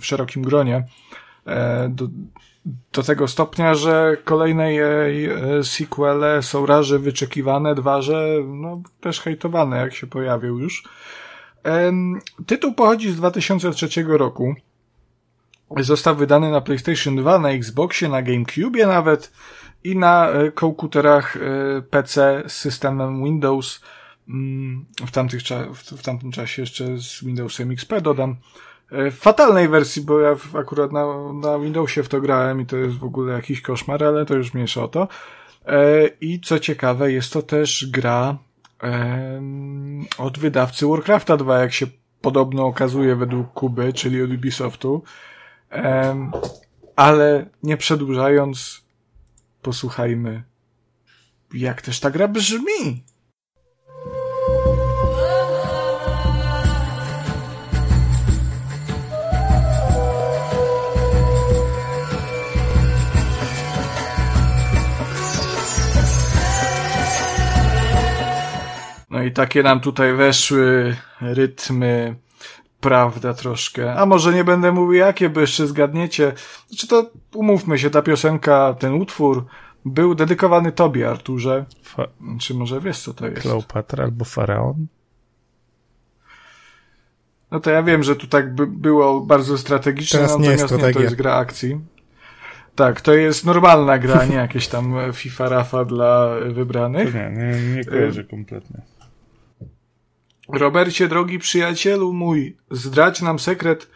[0.00, 0.84] w szerokim gronie.
[1.46, 2.08] E, Do,
[2.92, 9.20] do tego stopnia, że kolejne jej e, sequele są raz, wyczekiwane, dwa, że no, też
[9.20, 10.84] hejtowane, jak się pojawił już.
[12.46, 14.54] Tytuł pochodzi z 2003 roku.
[15.76, 19.32] Został wydany na PlayStation 2, na Xboxie, na GameCube nawet
[19.84, 21.38] i na e, komputerach
[21.90, 23.80] PC z systemem Windows.
[24.28, 25.42] Mm, W, tamtych,
[25.74, 28.36] w, w tamtym czasie jeszcze z Windowsem XP dodam.
[28.90, 32.96] W fatalnej wersji, bo ja akurat na, na Windowsie w to grałem i to jest
[32.96, 35.08] w ogóle jakiś koszmar, ale to już mniejsza o to.
[35.66, 38.38] E, I co ciekawe, jest to też gra
[38.82, 39.42] e,
[40.18, 41.86] od wydawcy Warcrafta 2, jak się
[42.20, 45.02] podobno okazuje według Kuby, czyli od Ubisoftu.
[45.72, 46.30] E,
[46.96, 48.84] ale nie przedłużając,
[49.62, 50.42] posłuchajmy,
[51.54, 53.02] jak też ta gra brzmi.
[69.38, 72.16] Takie nam tutaj weszły rytmy,
[72.80, 73.94] prawda, troszkę.
[73.94, 76.32] A może nie będę mówił jakie, bo jeszcze zgadniecie.
[76.68, 79.46] Znaczy to, umówmy się, ta piosenka, ten utwór
[79.84, 81.64] był dedykowany tobie, Arturze.
[81.82, 82.06] Fa
[82.40, 83.42] Czy może wiesz, co to jest?
[83.42, 84.86] Kleopatra albo Faraon?
[87.50, 90.92] No to ja wiem, że tu tak by było bardzo strategiczne, Teraz natomiast nie, nie,
[90.92, 91.80] to jest gra akcji.
[92.74, 97.14] Tak, to jest normalna gra, nie jakieś tam FIFA Rafa dla wybranych.
[97.14, 98.97] Nie, nie, nie kojarzę kompletnie.
[100.48, 103.88] Robercie, drogi przyjacielu mój, zdradź nam sekret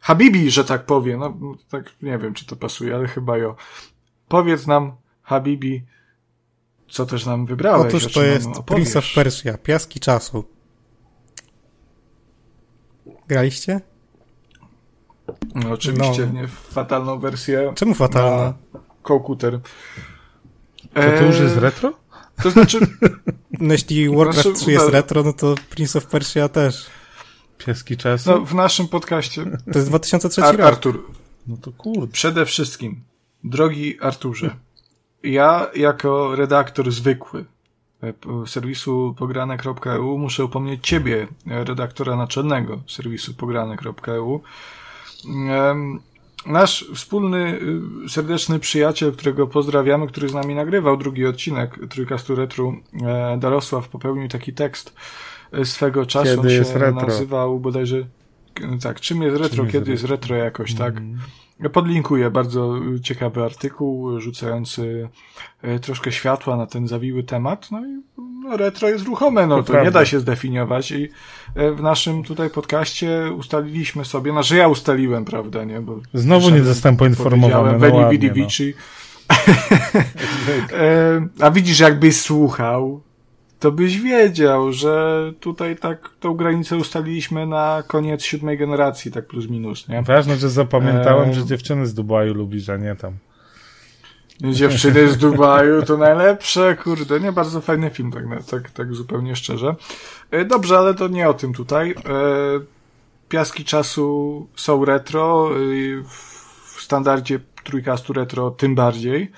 [0.00, 1.20] Habibi, że tak powiem.
[1.20, 1.34] No,
[1.70, 3.56] tak nie wiem, czy to pasuje, ale chyba jo.
[4.28, 4.92] Powiedz nam,
[5.22, 5.82] Habibi,
[6.88, 7.94] co też nam wybrałeś.
[7.94, 10.44] Otóż to jest Prince of Persia, Piaski Czasu.
[13.28, 13.80] Graliście?
[15.54, 16.40] No, oczywiście, no.
[16.40, 17.72] nie fatalną wersję.
[17.74, 18.54] Czemu fatalna?
[19.02, 19.60] Komputer.
[20.94, 21.92] To to już jest retro?
[22.42, 22.78] To znaczy...
[23.62, 26.86] No jeśli Warcraft znaczy, 3 jest retro, no to Prince of Persia też.
[27.58, 28.30] Pieski czasu?
[28.30, 29.44] No, w naszym podcaście.
[29.72, 30.66] To jest 2003 Ar rok.
[30.66, 31.04] Artur.
[31.46, 32.12] No to kurde.
[32.12, 33.00] Przede wszystkim,
[33.44, 34.56] drogi Arturze,
[35.22, 37.44] ja jako redaktor zwykły
[38.02, 38.12] e,
[38.46, 44.40] serwisu pograne.eu muszę upomnieć ciebie, redaktora naczelnego serwisu pograne.eu.
[46.46, 47.60] Nasz wspólny,
[48.06, 53.88] y, serdeczny przyjaciel, którego pozdrawiamy, który z nami nagrywał drugi odcinek Trójkastu Retru, e, Darosław
[53.88, 54.94] popełnił taki tekst
[55.52, 56.24] e, swego czasu.
[56.24, 57.06] Kiedy On się jest retro?
[57.06, 58.06] nazywał bodajże
[58.82, 60.96] tak, czym jest retro, Czym kiedy jest retro jakoś, tak?
[60.96, 61.18] Mm.
[61.72, 65.08] Podlinkuję bardzo ciekawy artykuł, rzucający
[65.62, 67.70] e, troszkę światła na ten zawiły temat.
[67.70, 68.02] No i
[68.42, 70.90] no, retro jest ruchome, no To to, nie da się zdefiniować.
[70.90, 71.08] I
[71.54, 75.80] e, w naszym tutaj podcaście ustaliliśmy sobie, znaczy ja ustaliłem, prawda, nie?
[75.80, 77.78] Bo Znowu nie zostałem poinformowany.
[77.78, 78.34] No ładnie, Vidi no.
[78.34, 78.74] Vici.
[80.72, 83.00] E, A widzisz, jakbyś słuchał,
[83.60, 89.48] to byś wiedział, że tutaj tak tą granicę ustaliliśmy na koniec siódmej generacji, tak plus
[89.48, 90.02] minus, nie?
[90.02, 91.34] Ważne, że zapamiętałem, Eee.
[91.34, 93.12] że dziewczyny z Dubaju lubisz, a nie tam.
[94.42, 99.76] Dziewczyny z Dubaju to najlepsze, kurde, nie bardzo fajny film, tak, tak, tak zupełnie szczerze.
[100.30, 101.90] E, Dobrze, ale to nie o tym tutaj.
[101.90, 101.94] E,
[103.28, 105.54] Piaski czasu są retro, e,
[106.76, 109.32] w standardzie trójkastu retro tym bardziej.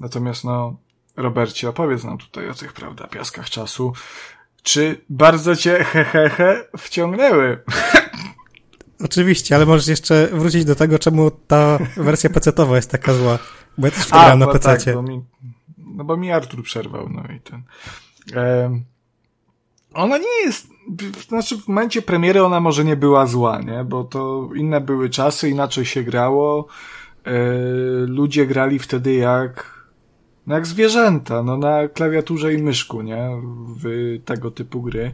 [0.00, 0.76] Natomiast no,
[1.16, 3.92] Robercie, opowiedz nam tutaj o tych, prawda, piaskach czasu.
[4.62, 7.58] Czy bardzo cię hehehe he, he, wciągnęły?
[9.04, 13.38] Oczywiście, ale możesz jeszcze wrócić do tego, czemu ta wersja PC-towa jest taka zła.
[13.78, 14.76] Bo ja też grałem na PC.
[14.84, 15.22] tak, bo mi,
[15.78, 17.62] no bo mi Artur przerwał, no i ten.
[18.34, 18.84] Em,
[19.94, 20.68] ona nie jest,
[21.28, 23.84] znaczy w momencie premiery ona może nie była zła, nie?
[23.84, 26.66] Bo to inne były czasy, inaczej się grało.
[27.24, 27.32] E,
[28.06, 29.84] ludzie grali wtedy jak,
[30.46, 33.28] no jak zwierzęta, no na klawiaturze i myszku, nie?
[33.82, 35.12] W tego typu gry.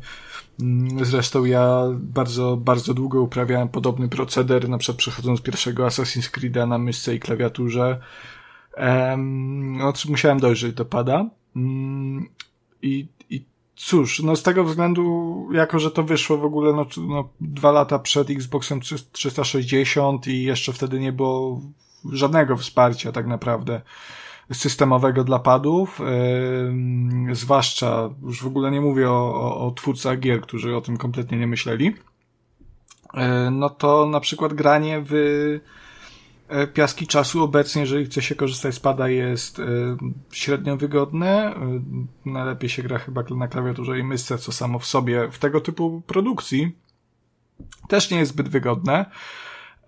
[0.61, 6.69] Mm, Zresztą ja bardzo, bardzo długo uprawiałem podobny proceder, na przykład przechodząc pierwszego Assassin's Creed'a
[6.69, 8.01] na myszce i klawiaturze.
[8.77, 11.27] Um, no, musiałem dojrzeć do pada.
[11.57, 12.29] Mm,
[12.83, 13.45] I, I
[13.77, 17.99] cóż, no z tego względu, jako że to wyszło w ogóle no, no, dwa lata
[17.99, 21.61] przed Xboxem 3- 360 i jeszcze wtedy nie było
[22.13, 23.81] żadnego wsparcia tak naprawdę
[24.53, 30.41] systemowego dla padów, em, zwłaszcza, już w ogóle nie mówię o, o, o twórcach gier,
[30.41, 31.95] którzy o tym kompletnie nie myśleli,
[33.15, 35.15] e, no to na przykład granie w
[36.73, 39.62] piaski czasu obecnie, jeżeli chce się korzystać z pada jest e,
[40.33, 41.55] średnio wygodne.
[41.57, 41.81] E,
[42.27, 46.03] Najlepiej się gra chyba na klawiaturze i myszce, co samo w sobie w tego typu
[46.07, 46.77] produkcji
[47.89, 49.07] też nie jest zbyt wygodne.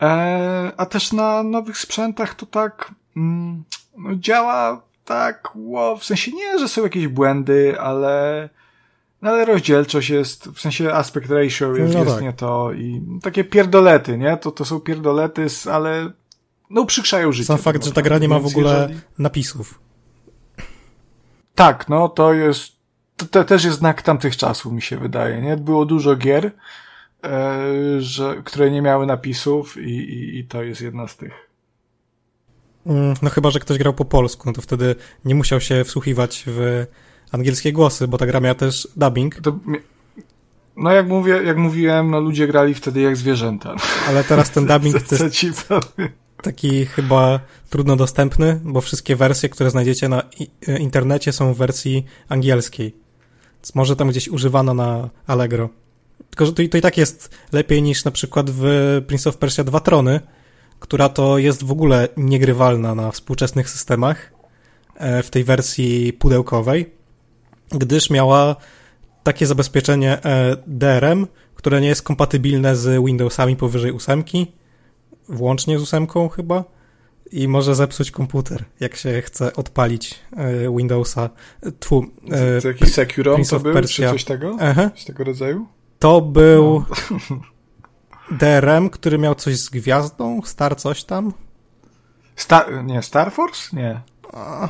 [0.03, 3.65] E, a też na nowych sprzętach to tak mm,
[3.99, 8.49] no, działa tak, wow, w sensie nie, że są jakieś błędy, ale
[9.23, 12.23] no ale rozdzielczość jest, w sensie aspect ratio jest, No jest tak.
[12.23, 14.37] nie to i takie pierdolety, nie?
[14.37, 16.11] To, to są pierdolety, ale
[16.71, 17.47] no uprzykrzają życie.
[17.47, 19.81] Sam tak fakt, że ta gra nie ma w ogóle jeżeli- napisów.
[21.55, 22.73] Tak, no to jest,
[23.17, 25.57] to, to też jest znak tamtych czasów, mi się wydaje, nie?
[25.57, 26.51] Było dużo gier,
[27.25, 27.59] e,
[27.99, 31.33] że, które nie miały napisów i, i, i to jest jedna z tych.
[32.87, 34.95] Mm, no chyba, że ktoś grał po polsku, no to wtedy
[35.25, 36.87] nie musiał się wsłuchiwać w
[37.33, 39.35] angielskie głosy, bo ta gra miała też dubbing.
[39.41, 39.59] To,
[40.77, 43.75] no jak mówię, jak mówiłem, no ludzie grali wtedy jak zwierzęta.
[44.09, 46.11] Ale teraz ten dubbing co, co ci powiem?
[46.43, 47.41] Taki chyba
[47.71, 50.23] trudno dostępny, bo wszystkie wersje, które znajdziecie na
[50.79, 52.95] internecie są w wersji angielskiej.
[53.57, 55.69] Więc może tam gdzieś używano na Allegro.
[56.31, 58.65] Tylko, że to, to i tak jest lepiej niż na przykład w
[59.07, 60.21] Prince of Persia 2 Trony,
[60.81, 64.33] która to jest w ogóle niegrywalna na współczesnych systemach
[64.95, 66.91] e, w tej wersji pudełkowej,
[67.69, 68.57] gdyż miała
[69.23, 74.53] takie zabezpieczenie e, DRM, które nie jest kompatybilne z Windowsami powyżej ósemki,
[75.29, 76.65] włącznie z ósemką chyba,
[77.33, 81.31] i może zepsuć komputer, jak się chce odpalić e, Windowsa.
[81.81, 84.07] Tfu, e, to jakiś Securom to był, Persia.
[84.07, 84.57] czy coś tego?
[84.61, 84.91] Aha.
[84.95, 85.67] Coś tego rodzaju?
[85.99, 86.85] To był
[87.31, 87.41] no.
[88.39, 91.33] DRM, który miał coś z gwiazdą, Star coś tam.
[92.37, 93.77] Star, nie, Star Force?
[93.77, 94.01] Nie.
[94.33, 94.69] A,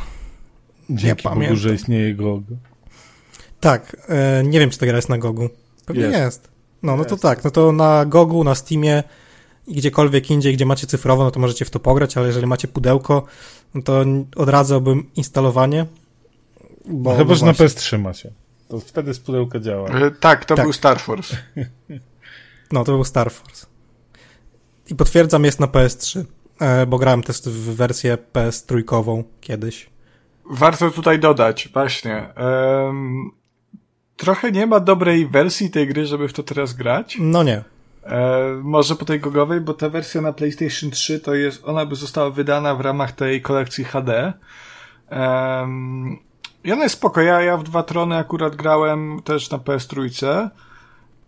[0.90, 1.48] Dzięki nie pamiętam.
[1.48, 2.42] Bogu, że istnieje GOG.
[3.60, 5.48] Tak, e, nie wiem, czy ta gra jest na Gogu.
[5.86, 6.18] Pewnie jest.
[6.18, 6.48] jest.
[6.82, 9.02] No, no to tak, no to na Gogu, na Steamie
[9.66, 12.68] i gdziekolwiek indziej, gdzie macie cyfrowo, no to możecie w to pograć, ale jeżeli macie
[12.68, 13.22] pudełko,
[13.74, 14.04] no to
[14.36, 15.86] odradzałbym instalowanie.
[16.88, 18.32] Bo no chyba, że na PS3 macie.
[18.68, 19.88] To wtedy z pudełka działa.
[19.88, 20.64] E, tak, to tak.
[20.64, 21.36] był Star Force.
[22.72, 23.66] No, to był Star Force.
[24.88, 26.24] I potwierdzam, jest na PS3,
[26.60, 29.90] e, bo grałem też w wersję PS3 kiedyś.
[30.50, 32.28] Warto tutaj dodać, właśnie.
[32.36, 33.30] Um,
[34.16, 37.16] trochę nie ma dobrej wersji tej gry, żeby w to teraz grać.
[37.20, 37.64] No nie.
[38.06, 41.94] E, może po tej gogowej, bo ta wersja na PlayStation 3 to jest, ona by
[41.96, 44.32] została wydana w ramach tej kolekcji HD.
[45.10, 46.18] Um,
[46.64, 47.20] I ona jest spoko.
[47.20, 50.48] Ja, ja w dwa trony akurat grałem też na PS3.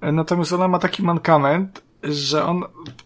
[0.01, 2.65] E, natomiast ona ma taki mankament, że on,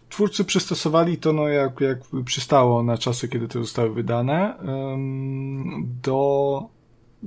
[0.09, 6.61] twórcy przystosowali to, no jak, jak przystało na czasy, kiedy to zostały wydane, um, do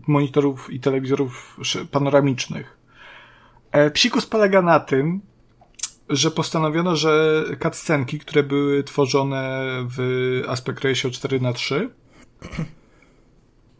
[0.06, 1.60] monitorów i telewizorów
[1.90, 2.77] panoramicznych.
[3.73, 5.20] E, psikus polega na tym,
[6.09, 9.66] że postanowiono, że cutscenki, które były tworzone
[9.97, 11.91] w aspect ratio 4 na 3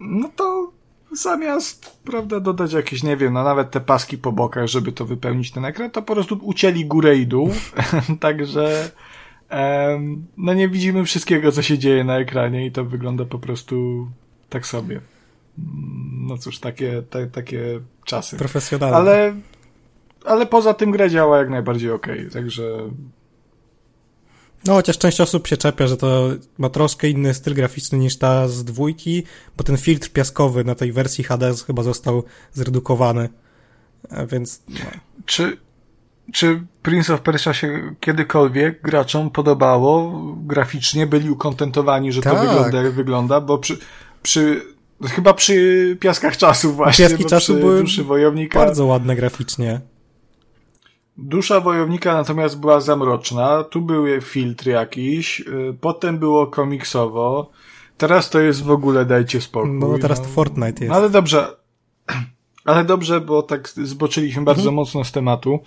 [0.01, 0.73] no to
[1.12, 5.51] zamiast, prawda, dodać jakieś, nie wiem, no nawet te paski po bokach, żeby to wypełnić
[5.51, 7.51] ten ekran, to po prostu ucięli górę i dół,
[8.20, 8.90] także
[9.51, 14.09] um, no nie widzimy wszystkiego, co się dzieje na ekranie i to wygląda po prostu
[14.48, 15.01] tak sobie.
[16.12, 18.36] No cóż, takie, te, takie czasy.
[18.36, 18.97] Profesjonalne.
[18.97, 19.35] Ale,
[20.27, 22.62] ale poza tym gra działa jak najbardziej okej, okay, także
[24.66, 26.28] no, chociaż część osób się czepia, że to
[26.59, 29.23] ma troszkę inny styl graficzny niż ta z dwójki,
[29.57, 32.23] bo ten filtr piaskowy na tej wersji HD chyba został
[32.53, 33.28] zredukowany.
[34.32, 34.62] Więc.
[34.69, 34.77] No.
[35.27, 35.57] Czy,
[36.32, 41.07] czy Prince of Persia się kiedykolwiek graczom podobało graficznie?
[41.07, 42.32] Byli ukontentowani, że tak.
[42.32, 43.40] to wygląda jak wygląda?
[43.40, 43.78] Bo przy,
[44.23, 44.62] przy
[45.03, 47.09] chyba przy piaskach czasu właśnie.
[47.09, 48.59] Piaski czasu były wojownika...
[48.59, 49.81] bardzo ładne graficznie.
[51.18, 57.51] Dusza wojownika natomiast była zamroczna, tu były filtry jakiś, y, potem było komiksowo,
[57.98, 59.70] teraz to jest w ogóle dajcie spokój.
[59.70, 60.24] No teraz no.
[60.24, 60.97] to Fortnite jest.
[60.97, 61.56] Ale dobrze,
[62.64, 64.74] ale dobrze, bo tak zboczyliśmy bardzo mhm.
[64.74, 65.60] mocno z tematu.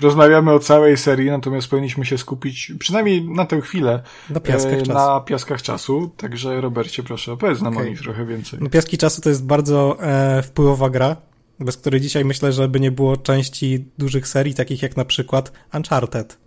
[0.00, 4.82] Rozmawiamy o całej serii, natomiast powinniśmy się skupić przynajmniej na tę chwilę na piaskach, e,
[4.82, 6.10] na piaskach czasu.
[6.16, 7.86] Także Robercie, proszę opowiedz nam okay.
[7.86, 8.58] o nich trochę więcej.
[8.62, 11.16] No, Piaski czasu to jest bardzo e, wpływowa gra
[11.60, 15.52] bez której dzisiaj myślę, że by nie było części dużych serii, takich jak na przykład
[15.74, 16.38] Uncharted.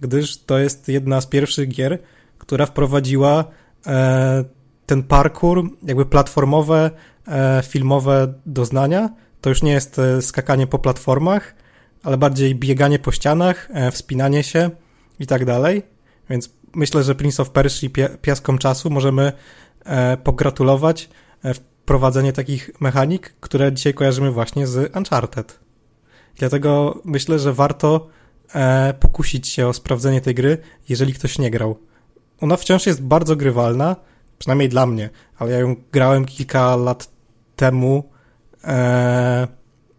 [0.00, 1.98] Gdyż to jest jedna z pierwszych gier,
[2.38, 3.44] która wprowadziła
[3.86, 4.44] e,
[4.86, 6.90] ten parkour, jakby platformowe,
[7.28, 9.10] e, filmowe doznania.
[9.40, 11.54] To już nie jest e, skakanie po platformach,
[12.02, 14.70] ale bardziej bieganie po ścianach, e, wspinanie się
[15.20, 15.82] i tak dalej.
[16.30, 17.88] Więc myślę, że Prince of Persia
[18.22, 19.32] piaskom czasu możemy
[19.84, 21.08] e, pogratulować
[21.44, 21.54] e,
[21.84, 25.60] prowadzenie takich mechanik, które dzisiaj kojarzymy właśnie z Uncharted.
[26.36, 28.08] Dlatego myślę, że warto
[28.54, 30.58] e, pokusić się o sprawdzenie tej gry,
[30.88, 31.78] jeżeli ktoś nie grał.
[32.40, 33.96] Ona wciąż jest bardzo grywalna,
[34.38, 37.10] przynajmniej dla mnie, ale ja ją grałem kilka lat
[37.56, 38.10] temu
[38.64, 39.48] e,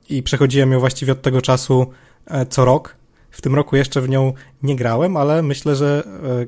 [0.10, 1.86] i przechodziłem ją właściwie od tego czasu
[2.26, 2.96] e, co rok.
[3.32, 4.34] W tym roku jeszcze w nią
[4.64, 6.46] nie grałem, ale myślę, że e,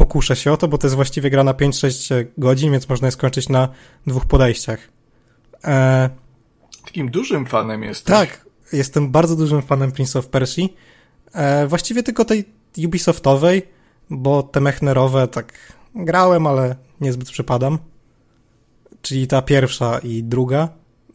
[0.00, 3.12] pokuszę się o to, bo to jest właściwie gra na 5-6 godzin, więc można je
[3.12, 3.68] skończyć na
[4.06, 4.88] dwóch podejściach.
[5.64, 6.10] E...
[6.84, 8.16] Takim dużym fanem jesteś.
[8.16, 10.62] Tak, jestem bardzo dużym fanem Prince of Persia.
[11.32, 12.44] E, właściwie tylko tej
[12.86, 13.62] Ubisoftowej,
[14.10, 15.52] bo te mechnerowe tak
[15.94, 17.78] grałem, ale niezbyt przepadam.
[19.02, 20.68] Czyli ta pierwsza i druga.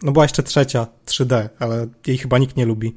[0.03, 2.95] No była jeszcze trzecia, 3D, ale jej chyba nikt nie lubi.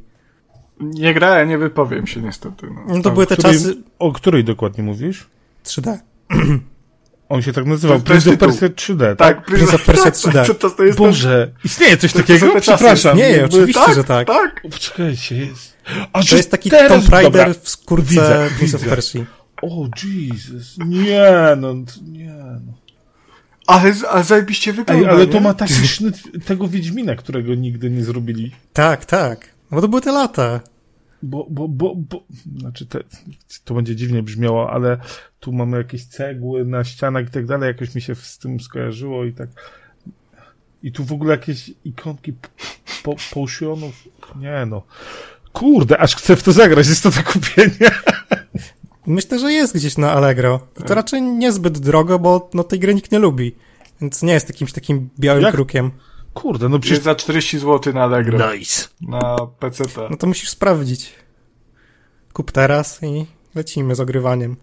[0.80, 2.66] Nie grałem, nie wypowiem się niestety.
[2.74, 2.96] No.
[2.96, 5.28] No to były te której- czasy O której dokładnie mówisz?
[5.68, 5.98] 3D.
[7.28, 7.98] On się tak nazywał.
[7.98, 8.48] To- to jest Prince of.
[8.60, 9.36] Persia 3D, tak?
[9.36, 10.46] Tak, Prince of Persia 3D.
[10.46, 12.46] To, to, to jest ten- Boże, istnieje coś to- to takiego?
[12.46, 12.76] są te czasy.
[12.84, 13.16] Przepraszam.
[13.16, 14.26] Nie, oczywiście, tak, że tak.
[14.26, 15.76] Tak, Poczekajcie, jest.
[16.12, 16.88] A, To jest taki teraz...
[16.92, 17.54] Tomb Raider Dobra.
[17.62, 18.82] w skórce Widzę, Prince of.
[18.84, 19.18] Persia.
[19.62, 20.78] O, Jesus.
[20.86, 21.74] Nie, no,
[22.08, 22.32] nie,
[22.66, 22.72] no.
[23.66, 25.32] ale, ale zajebiście wygląda, Ej, ale nie?
[25.32, 26.16] to ma taki sznyt
[26.46, 28.52] tego Wiedźmina, którego nigdy nie zrobili.
[28.72, 29.48] Tak, tak.
[29.70, 30.60] No bo to były te lata.
[31.22, 32.22] Bo, bo, bo, bo,
[32.58, 33.00] znaczy te,
[33.64, 34.98] to będzie dziwnie brzmiało, ale
[35.40, 39.24] tu mamy jakieś cegły na ścianach i tak dalej, jakoś mi się z tym skojarzyło
[39.24, 39.48] i tak.
[40.82, 42.32] I tu w ogóle jakieś ikonki
[43.02, 44.08] po, potionów.
[44.36, 44.82] Nie no.
[45.52, 47.90] Kurde, aż chcę w to zagrać, jest to do kupienia.
[49.06, 50.68] Myślę, że jest gdzieś na Allegro.
[50.86, 53.54] To raczej niezbyt drogo, bo no, tej gry nikt nie lubi.
[54.00, 55.54] Więc nie jest jakimś takim białym Jak?
[55.54, 55.90] krukiem.
[56.40, 57.04] Kurde, no Jest przecież...
[57.04, 58.52] za 40 zł na Allegro.
[58.52, 58.88] Nice.
[59.00, 59.84] Na PC.
[60.10, 61.14] No to musisz sprawdzić.
[62.32, 64.56] Kup teraz i lecimy z ogrywaniem.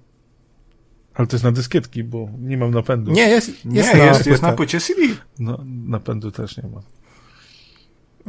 [1.14, 3.12] Ale to jest na dyskietki, bo nie mam napędu.
[3.12, 4.48] Nie, jest, Nie, jest, jest, na, jest, płytę.
[4.48, 5.02] na płycie CD.
[5.40, 6.82] No, napędu też nie mam.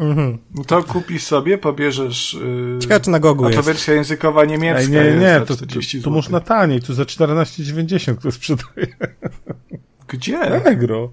[0.09, 0.39] Mhm.
[0.55, 2.35] No to kupisz sobie, pobierzesz...
[2.74, 2.78] Yy...
[2.78, 3.66] Ciekawe, czy na Gogu A to jest.
[3.66, 6.94] wersja językowa niemiecka Ej, nie, jest nie, za to, to, 40 to można taniej, tu
[6.94, 8.97] za 14,90 ktoś sprzedaje.
[10.09, 10.39] Gdzie?
[10.39, 11.12] Allegro.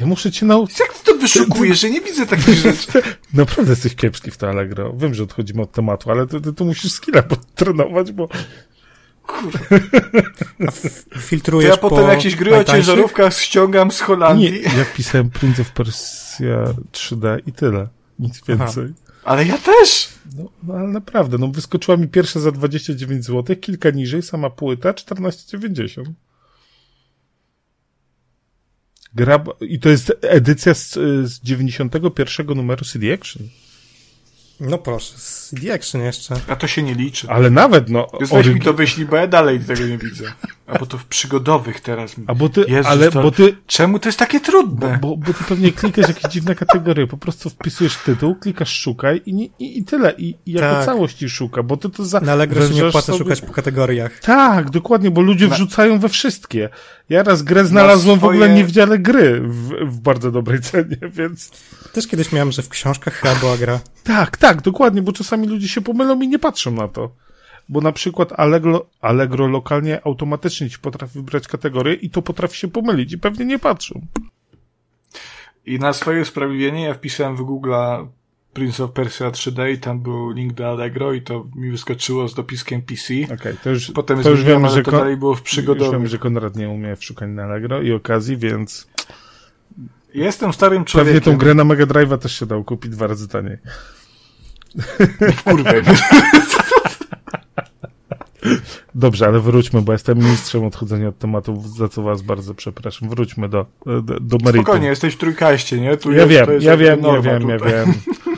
[0.00, 0.80] Ja muszę cię nauczyć.
[0.80, 3.02] Jak ty to wyszukujesz, że nie widzę takich rzeczy?
[3.34, 4.92] Naprawdę jesteś kiepski w to Allegro.
[4.96, 7.22] Wiem, że odchodzimy od tematu, ale ty, ty, tu musisz skilla
[7.54, 8.28] trenować, bo
[11.12, 14.62] To Filtrujesz ja potem po jakieś gry o ciężarówkach ściągam z nie, Holandii.
[14.62, 17.88] ja pisałem Prince of Persia 3D i tyle.
[18.18, 18.44] Nic Aha.
[18.48, 18.84] więcej.
[19.24, 20.08] Ale ja też!
[20.36, 24.92] No, no ale naprawdę, no wyskoczyła mi pierwsza za 29 zł, kilka niżej, sama płyta
[24.92, 26.04] 14,90.
[29.14, 30.92] Gra, i to jest edycja z,
[31.30, 33.42] z 91 numeru CD Action.
[34.60, 36.34] No proszę, z CD Action jeszcze.
[36.48, 37.28] A to się nie liczy.
[37.30, 40.24] Ale nawet, no, Więc weź mi orygi- to wyślij, bo ja dalej tego nie widzę.
[40.66, 42.14] A bo to w przygodowych teraz.
[42.26, 44.98] A bo ty, Jezus, ale, to- bo ty, Czemu to jest takie Bo, trudne?
[45.02, 49.34] bo, bo ty pewnie klikasz jakieś dziwne kategorie, po prostu wpisujesz tytuł, klikasz szukaj i,
[49.34, 50.14] nie, i, i tyle.
[50.18, 50.84] I, i jako Tak.
[50.84, 52.20] całość ci szuka, bo ty to za...
[52.20, 54.18] Na Allegro się nie opłaca sobie- szukać po kategoriach.
[54.18, 56.68] Tak, dokładnie, bo ludzie Na- wrzucają we wszystkie.
[57.10, 60.60] Ja raz grę znalazłem w ogóle swoje- nie w dziale gry w, w bardzo dobrej
[60.70, 61.50] cenie, więc...
[61.92, 63.80] Też kiedyś miałem, że w książkach chyba była gra.
[64.04, 67.10] Tak, tak, dokładnie, bo czasami ludzie się pomylą i nie patrzą na to.
[67.68, 72.68] Bo na przykład Allegro, Allegro lokalnie automatycznie ci potrafi wybrać kategorię i to potrafi się
[72.68, 74.00] pomylić i pewnie nie patrzą.
[75.66, 78.06] I na swoje usprawiedliwienie ja wpisałem w Google'a
[78.52, 82.34] Prince of Persia 3D i tam był link do Allegro i to mi wyskoczyło z
[82.34, 83.14] dopiskiem PC.
[83.34, 85.92] Okej, to już, Potem to już ale że to dalej było w Już przygodowych.
[85.92, 88.88] wiemy, że Konrad nie umie w szukaniu na Allegro i okazji, więc
[90.14, 91.20] Jestem starym pewnie człowiekiem.
[91.20, 93.58] tą grę na Mega Drive'a też się dał kupić dwa razy taniej.
[95.44, 95.82] Kurwę.
[98.94, 103.08] Dobrze, ale wróćmy, bo jestem mistrzem odchodzenia od tematów, za co was bardzo przepraszam.
[103.08, 104.52] Wróćmy do, do, do meritum.
[104.52, 105.96] Spokojnie, jesteś w trójkaście, nie?
[105.96, 107.92] Tu Ja jest, wiem, to jest ja wiem, ja wiem, ja wiem.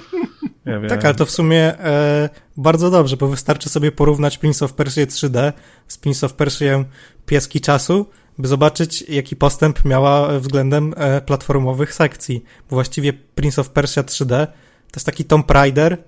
[0.64, 0.88] Ja wiem.
[0.88, 5.06] Tak, ale to w sumie e, bardzo dobrze, bo wystarczy sobie porównać Prince of Persia
[5.06, 5.52] 3D
[5.88, 6.84] z Prince of Persia
[7.26, 8.06] Pieski Czasu,
[8.38, 12.44] by zobaczyć, jaki postęp miała względem e, platformowych sekcji.
[12.70, 14.46] Bo właściwie Prince of Persia 3D
[14.90, 15.98] to jest taki Tomb Raider,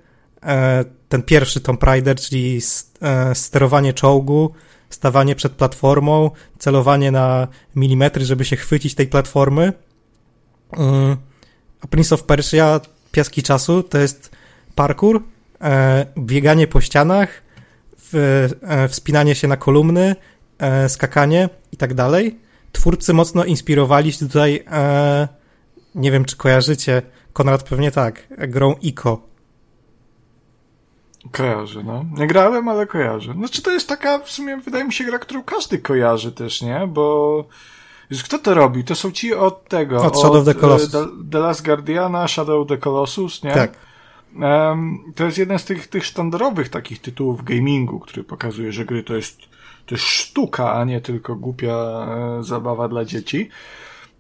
[0.43, 2.61] e, ten pierwszy Tomb Raider, czyli
[3.03, 4.55] e, sterowanie czołgu,
[4.91, 9.73] stawanie przed platformą, celowanie na milimetry, żeby się chwycić tej platformy.
[10.73, 11.17] Mm.
[11.81, 12.81] A Prince of Persia
[13.13, 14.34] Piaski Czasu to jest
[14.75, 15.23] parkour,
[15.61, 17.43] e, bieganie po ścianach,
[18.63, 20.17] e, wspinanie się na kolumny,
[20.59, 22.39] e, skakanie i tak dalej.
[22.73, 24.65] Twórcy mocno inspirowali się tutaj,
[25.95, 27.03] nie wiem czy kojarzycie,
[27.33, 29.21] Konrad pewnie tak, grą Ico.
[31.33, 32.05] Kojarzę, no.
[32.19, 33.33] Nie grałem, ale kojarzę.
[33.33, 36.87] Znaczy to jest taka, w sumie wydaje mi się gra, którą każdy kojarzy też, nie?
[36.89, 37.45] Bo
[38.11, 38.85] Już kto to robi?
[38.85, 40.03] To są ci od tego.
[40.03, 40.91] Od Shadow of the Colossus.
[40.91, 43.53] The, the Last Guardiana, Shadow of the Colossus, nie?
[43.53, 43.73] Tak.
[44.43, 49.03] Em, to jest jeden z tych, tych sztandarowych takich tytułów gamingu, który pokazuje, że gry
[49.03, 49.39] to jest,
[49.87, 53.49] to jest sztuka, a nie tylko głupia e, zabawa dla dzieci.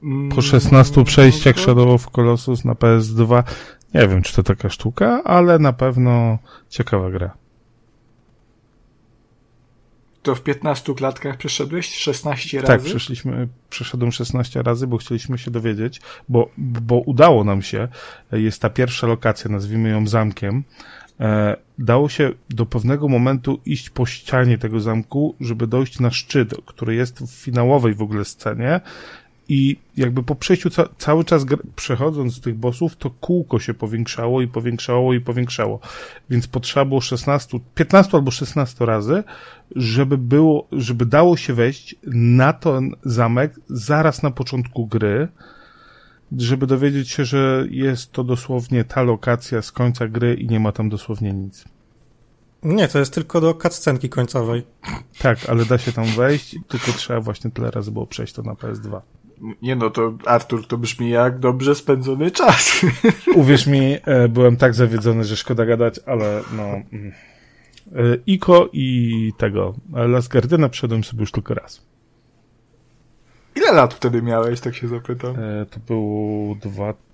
[0.02, 3.42] Mm, Po 16 przejściach to- Shadow of Colossus na PS2
[3.94, 6.38] nie wiem, czy to taka sztuka, ale na pewno
[6.68, 7.30] ciekawa gra.
[10.24, 11.94] To w 15 klatkach przeszedłeś?
[11.94, 12.84] 16 Tak, razy?
[12.84, 17.88] przeszliśmy, przeszedłem 16 razy, bo chcieliśmy się dowiedzieć, bo, bo udało nam się,
[18.32, 20.64] jest ta pierwsza lokacja, nazwijmy ją zamkiem,
[21.20, 26.54] e, dało się do pewnego momentu iść po ścianie tego zamku, żeby dojść na szczyt,
[26.66, 28.80] który jest w finałowej w ogóle scenie
[29.48, 31.44] i jakby po przejściu ca cały czas
[31.76, 35.80] przechodząc z tych bossów, to kółko się powiększało i powiększało i powiększało.
[36.30, 39.24] Więc potrzeba było 16, 15 albo 16 razy,
[39.76, 45.28] żeby było, żeby dało się wejść na ten zamek zaraz na początku gry,
[46.38, 50.72] żeby dowiedzieć się, że jest to dosłownie ta lokacja z końca gry i nie ma
[50.72, 51.64] tam dosłownie nic.
[52.62, 54.66] Nie, to jest tylko do cutscenki końcowej.
[55.18, 58.52] Tak, ale da się tam wejść, tylko trzeba właśnie tyle razy było przejść to na
[58.52, 59.00] PS2.
[59.62, 62.86] Nie no, to Artur, to brzmi jak dobrze spędzony czas.
[63.34, 66.62] Uwierz mi, e, byłem tak zawiedzony, że szkoda gadać, ale no...
[66.62, 67.12] Mm.
[67.92, 71.86] E, Iko i tego, Las Gardyna przeszedłem sobie już tylko raz.
[73.56, 75.36] Ile lat wtedy miałeś, tak się zapytam?
[75.38, 76.56] E, to był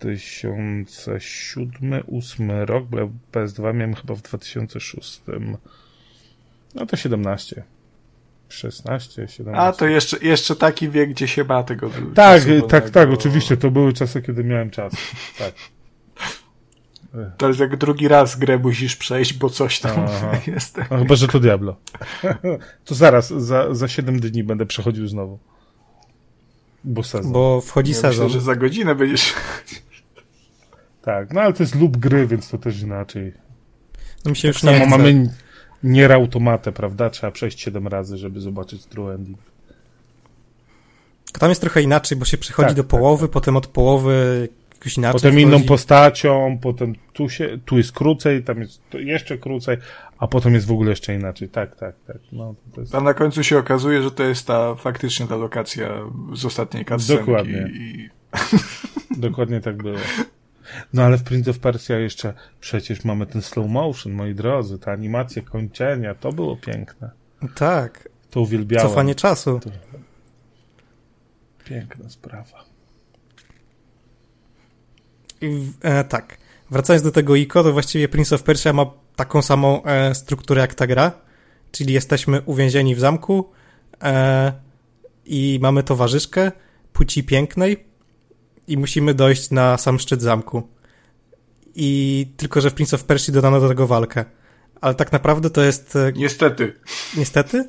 [0.02, 5.22] 2007-2008 rok, bo ja PS2 miałem chyba w 2006.
[6.74, 7.62] No to 17.
[8.52, 9.62] 16, 17.
[9.62, 13.70] A, to jeszcze, jeszcze taki wiek, gdzie się ma tego Tak, tak, tak, oczywiście, to
[13.70, 14.92] były czasy, kiedy miałem czas.
[15.38, 15.54] Tak.
[17.36, 20.32] To jest jak drugi raz grę musisz przejść, bo coś tam Aha.
[20.52, 20.78] jest.
[20.90, 21.76] No, chyba, że to Diablo.
[22.84, 25.38] to zaraz, za, za 7 dni będę przechodził znowu.
[26.84, 27.32] Bo sezon.
[27.32, 28.26] Bo wchodzi ja sezon.
[28.26, 29.34] Myślę, że za godzinę będziesz...
[31.02, 33.32] Tak, no ale to jest lub gry, więc to też inaczej.
[34.24, 35.30] No mi się tak już samo nie mamy
[35.82, 37.10] nier automatę, prawda?
[37.10, 39.38] Trzeba przejść 7 razy, żeby zobaczyć true ending.
[41.38, 43.30] Tam jest trochę inaczej, bo się przechodzi Tak, do tak, połowy, tak.
[43.32, 45.42] potem od połowy jakoś inaczej Potem wchodzi.
[45.46, 49.76] inną postacią, potem tu, się, tu jest krócej, tam jest jeszcze krócej,
[50.18, 51.48] a potem jest w ogóle jeszcze inaczej.
[51.48, 52.16] Tak, tak, tak.
[52.32, 52.94] No, to jest...
[52.94, 55.88] A na końcu się okazuje, że to jest ta faktycznie ta lokacja
[56.34, 57.20] z ostatniej cutscenki.
[57.24, 57.70] Dokładnie.
[57.74, 58.08] I...
[59.16, 59.98] Dokładnie tak było.
[60.92, 64.92] No ale w Prince of Persia jeszcze przecież mamy ten slow motion, moi drodzy, ta
[64.92, 67.10] animacja kończenia, to było piękne.
[67.54, 68.08] Tak.
[68.30, 68.88] To uwielbiałem.
[68.88, 69.60] Cofanie czasu.
[71.64, 72.64] Piękna sprawa.
[75.40, 76.38] I, e, tak.
[76.70, 78.86] Wracając do tego ICO, to właściwie Prince of Persia ma
[79.16, 81.12] taką samą e, strukturę jak ta gra,
[81.72, 83.50] czyli jesteśmy uwięzieni w zamku
[84.02, 84.52] e,
[85.24, 86.52] i mamy towarzyszkę
[86.92, 87.89] płci pięknej
[88.70, 90.68] i musimy dojść na sam szczyt zamku.
[91.74, 94.24] I tylko, że w Prince of Persia dodano do tego walkę.
[94.80, 95.96] Ale tak naprawdę to jest...
[95.96, 96.72] E, Niestety.
[97.16, 97.64] Niestety?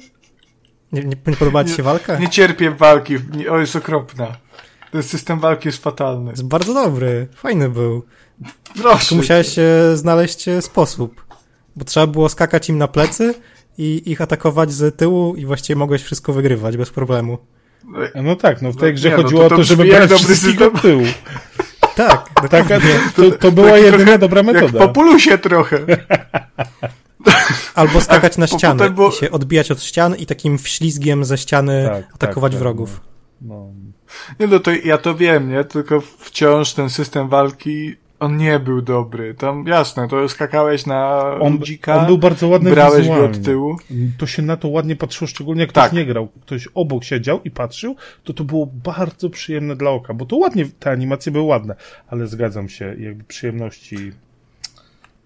[0.91, 2.19] Nie, nie, nie podoba ci się walka?
[2.19, 3.17] Nie cierpię walki.
[3.49, 4.37] O, jest okropna.
[4.91, 6.31] Ten system walki jest fatalny.
[6.31, 7.27] Jest bardzo dobry.
[7.35, 8.03] Fajny był.
[8.81, 9.09] Proszę.
[9.09, 9.55] Tu musiałeś
[9.95, 11.25] znaleźć e, sposób.
[11.75, 13.33] Bo trzeba było skakać im na plecy
[13.77, 17.37] i ich atakować z tyłu i właściwie mogłeś wszystko wygrywać bez problemu.
[18.23, 19.93] No tak, no w tej grze nie, no chodziło to o to to, żeby brzmi
[19.93, 20.75] jak brać dobry wszystkich system.
[20.75, 21.03] od tyłu.
[21.95, 22.67] Tak, Tak,
[23.15, 24.79] to, to była Taki jedyna trochę dobra Jak w metoda.
[24.87, 25.77] Populusie trochę.
[27.75, 28.47] Albo skakać na
[28.89, 32.63] było- i się odbijać od ścian i takim wślizgiem ze ściany Tak, atakować tak, tak,
[32.63, 33.01] wrogów.
[33.41, 33.67] No.
[34.39, 35.63] Nie no, to ja to wiem, nie?
[35.63, 39.33] Tylko wciąż ten system walki, on nie był dobry.
[39.33, 43.77] Tam, jasne, to skakałeś na On, ludzika, on był bardzo ładny brałeś go od tyłu.
[44.17, 45.93] To się na to ładnie patrzyło, szczególnie jak ktoś Tak.
[45.93, 46.27] nie grał.
[46.41, 50.65] Ktoś obok siedział i patrzył, to to było bardzo przyjemne dla oka, bo to ładnie,
[50.79, 51.75] te animacje były ładne,
[52.07, 54.11] ale zgadzam się, jakby przyjemności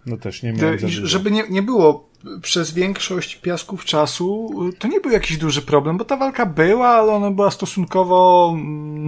[0.06, 2.10] no też nie miałem żeby nie, nie było
[2.42, 4.50] przez większość piasków czasu,
[4.80, 8.54] to nie był jakiś duży problem, bo ta walka była, ale ona była stosunkowo...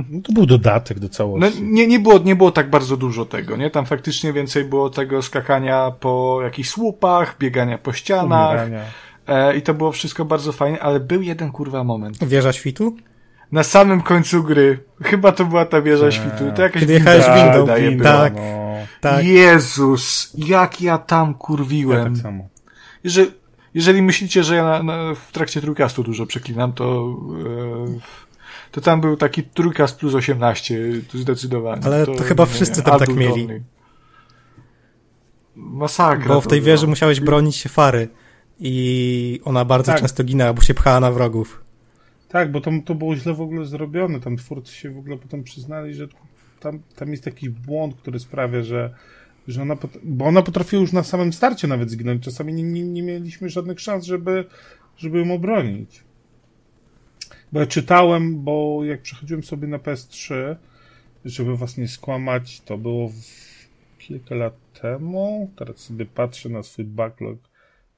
[0.10, 1.64] No to był dodatek do No, całości.
[1.64, 3.70] nie, nie, było, nie było tak bardzo dużo tego, nie?
[3.70, 8.82] Tam faktycznie więcej było tego skakania po jakichś słupach, biegania po ścianach Umierania.
[9.28, 12.24] e, i to było wszystko bardzo fajnie, ale był jeden kurwa moment.
[12.24, 12.96] Wieża świtu?
[13.52, 17.62] Na samym końcu gry, chyba to była ta wieża świtu, to jakaś Kiedy jechałeś windą,
[17.62, 18.24] wydaje winda, była.
[18.24, 18.34] tak.
[18.36, 18.42] No,
[19.02, 19.26] Tak.
[19.26, 22.14] Jezus, jak ja tam ja kurwiłem.
[22.14, 22.48] tak samo.
[23.04, 23.32] Jeżeli,
[23.74, 27.16] jeżeli myślicie, że ja na, na, w trakcie trójkastu dużo przeklinam, to,
[27.46, 28.00] e,
[28.72, 30.80] to tam był taki trójkast plus 18,
[31.12, 31.86] to zdecydowanie.
[31.86, 33.48] Ale to chyba wszyscy tam tak mieli.
[35.56, 36.28] Masakra.
[36.28, 38.10] Bo w to tej wieży musiałeś bronić się fary
[38.60, 40.02] i ona bardzo Tak.
[40.02, 41.64] często ginęła, bo się pchała na wrogów.
[42.30, 44.20] Tak, bo to, to było źle w ogóle zrobione.
[44.20, 46.08] Tam twórcy się w ogóle potem przyznali, że
[46.60, 48.94] tam, tam jest jakiś błąd, który sprawia, że,
[49.48, 52.24] że ona, bo ona potrafiła już na samym starcie nawet zginąć.
[52.24, 54.46] Czasami nie, nie, nie mieliśmy żadnych szans, żeby,
[54.98, 56.04] żeby ją obronić.
[57.52, 60.56] Bo ja czytałem, bo jak przechodziłem sobie na PS3,
[61.26, 63.12] żeby was nie skłamać, to było
[64.00, 65.52] kilka lat temu.
[65.56, 67.38] Teraz sobie patrzę na swój backlog,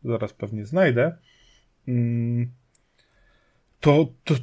[0.04, 1.18] zaraz pewnie znajdę.
[1.88, 2.52] Mm,
[3.80, 4.36] to, to,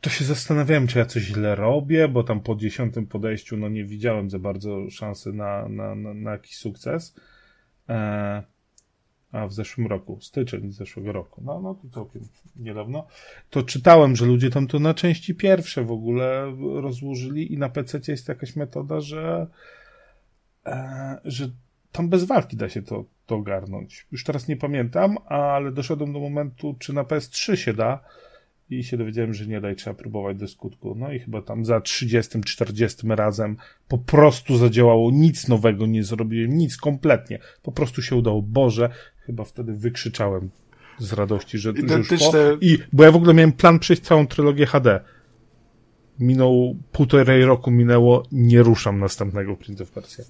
[0.00, 3.84] to się zastanawiałem, czy ja coś źle robię, bo tam po dziesiątym podejściu no nie
[3.84, 7.14] widziałem za bardzo szansy na, na, na, na jakiś sukces.
[7.88, 8.42] E,
[9.32, 12.22] a w zeszłym roku, styczeń zeszłego roku, no, no to całkiem
[12.56, 13.06] niedawno,
[13.50, 18.00] to czytałem, że ludzie tam to na części pierwsze w ogóle rozłożyli i na PC
[18.08, 19.46] jest jakaś metoda, że,
[20.66, 21.50] e, że
[21.92, 24.06] tam bez walki da się to, to ogarnąć.
[24.12, 28.00] Już teraz nie pamiętam, ale doszedłem do momentu, czy na PS3 się da
[28.70, 30.94] i się dowiedziałem, że nie da i trzeba próbować do skutku.
[30.98, 33.56] No i chyba tam za 30-40 razem
[33.88, 37.38] po prostu zadziałało, nic nowego nie zrobiłem, nic kompletnie.
[37.62, 38.42] Po prostu się udało.
[38.42, 40.50] Boże, chyba wtedy wykrzyczałem
[40.98, 42.32] z radości, że, że już po...
[42.60, 45.00] I, bo ja w ogóle miałem plan przejść całą trylogię HD.
[46.18, 50.22] Minął półtorej roku minęło, nie ruszam następnego Prince of Persia.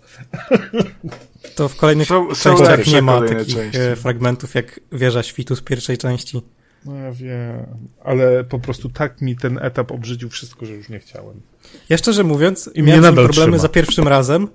[1.56, 3.80] To w kolejnych są, częściach nie ma takich części.
[3.80, 6.42] E, fragmentów jak wieża świtu z pierwszej części.
[6.84, 7.66] No ja wiem,
[8.04, 11.40] ale po prostu tak mi ten etap obrzydził wszystko, że już nie chciałem.
[11.88, 13.58] Ja szczerze mówiąc, I miałem problemy trzyma.
[13.58, 14.48] za pierwszym razem,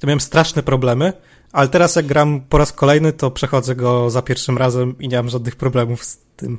[0.00, 1.12] to miałem straszne problemy,
[1.52, 5.16] ale teraz jak gram po raz kolejny, to przechodzę go za pierwszym razem i nie
[5.16, 6.58] mam żadnych problemów z tym.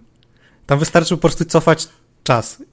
[0.66, 1.88] Tam wystarczy po prostu cofać
[2.24, 2.64] czas.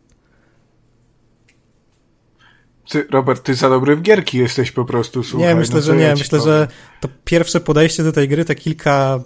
[2.90, 5.48] Ty, Robert, ty za dobry w gierki jesteś po prostu, słuchaj.
[5.48, 6.04] Nie, myślę, no że nie.
[6.04, 6.54] Ja myślę, powiem.
[6.54, 6.68] że
[7.00, 9.20] to pierwsze podejście do tej gry, te kilka,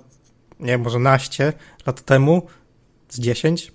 [0.60, 1.52] nie może naście
[1.86, 2.46] lat temu,
[3.10, 3.72] z 10,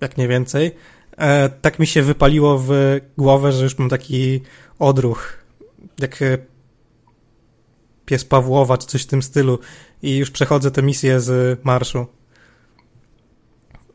[0.00, 0.74] jak nie więcej.
[1.16, 2.70] E, tak mi się wypaliło w
[3.18, 4.40] głowę, że już mam taki
[4.78, 5.44] odruch,
[5.98, 6.38] jak e,
[8.06, 9.58] pies Pawłowa, czy coś w tym stylu
[10.02, 12.06] i już przechodzę tę misję z marszu.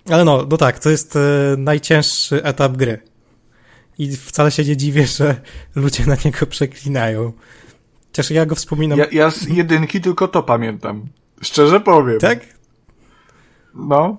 [0.09, 1.19] Ale no, no tak, to jest e,
[1.57, 3.01] najcięższy etap gry.
[3.97, 5.41] I wcale się nie dziwię, że
[5.75, 7.33] ludzie na niego przeklinają.
[8.07, 8.99] Chociaż ja go wspominam.
[8.99, 11.07] Ja, ja z jedynki tylko to pamiętam.
[11.41, 12.19] Szczerze powiem.
[12.19, 12.39] Tak?
[13.73, 14.17] No.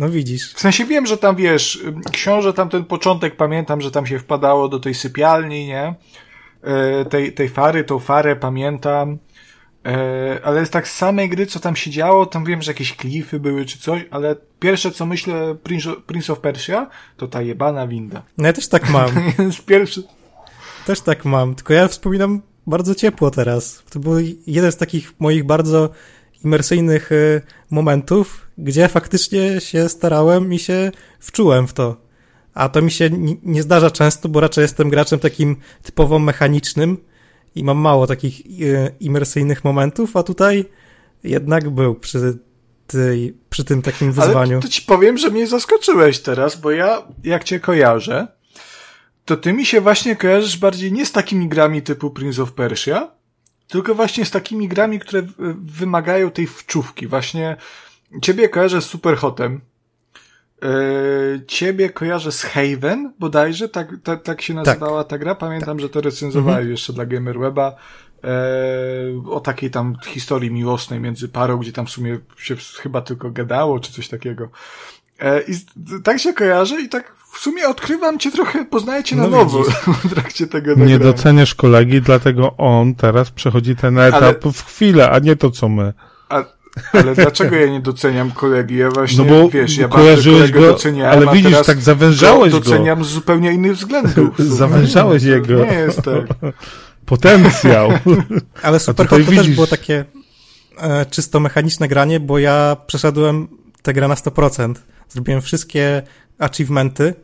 [0.00, 0.52] No widzisz.
[0.54, 4.68] W sensie wiem, że tam wiesz, książę tam ten początek pamiętam, że tam się wpadało
[4.68, 5.94] do tej sypialni, nie?
[6.62, 9.18] E, tej, tej fary, tą farę pamiętam.
[9.86, 12.96] E, ale z tak z samej gry, co tam się działo, tam wiem, że jakieś
[12.96, 16.86] klify były czy coś, ale pierwsze co myślę Prince, Prince of Persia,
[17.16, 18.22] to ta jebana winda.
[18.38, 19.10] No ja też tak mam.
[19.36, 20.02] to jest pierwszy.
[20.86, 23.82] Też tak mam, tylko ja wspominam bardzo ciepło teraz.
[23.90, 24.14] To był
[24.46, 25.90] jeden z takich moich bardzo
[26.44, 31.96] imersyjnych y, momentów, gdzie faktycznie się starałem i się wczułem w to.
[32.54, 33.10] A to mi się
[33.42, 36.98] nie zdarza często, bo raczej jestem graczem takim typowo mechanicznym
[37.54, 40.64] i mam mało takich y, imersyjnych momentów, a tutaj
[41.24, 42.38] jednak był przy,
[42.86, 44.52] tej, przy tym takim wyzwaniu.
[44.52, 48.28] Ale to ci powiem, że mnie zaskoczyłeś teraz, bo ja, jak cię kojarzę,
[49.24, 53.10] to ty mi się właśnie kojarzysz bardziej nie z takimi grami typu Prince of Persia,
[53.68, 55.22] tylko właśnie z takimi grami, które
[55.58, 57.06] wymagają tej wczówki.
[57.06, 57.56] Właśnie
[58.22, 59.60] ciebie kojarzę z Superhotem,
[60.62, 65.10] Yy, ciebie kojarzę z Haven, bodajże, tak, tak, tak się nazywała tak.
[65.10, 65.34] ta gra.
[65.34, 65.80] Pamiętam, tak.
[65.80, 66.70] że to recenzowałem mhm.
[66.70, 67.76] jeszcze dla GamerWeba.
[68.22, 73.30] Yy, o takiej tam historii miłosnej między parą, gdzie tam w sumie się chyba tylko
[73.30, 74.48] gadało, czy coś takiego.
[75.22, 75.54] Yy, I
[76.02, 79.62] tak się kojarzę i tak w sumie odkrywam cię trochę, poznaję cię na no nowo
[80.04, 80.92] w trakcie tego nagrania.
[80.92, 84.52] Nie doceniasz kolegi, dlatego on teraz przechodzi ten etap Ale...
[84.52, 85.92] w chwilę, a nie to, co my.
[86.28, 86.44] A,
[86.92, 88.76] ale dlaczego ja nie doceniam kolegi?
[88.76, 92.60] Ja właśnie, no bo wiesz, ja bardzo go, doceniałem, ale widzisz, tak zawężałeś go.
[92.60, 94.38] doceniam z zupełnie innych względów.
[94.62, 95.64] zawężałeś jego.
[95.64, 96.54] Nie jest tak.
[97.06, 97.90] Potencjał.
[98.62, 99.36] ale Super to widzisz...
[99.36, 100.04] też było takie
[100.78, 103.48] e, czysto mechaniczne granie, bo ja przeszedłem
[103.82, 104.74] tę grę na 100%.
[105.08, 106.02] Zrobiłem wszystkie
[106.38, 107.14] achievementy,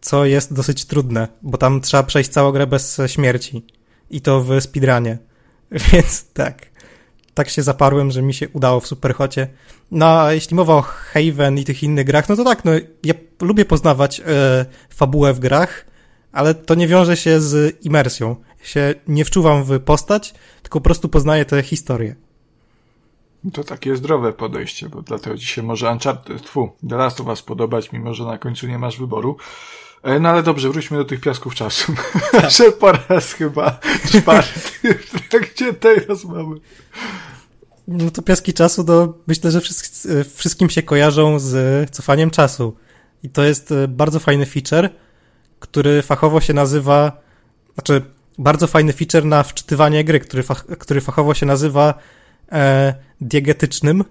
[0.00, 3.66] co jest dosyć trudne, bo tam trzeba przejść całą grę bez śmierci.
[4.10, 5.18] I to w speedrunie.
[5.70, 6.66] Więc tak
[7.38, 9.48] tak się zaparłem, że mi się udało w Superhocie.
[9.90, 12.72] No, a jeśli mowa o Haven i tych innych grach, no to tak, no,
[13.04, 15.86] ja lubię poznawać e, fabułę w grach,
[16.32, 18.36] ale to nie wiąże się z imersją.
[18.60, 22.14] Ja się nie wczuwam w postać, tylko po prostu poznaję tę historię.
[23.52, 27.42] To takie zdrowe podejście, bo dlatego ci się może Uncharted, tfu, The Last of Us
[27.42, 29.36] podobać, mimo że na końcu nie masz wyboru.
[30.02, 31.92] E, no ale dobrze, wróćmy do tych piasków czasu.
[32.32, 32.50] Tak.
[32.56, 36.60] że po raz chyba czwarty w trakcie tej rozmowy.
[37.88, 39.60] No to piaski czasu, to myślę, że
[40.34, 42.76] wszystkim się kojarzą z cofaniem czasu.
[43.22, 44.90] I to jest e, bardzo fajny feature,
[45.60, 47.20] który fachowo się nazywa,
[47.74, 48.02] znaczy
[48.38, 51.94] bardzo fajny feature na wczytywanie gry, który, fach, który fachowo się nazywa
[52.52, 54.04] e, diegetycznym.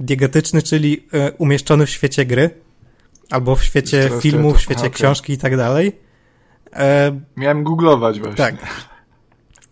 [0.00, 2.50] Diegetyczny, czyli e, umieszczony w świecie gry,
[3.32, 4.90] albo w świecie filmu, w świecie okay.
[4.90, 5.92] książki i tak dalej.
[6.72, 8.36] E, Miałem googlować właśnie.
[8.36, 8.54] Tak.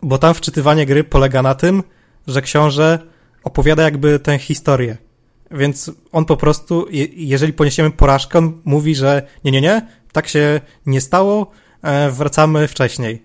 [0.02, 1.82] Bo tam wczytywanie gry polega na tym,
[2.26, 2.98] że książę
[3.44, 4.96] opowiada jakby tę historię.
[5.50, 10.60] Więc on po prostu, jeżeli poniesiemy porażkę, on mówi, że nie, nie, nie, tak się
[10.86, 11.50] nie stało,
[11.82, 13.22] e, wracamy wcześniej.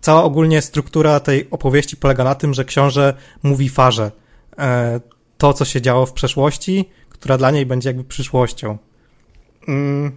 [0.00, 4.12] Cała ogólnie struktura tej opowieści polega na tym, że książę mówi farze.
[4.58, 5.00] E,
[5.38, 8.78] to, co się działo w przeszłości, która dla niej będzie jakby przyszłością.
[9.68, 10.12] Mm.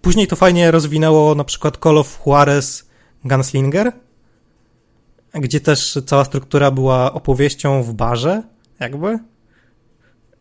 [0.00, 2.88] Później to fajnie rozwinęło na przykład Call of Juarez
[3.24, 3.92] Gunslinger,
[5.34, 8.42] gdzie też cała struktura była opowieścią w barze,
[8.80, 9.18] jakby.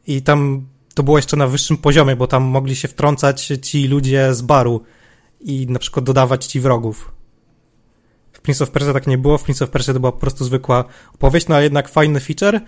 [0.07, 4.33] I tam to było jeszcze na wyższym poziomie, bo tam mogli się wtrącać ci ludzie
[4.33, 4.81] z baru
[5.39, 7.11] i na przykład dodawać ci wrogów.
[8.31, 10.45] W Prince of Persia tak nie było, w Prince of Persia to była po prostu
[10.45, 10.83] zwykła
[11.15, 12.59] opowieść, no ale jednak fajny feature,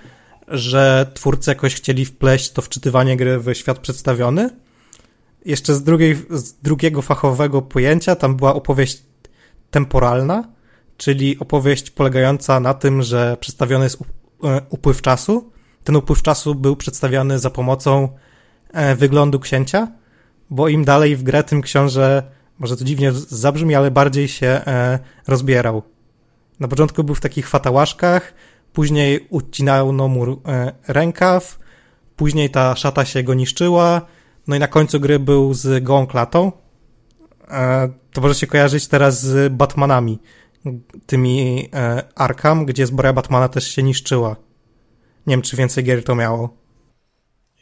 [0.48, 4.50] że twórcy jakoś chcieli wpleść to wczytywanie gry w świat przedstawiony.
[5.46, 9.04] Jeszcze z, drugiej, z drugiego fachowego pojęcia tam była opowieść
[9.72, 10.44] temporalna,
[10.98, 13.98] czyli opowieść polegająca na tym, że przedstawiony jest
[14.44, 15.52] e, upływ czasu.
[15.84, 18.10] Ten upływ czasu był przedstawiany za pomocą
[18.74, 19.88] e, wyglądu księcia,
[20.50, 22.24] bo im dalej w grę, tym książę,
[22.60, 25.84] może to dziwnie zabrzmi, ale bardziej się e, rozbierał.
[26.60, 28.34] Na początku był w takich fatałaszkach,
[28.74, 30.42] później ucinano mu
[30.88, 31.60] rękaw,
[32.16, 34.02] później ta szata się go niszczyła,
[34.48, 36.52] no i na końcu gry był z gołą klatą.
[38.12, 40.20] To może się kojarzyć teraz z Batmanami
[41.06, 44.36] tymi e, Arkham, gdzie zbroja Batmana też się niszczyła.
[45.28, 46.58] Nie wiem, czy więcej gier to miało.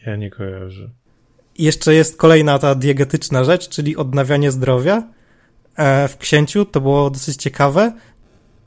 [0.05, 0.89] Ja nie kojarzę.
[1.57, 5.03] Jeszcze jest kolejna ta diegetyczna rzecz, czyli odnawianie zdrowia.
[5.75, 7.93] E, w księciu to było dosyć ciekawe.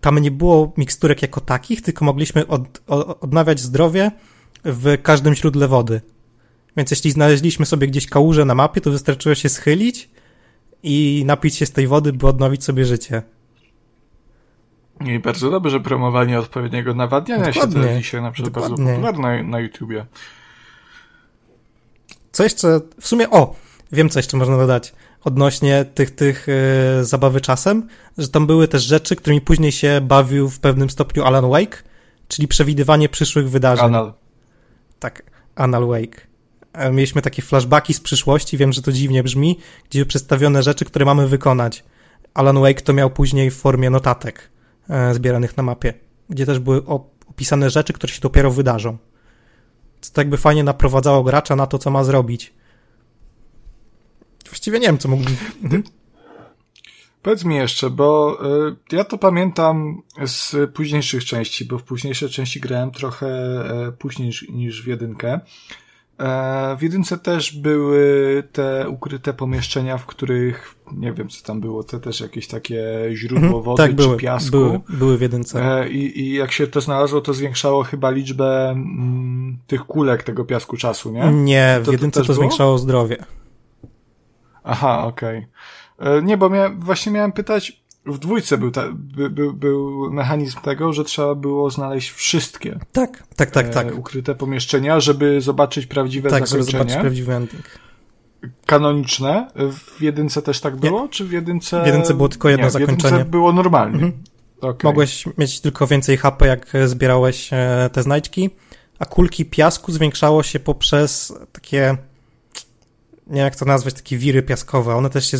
[0.01, 2.83] Tam nie było miksturek jako takich, tylko mogliśmy od,
[3.21, 4.11] odnawiać zdrowie
[4.65, 6.01] w każdym źródle wody.
[6.77, 10.11] Więc jeśli znaleźliśmy sobie gdzieś kałużę na mapie, to wystarczyło się schylić
[10.83, 13.23] i napić się z tej wody, by odnowić sobie życie.
[15.01, 17.83] I bardzo dobrze promowanie odpowiedniego nawadniania Dokładnie.
[17.83, 18.85] się to dzisiaj na przykład Dokładnie.
[18.85, 20.07] bardzo popularne na, na YouTubie.
[22.33, 23.55] Co jeszcze, w sumie, o,
[23.93, 24.93] wiem co jeszcze można dodać
[25.25, 26.47] odnośnie tych, tych
[26.97, 27.89] yy, zabawy czasem,
[28.19, 31.83] że tam były też rzeczy, którymi później się bawił w pewnym stopniu Alan Wake,
[32.29, 33.87] czyli przewidywanie przyszłych wydarzeń.
[33.87, 34.13] Anal.
[34.99, 35.23] Tak,
[35.55, 36.34] Anal Wake.
[36.75, 39.59] E, mieliśmy takie flashbacki z przyszłości, wiem, że to dziwnie brzmi,
[39.91, 41.85] gdzie przedstawione rzeczy, które mamy wykonać.
[42.35, 44.55] Alan Wake to miał później w formie notatek
[44.89, 45.95] E, zbieranych na mapie,
[46.31, 46.83] gdzie też były
[47.29, 48.99] opisane rzeczy, które się dopiero wydarzą.
[50.01, 52.53] Co to jakby fajnie naprowadzało gracza na to, co ma zrobić.
[54.47, 55.37] Właściwie nie wiem, co mógłbym...
[55.63, 55.83] Mhm.
[57.23, 58.39] Powiedz mi jeszcze, bo
[58.93, 63.29] y, ja to pamiętam z późniejszych części, bo w późniejsze części grałem trochę
[63.99, 65.41] później niż w jedynkę.
[66.19, 71.85] E, w jedynce też były te ukryte pomieszczenia, w których nie wiem co tam było,
[71.85, 74.51] to też jakieś takie źródło mhm, wody tak, czy były, piasku.
[74.51, 75.81] Były, były w jedynce.
[75.81, 80.45] E, I, I jak się to znalazło, to zwiększało chyba liczbę mm, tych kulek tego
[80.45, 81.33] piasku czasu, nie?
[81.33, 83.17] Nie, w to, jedynce to, to zwiększało zdrowie.
[84.65, 85.47] Aha, okej.
[85.99, 86.19] Okay.
[86.19, 90.61] E, nie, bo mia właśnie miałem pytać, w dwójce był, ta, by, by, był mechanizm
[90.61, 92.79] tego, że trzeba było znaleźć wszystkie.
[92.93, 93.87] Tak, tak, tak, tak.
[93.87, 96.63] E, ukryte pomieszczenia, żeby zobaczyć prawdziwe tak, zakończenie.
[96.63, 97.65] Tak, żeby zobaczyć prawdziwy ending.
[98.67, 99.51] Kanoniczne.
[99.73, 101.03] W jedynce też tak było?
[101.03, 101.09] Nie.
[101.09, 101.83] Czy w jedynce...
[101.83, 102.99] W jedynce było tylko jedno nie, zakończenie.
[102.99, 103.95] W jedynce było normalnie.
[103.95, 104.13] Mhm.
[104.61, 104.79] Okay.
[104.85, 108.51] Mogłeś mieć tylko więcej HP, jak zbierałeś e, te znajdźki,
[108.99, 111.97] a kulki piasku zwiększało się poprzez takie
[113.27, 114.95] nie wiem jak to nazwać, takie wiry piaskowe.
[114.95, 115.39] One też się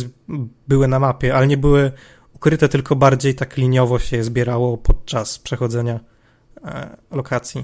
[0.67, 1.91] były na mapie, ale nie były
[2.45, 5.99] ukryte, tylko bardziej tak liniowo się zbierało podczas przechodzenia
[6.63, 7.63] e, lokacji.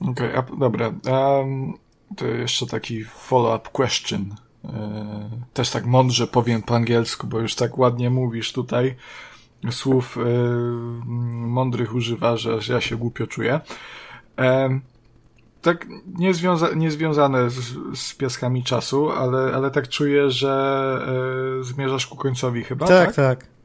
[0.00, 0.92] Okej, okay, dobra.
[1.10, 1.74] Um,
[2.16, 4.34] to jeszcze taki follow-up question.
[4.64, 8.96] E, też tak mądrze powiem po angielsku, bo już tak ładnie mówisz tutaj.
[9.70, 10.20] Słów e,
[11.46, 13.60] mądrych używasz, że ja się głupio czuję.
[14.38, 14.80] E,
[15.62, 15.86] tak
[16.18, 20.52] niezwiąza niezwiązane z, z piaskami czasu, ale, ale tak czuję, że
[21.60, 23.06] e, zmierzasz ku końcowi chyba, tak?
[23.06, 23.59] Tak, tak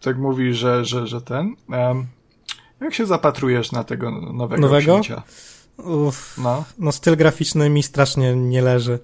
[0.00, 1.56] tak mówi, że, że, że ten.
[1.68, 2.06] Um,
[2.80, 5.00] jak się zapatrujesz na tego nowego, nowego?
[5.78, 6.64] Uff, no.
[6.78, 8.98] no styl graficzny mi strasznie nie leży.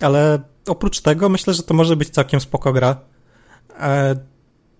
[0.00, 2.96] Ale oprócz tego myślę, że to może być całkiem spoko gra.
[3.80, 4.16] E,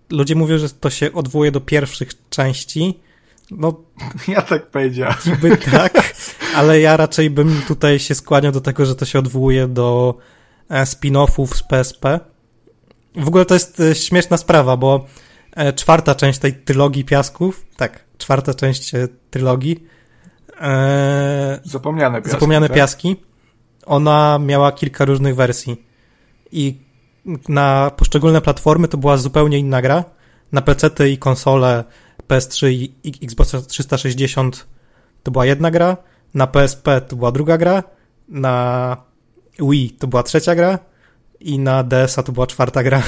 [0.09, 2.99] ludzie mówią, że to się odwołuje do pierwszych części.
[3.51, 3.81] No,
[4.27, 5.15] ja tak powiedziałem.
[5.25, 6.13] Niby tak,
[6.55, 10.17] ale ja raczej bym tutaj się skłaniał do tego, że to się odwołuje do
[10.69, 12.19] e, spin-offów z PSP.
[13.15, 15.05] W ogóle to jest e, śmieszna sprawa, bo
[15.55, 19.83] E, czwarta część tej trylogii piasków, tak, czwarta część e, trylogii.
[20.61, 22.31] E, zapomniane piaski.
[22.31, 22.77] Zapomniane tak?
[22.77, 23.15] piaski.
[23.85, 25.85] Ona miała kilka różnych wersji.
[26.51, 26.77] I
[27.49, 30.03] na poszczególne platformy to była zupełnie inna gra.
[30.51, 31.83] Na PC i konsole
[32.27, 32.67] PS3
[33.03, 34.67] i Xbox 360
[35.23, 35.97] to była jedna gra.
[36.33, 37.83] Na PSP to była druga gra.
[38.29, 38.97] Na
[39.59, 40.79] Wii to była trzecia gra.
[41.43, 43.03] I na DS-a to była czwarta gra.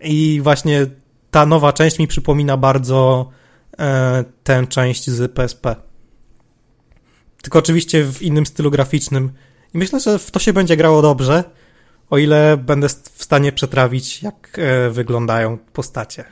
[0.00, 0.86] I właśnie
[1.30, 3.30] ta nowa część mi przypomina bardzo
[3.78, 5.76] e, tę część z PSP.
[7.42, 9.32] tylko oczywiście w innym stylu graficznym.
[9.74, 11.44] I myślę, że w to się będzie grało dobrze,
[12.10, 16.24] o ile będę w stanie przetrawić, jak e, wyglądają postacie.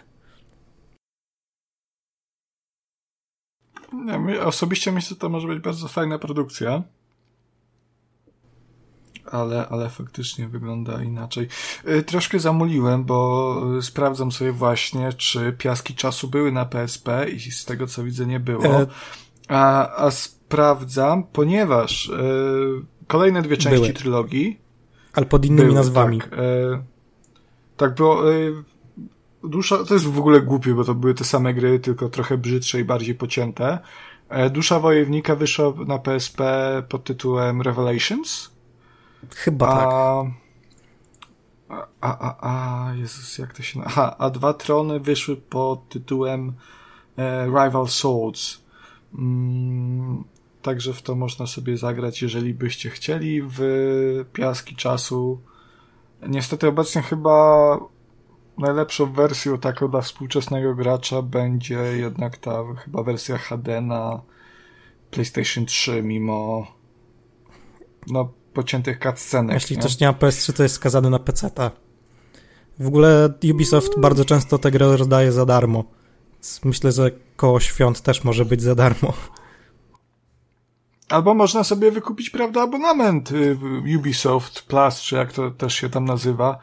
[3.92, 6.82] Nie, osobiście myślę, że to może być bardzo fajna produkcja.
[9.30, 11.48] Ale, ale faktycznie wygląda inaczej.
[11.84, 17.64] E, troszkę zamuliłem, bo sprawdzam sobie właśnie, czy piaski czasu były na PSP i z
[17.64, 18.64] tego co widzę nie było.
[18.64, 18.86] E,
[19.48, 22.22] a, a sprawdzam, ponieważ e,
[23.06, 23.92] kolejne dwie części były.
[23.92, 24.60] trylogii.
[25.12, 26.20] Ale pod innymi były, nazwami.
[26.20, 26.82] Tak, e,
[27.76, 28.22] tak było.
[29.44, 32.80] Dusza, to jest w ogóle głupie, bo to były te same gry, tylko trochę brzydsze
[32.80, 33.78] i bardziej pocięte.
[34.28, 36.42] E, Dusza Wojownika wyszła na PSP
[36.88, 38.51] pod tytułem Revelations.
[39.30, 40.42] Chyba a, tak.
[42.00, 42.36] A, a,
[42.88, 43.80] a, Jezus, jak to się...
[43.84, 46.52] Aha, a dwa trony wyszły pod tytułem
[47.16, 48.62] e, Rival Swords.
[49.18, 50.24] Mm,
[50.62, 53.60] także w to można sobie zagrać, jeżeli byście chcieli w
[54.32, 55.40] piaski czasu.
[56.28, 57.78] Niestety obecnie chyba
[58.58, 64.22] najlepszą wersją taką dla współczesnego gracza będzie jednak ta chyba wersja HD na
[65.10, 66.66] PlayStation 3, mimo
[68.06, 69.54] no pociętych cutscenek.
[69.54, 69.80] Jeśli nie?
[69.80, 71.70] ktoś nie ma PS3, to jest skazany na PC-ta.
[72.78, 75.84] W ogóle Ubisoft bardzo często tę grę rozdaje za darmo.
[76.64, 79.12] Myślę, że koło świąt też może być za darmo.
[81.08, 83.58] Albo można sobie wykupić, prawda, abonament y,
[83.98, 86.58] Ubisoft Plus, czy jak to też się tam nazywa,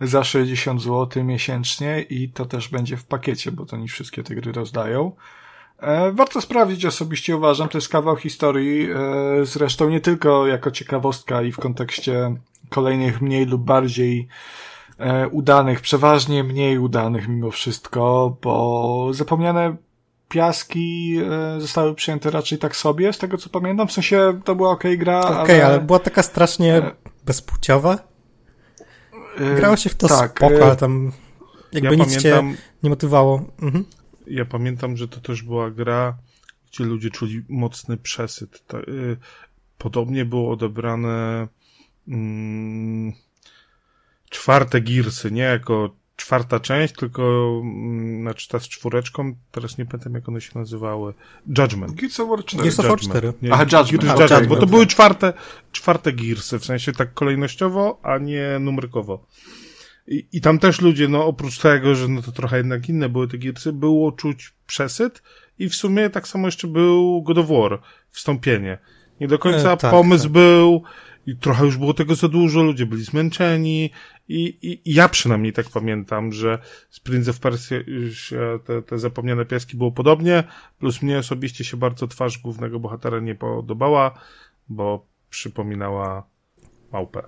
[0.00, 4.34] za 60 zł miesięcznie i to też będzie w pakiecie, bo to nie wszystkie te
[4.34, 5.12] gry rozdają.
[5.78, 11.42] E, warto sprawdzić, osobiście uważam, to jest kawał historii, e, zresztą nie tylko jako ciekawostka
[11.42, 12.36] i w kontekście
[12.70, 14.28] kolejnych mniej lub bardziej
[14.98, 19.76] e, udanych, przeważnie mniej udanych mimo wszystko, bo zapomniane
[20.28, 21.18] piaski
[21.58, 25.20] zostały przyjęte raczej tak sobie, z tego co pamiętam, w sensie to była ok gra,
[25.20, 25.66] Okej, okay, ale...
[25.66, 25.80] ale...
[25.80, 26.82] była taka strasznie
[27.24, 27.98] bezpłciowa.
[29.56, 31.12] Grało się w to tak, spoko, ale tam
[31.72, 32.52] jakby ja nic pamiętam...
[32.52, 33.42] cię nie motywało.
[33.62, 33.84] Mhm.
[34.26, 36.16] Ja pamiętam, że to też była gra,
[36.72, 38.64] gdzie ludzie czuli mocny przesyt.
[38.88, 39.16] Y,
[39.78, 41.48] podobnie było odebrane
[42.08, 43.12] mm,
[44.30, 50.14] czwarte Gearsy, nie jako czwarta część, tylko mm, znaczy ta z czwóreczką, teraz nie pamiętam
[50.14, 51.14] jak one się nazywały.
[51.58, 51.94] Judgment.
[51.94, 52.62] Gears of War 4.
[52.62, 53.32] Gears of War 4.
[53.42, 53.90] Nie, Aha, Judgment.
[53.90, 55.32] Gears, Judgment, okay, bo to były czwarte,
[55.72, 59.26] czwarte Gearsy, w sensie tak kolejnościowo, a nie numerkowo.
[60.08, 63.28] I, I tam też ludzie, no oprócz tego, że no to trochę jednak inne były
[63.28, 65.22] te Gearsy, było czuć przesyt
[65.58, 67.80] i w sumie tak samo jeszcze był God of War,
[68.10, 68.78] wstąpienie.
[69.20, 70.32] Nie do końca e, tak, pomysł tak.
[70.32, 70.82] był
[71.26, 73.90] i trochę już było tego za dużo, ludzie byli zmęczeni
[74.28, 76.58] i, i, i ja przynajmniej tak pamiętam, że
[76.90, 77.76] z Prince of Persia
[78.64, 80.44] te, te zapomniane piaski było podobnie,
[80.78, 84.18] plus mnie osobiście się bardzo twarz głównego bohatera nie podobała,
[84.68, 86.26] bo przypominała
[86.92, 87.22] małpę.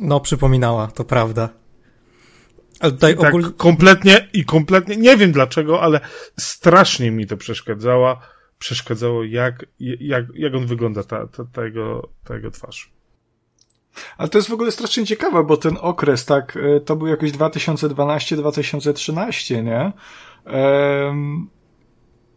[0.00, 1.63] No, przypominała, to prawda.
[2.80, 3.48] Ale tutaj tak ogólnie...
[3.56, 6.00] kompletnie i kompletnie, nie wiem dlaczego, ale
[6.38, 8.18] strasznie mi to przeszkadzało,
[8.58, 12.94] przeszkadzało jak, jak, jak on wygląda, ta, ta, ta, jego, ta jego twarz.
[14.18, 17.32] Ale to jest w ogóle strasznie ciekawe, bo ten okres, tak, e, to był jakoś
[17.32, 19.92] 2012-2013, nie?
[21.06, 21.48] Um,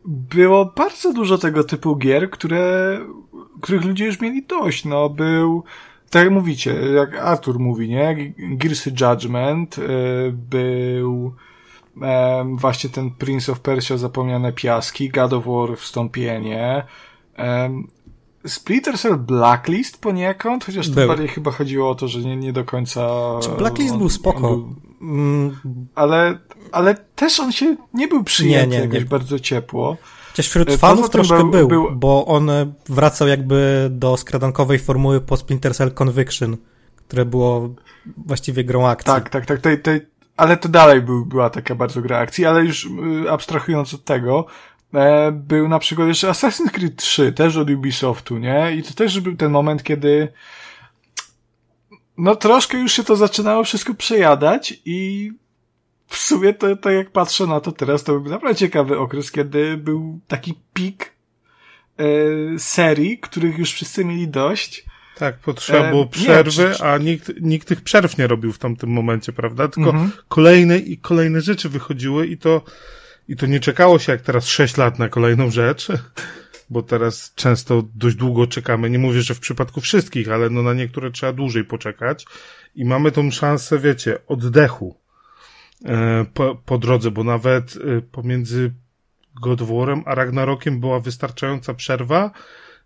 [0.05, 2.99] było bardzo dużo tego typu gier, które,
[3.61, 5.63] których ludzie już mieli dość, no, był
[6.09, 8.33] tak jak mówicie, jak Arthur mówi, nie?
[8.37, 9.81] Gearsy Judgment, y,
[10.31, 11.33] był
[12.53, 16.83] właśnie ten Prince of Persia Zapomniane Piaski, God of War Wstąpienie,
[18.47, 22.63] Splinter Cell Blacklist poniekąd, chociaż to bardziej chyba chodziło o to, że nie, nie do
[22.63, 23.09] końca...
[23.57, 24.39] Blacklist on, był spoko.
[24.39, 25.57] Był, mm.
[25.95, 26.37] ale,
[26.71, 29.05] ale też on się nie był przyjęty nie, nie, jakoś nie.
[29.05, 29.97] bardzo ciepło.
[30.37, 32.49] Chociaż wśród e, fanów troszkę był, był, był, bo on
[32.89, 36.57] wracał jakby do skradankowej formuły po Splinter Cell Conviction,
[36.95, 37.75] które było
[38.17, 39.13] właściwie grą akcji.
[39.13, 39.61] Tak, tak, tak.
[39.61, 40.01] Tej, tej,
[40.37, 44.45] ale to dalej był, była taka bardzo gra akcji, ale już y, abstrahując od tego,
[44.93, 48.75] e, był na przykład jeszcze Assassin's Creed 3, też od Ubisoftu, nie?
[48.75, 50.27] I to też był ten moment, kiedy
[52.17, 55.31] no troszkę już się to zaczynało wszystko przejadać i
[56.07, 59.77] w sumie to, to jak patrzę na to teraz, to był naprawdę ciekawy okres, kiedy
[59.77, 61.13] był taki pik
[61.97, 62.03] e,
[62.59, 64.85] serii, których już wszyscy mieli dość.
[65.17, 69.33] Tak, potrzeba było przerwy, nie, a nikt, nikt tych przerw nie robił w tamtym momencie,
[69.33, 69.67] prawda?
[69.67, 70.11] Tylko mhm.
[70.27, 72.61] kolejne i kolejne rzeczy wychodziły i to,
[73.27, 75.87] i to nie czekało się jak teraz sześć lat na kolejną rzecz,
[76.69, 78.89] bo teraz często dość długo czekamy.
[78.89, 82.25] Nie mówię, że w przypadku wszystkich, ale no na niektóre trzeba dłużej poczekać
[82.75, 85.06] i mamy tą szansę, wiecie, oddechu E,
[86.33, 88.73] po, po drodze, bo nawet e, pomiędzy
[89.41, 92.31] God War'em a Ragnarokiem była wystarczająca przerwa,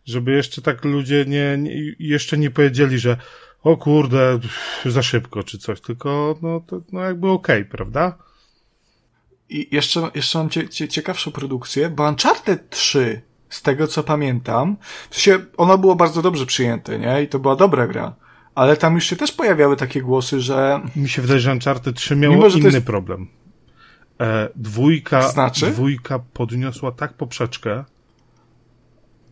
[0.06, 3.18] żeby jeszcze tak ludzie nie, nie jeszcze nie powiedzieli, że
[3.64, 4.40] o kurde,
[4.86, 8.18] za szybko czy coś, tylko no, to, no jakby okej, okay, prawda?
[9.50, 14.78] I jeszcze, jeszcze mam cie, cie, ciekawszą produkcję, bo Uncharted 3, z tego co pamiętam,
[15.10, 17.24] w sensie ono było bardzo dobrze przyjęte, nie?
[17.24, 18.16] I to była dobra gra.
[18.56, 20.82] Ale tam już się też pojawiały takie głosy, że...
[20.96, 22.86] Mi się wydaje, że Uncharted 3 miało Mimo, inny jest...
[22.86, 23.28] problem.
[24.22, 25.72] E, dwójka, znaczy?
[25.72, 27.84] dwójka podniosła tak poprzeczkę,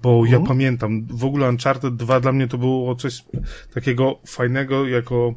[0.01, 0.45] bo ja mhm.
[0.47, 3.23] pamiętam, w ogóle Uncharted 2 dla mnie to było coś
[3.73, 5.33] takiego fajnego jako,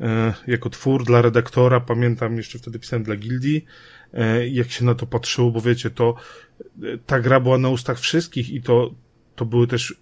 [0.00, 1.80] e, jako twór dla redaktora.
[1.80, 3.64] Pamiętam, jeszcze wtedy pisałem dla Gildii,
[4.14, 6.14] e, jak się na to patrzyło, bo wiecie, to
[6.82, 8.90] e, ta gra była na ustach wszystkich i to,
[9.36, 9.94] to były też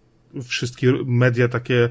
[0.43, 1.89] wszystkie media takie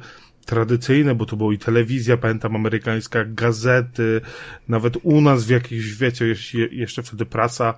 [0.49, 4.21] tradycyjne, bo to było i telewizja, pamiętam, amerykańska, gazety,
[4.67, 6.35] nawet u nas w jakichś, wiecie,
[6.71, 7.73] jeszcze wtedy prasa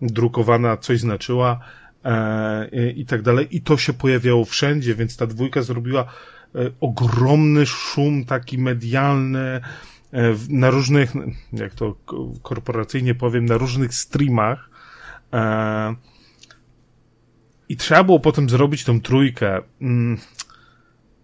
[0.00, 1.60] drukowana coś znaczyła
[2.04, 3.56] e, i tak dalej.
[3.56, 6.06] I to się pojawiało wszędzie, więc ta dwójka zrobiła e,
[6.80, 9.60] ogromny szum taki medialny e,
[10.48, 11.12] na różnych,
[11.52, 11.96] jak to
[12.42, 14.70] korporacyjnie powiem, na różnych streamach.
[15.32, 15.94] E,
[17.68, 19.62] I trzeba było potem zrobić tą trójkę.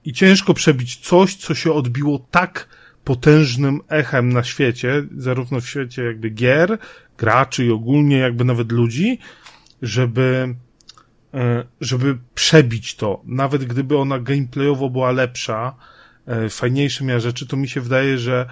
[0.05, 2.69] I ciężko przebić coś, co się odbiło tak
[3.05, 6.79] potężnym echem na świecie, zarówno w świecie jakby gier,
[7.19, 9.19] graczy i ogólnie jakby nawet ludzi,
[9.83, 10.55] żeby,
[11.35, 13.23] e, żeby przebić to.
[13.25, 15.75] Nawet gdyby ona gameplayowo była lepsza,
[16.27, 18.47] e, fajniejsze miała rzeczy, to mi się wydaje, że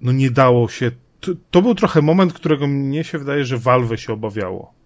[0.00, 0.90] no nie dało się.
[1.20, 4.83] To, to był trochę moment, którego mnie się wydaje, że Valve się obawiało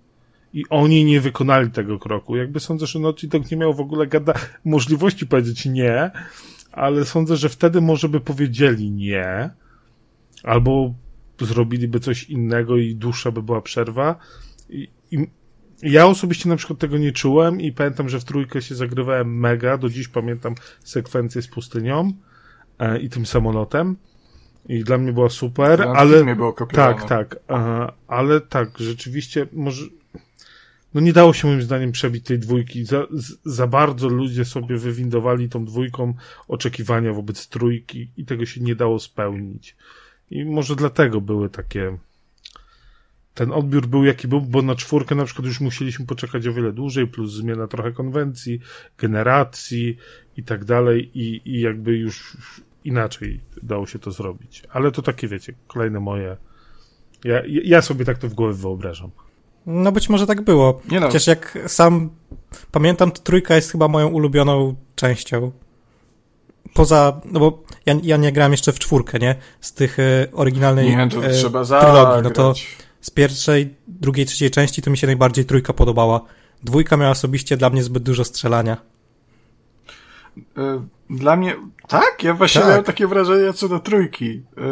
[0.52, 2.36] i oni nie wykonali tego kroku.
[2.36, 4.32] Jakby sądzę, że Naughty Dog nie miał w ogóle gada
[4.64, 6.10] możliwości powiedzieć nie,
[6.72, 9.50] ale sądzę, że wtedy może by powiedzieli nie,
[10.42, 10.94] albo
[11.40, 14.16] zrobiliby coś innego i dłuższa by była przerwa.
[14.68, 15.26] I, i
[15.82, 19.78] ja osobiście na przykład tego nie czułem i pamiętam, że w trójkę się zagrywałem mega,
[19.78, 20.54] do dziś pamiętam
[20.84, 22.12] sekwencję z pustynią
[22.78, 23.96] e, i tym samolotem.
[24.68, 26.36] I dla mnie była super, ale.
[26.36, 27.36] Było tak, tak.
[27.50, 29.84] E, ale tak, rzeczywiście, może
[30.94, 32.84] no nie dało się moim zdaniem przebić tej dwójki.
[32.84, 33.06] Za,
[33.44, 36.14] za bardzo ludzie sobie wywindowali tą dwójką
[36.48, 39.76] oczekiwania wobec trójki i tego się nie dało spełnić.
[40.30, 41.98] I może dlatego były takie.
[43.34, 46.72] Ten odbiór był jaki był, bo na czwórkę na przykład już musieliśmy poczekać o wiele
[46.72, 48.60] dłużej, plus zmiana trochę konwencji,
[48.98, 49.96] generacji
[50.36, 52.36] i tak dalej, i, i jakby już
[52.84, 54.62] inaczej dało się to zrobić.
[54.70, 56.36] Ale to takie, wiecie, kolejne moje.
[57.24, 59.10] Ja, ja sobie tak to w głowie wyobrażam.
[59.70, 60.80] No być może tak było.
[60.90, 61.06] Nie no.
[61.06, 62.10] Chociaż jak sam
[62.72, 65.52] pamiętam, to trójka jest chyba moją ulubioną częścią.
[66.74, 69.36] Poza, no bo ja, ja nie grałem jeszcze w czwórkę, nie?
[69.60, 72.22] Z tych e, oryginalnej nie, to e, trzeba trylogii.
[72.22, 72.54] No to
[73.00, 76.20] z pierwszej, drugiej, trzeciej części to mi się najbardziej trójka podobała.
[76.62, 78.76] Dwójka miała osobiście dla mnie zbyt dużo strzelania.
[80.56, 81.56] E, dla mnie,
[81.88, 82.22] tak?
[82.22, 82.70] Ja właśnie tak.
[82.70, 84.42] miałem takie wrażenie co do trójki.
[84.56, 84.62] E,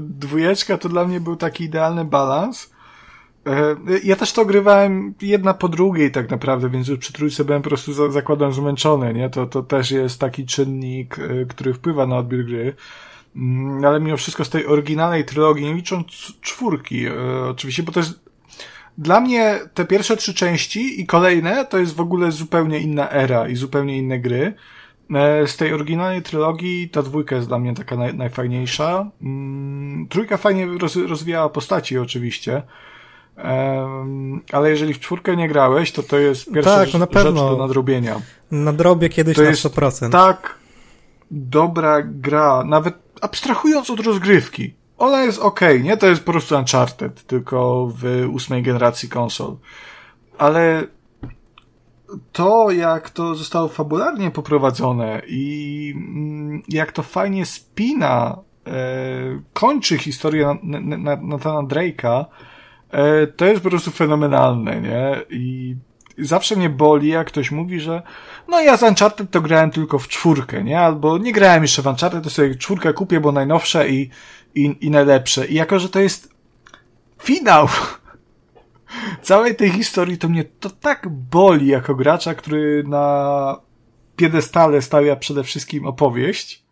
[0.00, 2.75] dwójeczka to dla mnie był taki idealny balans
[4.04, 7.68] ja też to grywałem jedna po drugiej tak naprawdę, więc już przy trójce byłem po
[7.68, 9.30] prostu zakładam zmęczony, nie?
[9.30, 12.74] To, to też jest taki czynnik, e, który wpływa na odbiór gry.
[13.36, 16.06] Mm, ale mimo wszystko z tej oryginalnej trylogii, nie licząc
[16.40, 17.12] czwórki, e,
[17.50, 18.26] oczywiście, bo to jest
[18.98, 23.48] dla mnie te pierwsze trzy części i kolejne to jest w ogóle zupełnie inna era
[23.48, 24.54] i zupełnie inne gry.
[25.46, 29.10] Z tej oryginalnej trylogii ta dwójka jest dla mnie taka naj, najfajniejsza.
[29.22, 32.62] Mm, trójka fajnie roz, rozwijała postaci oczywiście.
[33.44, 37.30] Um, ale jeżeli w czwórkę nie grałeś, to to jest pierwsza tak, no na pewno.
[37.30, 38.20] rzecz do nadrobienia.
[38.50, 40.02] Nadrobię kiedyś to na 100%.
[40.02, 40.58] Jest tak
[41.30, 44.74] dobra gra, nawet abstrahując od rozgrywki.
[44.98, 45.96] Ona jest ok, nie?
[45.96, 49.56] To jest po prostu Uncharted, tylko w ósmej generacji konsol.
[50.38, 50.86] Ale
[52.32, 58.72] to, jak to zostało fabularnie poprowadzone i mm, jak to fajnie spina, e,
[59.52, 62.24] kończy historię Nathana Drake'a,
[63.36, 65.16] to jest po prostu fenomenalne, nie?
[65.30, 65.76] I
[66.18, 68.02] zawsze mnie boli, jak ktoś mówi, że
[68.48, 70.80] no ja z Uncharted to grałem tylko w czwórkę, nie?
[70.80, 74.10] Albo nie grałem jeszcze w Uncharted, to sobie czwórkę kupię, bo najnowsze i,
[74.54, 75.46] i, i najlepsze.
[75.46, 76.34] I jako, że to jest
[77.22, 77.68] finał
[79.22, 83.56] całej tej historii, to mnie to tak boli jako gracza, który na
[84.16, 86.65] piedestale stawia przede wszystkim opowieść,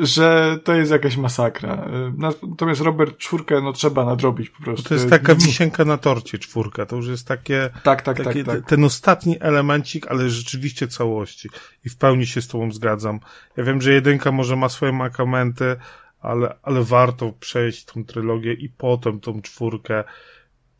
[0.00, 1.88] że to jest jakaś masakra.
[2.18, 4.88] Natomiast Robert czwórkę, no trzeba nadrobić po prostu.
[4.88, 8.56] To jest taka wisienka na torcie czwórka, to już jest takie, tak, tak, takie, tak,
[8.56, 8.68] tak.
[8.68, 11.48] ten ostatni elemencik, ale rzeczywiście całości.
[11.84, 13.20] I w pełni się z tobą zgadzam.
[13.56, 15.76] Ja wiem, że jedynka może ma swoje makamenty,
[16.20, 20.04] ale, ale warto przejść tą trylogię i potem tą czwórkę.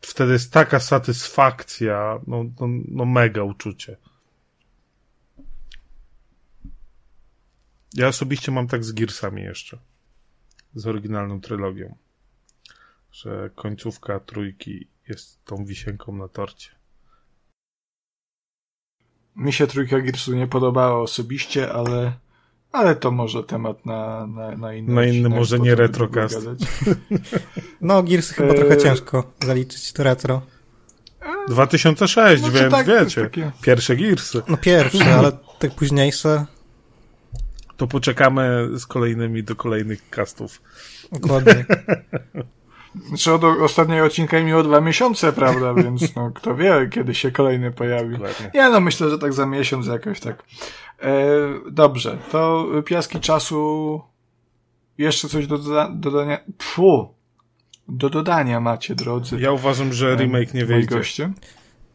[0.01, 3.97] Wtedy jest taka satysfakcja, no, no, no mega uczucie.
[7.93, 9.77] Ja osobiście mam tak z Gearsami jeszcze.
[10.75, 11.95] Z oryginalną trylogią.
[13.11, 16.69] Że końcówka trójki jest tą wisienką na torcie.
[19.35, 22.13] Mi się trójka Gearsu nie podobała osobiście, ale,
[22.71, 26.39] ale to może temat na, na, na inny Na inny może nie to retrocast.
[27.81, 30.41] No, Gears chyba trochę ciężko zaliczyć do retro.
[31.49, 33.21] 2006, No to więc tak, to wiecie.
[33.21, 34.41] takie- Pierwsze Gearsy.
[34.47, 36.45] No pierwsze, ale te późniejsze,
[37.79, 40.61] To poczekamy z kolejnymi do kolejnych castów.
[41.11, 41.65] dokładnie.
[43.07, 47.71] Znaczy od ostatniego odcinka minęło dwa miesiące, prawda, więc no, kto wie, kiedy się kolejny
[47.71, 48.11] pojawi.
[48.11, 48.51] Dokładnie.
[48.53, 50.43] Ja no myślę, że tak za miesiąc jakoś tak.
[51.01, 51.27] E,
[51.71, 54.01] dobrze, to piaski czasu
[54.97, 56.37] jeszcze coś do doda- dodania.
[56.57, 57.13] Pfu,
[57.87, 59.39] do dodania macie, drodzy.
[59.39, 60.95] Ja uważam, że remake nie moi wyjdzie.
[60.95, 61.31] goście.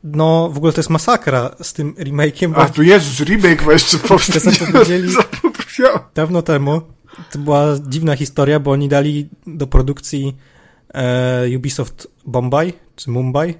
[0.05, 3.73] No, w ogóle to jest masakra z tym remake'iem, bo A tu Jezus, remake ma
[3.73, 4.43] jeszcze powstać.
[4.43, 5.44] zapowiedzieli- Zapomniałem.
[6.15, 6.81] Dawno temu
[7.33, 10.37] to była dziwna historia, bo oni dali do produkcji
[10.95, 13.55] e, Ubisoft Bombay, czy Mumbai,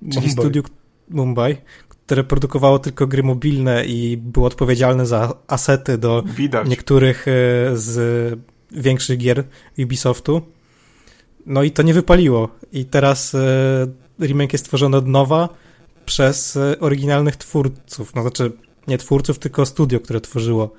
[0.00, 0.30] czyli Mumbai.
[0.30, 0.62] studiu
[1.08, 1.56] Mumbai,
[1.88, 6.68] które produkowało tylko gry mobilne i było odpowiedzialne za asety do Widać.
[6.68, 7.30] niektórych e,
[7.76, 8.38] z
[8.72, 9.44] większych gier
[9.78, 10.42] Ubisoftu.
[11.46, 12.48] No i to nie wypaliło.
[12.72, 13.86] I teraz e,
[14.20, 15.48] remake jest tworzony od nowa
[16.06, 18.14] przez e, oryginalnych twórców.
[18.14, 18.52] No znaczy,
[18.88, 20.72] nie twórców, tylko studio, które tworzyło.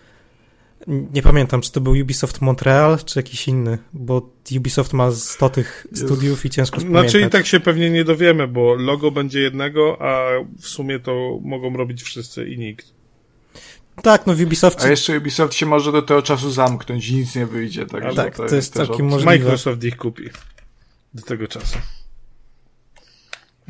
[0.88, 5.88] Nie pamiętam, czy to był Ubisoft Montreal, czy jakiś inny, bo Ubisoft ma 100 tych
[5.94, 7.12] studiów i ciężko spamiętać.
[7.12, 10.30] Znaczy i tak się pewnie nie dowiemy, bo logo będzie jednego, a
[10.60, 12.94] w sumie to mogą robić wszyscy i nikt.
[14.02, 17.36] Tak, no w Ubisoftie A jeszcze Ubisoft się może do tego czasu zamknąć i nic
[17.36, 17.86] nie wyjdzie.
[17.86, 19.32] Także Tak, to jest też całkiem możliwe.
[19.32, 20.30] Microsoft ich kupi.
[21.14, 21.78] Do tego czasu.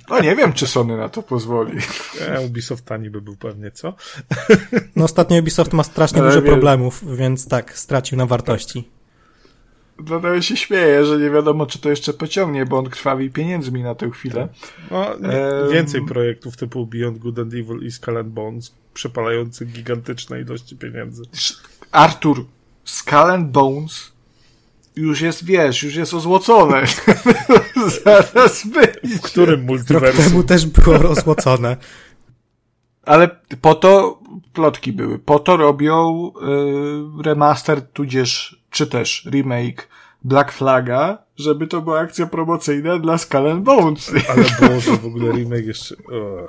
[0.09, 1.77] No nie wiem, czy Sony na to pozwoli.
[2.21, 3.93] E, Ubisoft tani by był pewnie, co?
[4.95, 8.89] No ostatnio Ubisoft ma strasznie Ale dużo wie- problemów, więc tak, stracił na wartości.
[9.99, 13.95] Dlatego się śmieję, że nie wiadomo, czy to jeszcze pociągnie, bo on krwawi pieniędzmi na
[13.95, 14.47] tę chwilę.
[14.91, 20.41] No, nie, więcej projektów typu Beyond Good and Evil i Skull and Bones, przepalających gigantyczne
[20.41, 21.23] ilości pieniędzy.
[21.91, 22.45] Artur,
[22.85, 24.13] Skull and Bones
[24.95, 26.83] już jest, wiesz, już jest ozłocone.
[28.03, 28.92] Zaraz będzie.
[29.03, 30.23] W którym Rok multiversum?
[30.23, 31.77] temu też było rozłocone.
[33.05, 33.29] Ale
[33.61, 34.19] po to
[34.53, 35.19] plotki były.
[35.19, 36.27] Po to robią
[37.19, 39.87] y, remaster, tudzież, czy też remake
[40.23, 44.11] Black Flaga, żeby to była akcja promocyjna dla Skull and Bones.
[44.29, 45.95] Ale Boże, w ogóle remake jeszcze...
[45.95, 46.47] O.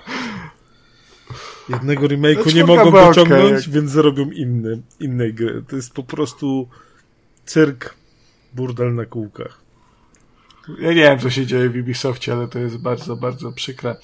[1.69, 3.73] Jednego remake'u Znaczy, nie mogą była pociągnąć, okej.
[3.73, 5.65] więc zrobią inny, innej gry.
[5.69, 6.69] To jest po prostu
[7.45, 7.95] cyrk,
[8.55, 9.64] burdel na kółkach.
[10.79, 13.97] Ja nie wiem, co się dzieje w Ubisoftie, ale to jest bardzo, bardzo przykre.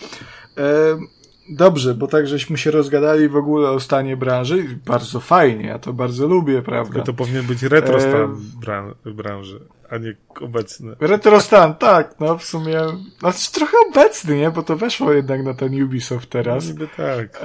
[1.53, 4.78] Dobrze, bo tak żeśmy się rozgadali w ogóle o stanie branży.
[4.87, 6.93] Bardzo fajnie, ja to bardzo lubię, prawda?
[6.93, 9.61] Tylko to powinien być retro E, branży,
[9.91, 10.97] a nie obecny.
[11.01, 12.81] Retrostan, tak, no w sumie,
[13.19, 16.69] znaczy trochę obecny, nie, bo to weszło jednak na ten Ubisoft teraz.
[16.69, 17.45] Niby tak.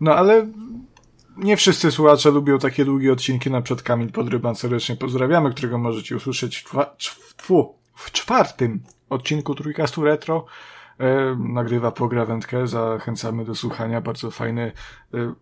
[0.00, 0.46] No ale
[1.40, 4.54] nie wszyscy słuchacze lubią takie długie odcinki, na przykład Kamil Podryban.
[4.54, 6.74] Serdecznie pozdrawiamy, którego możecie usłyszeć w,
[7.36, 10.46] tfu, w czwartym odcinku Trójkastu Retro.
[10.98, 14.72] E, nagrywa pograwędkę, zachęcamy do słuchania, bardzo fajny
[15.14, 15.32] e,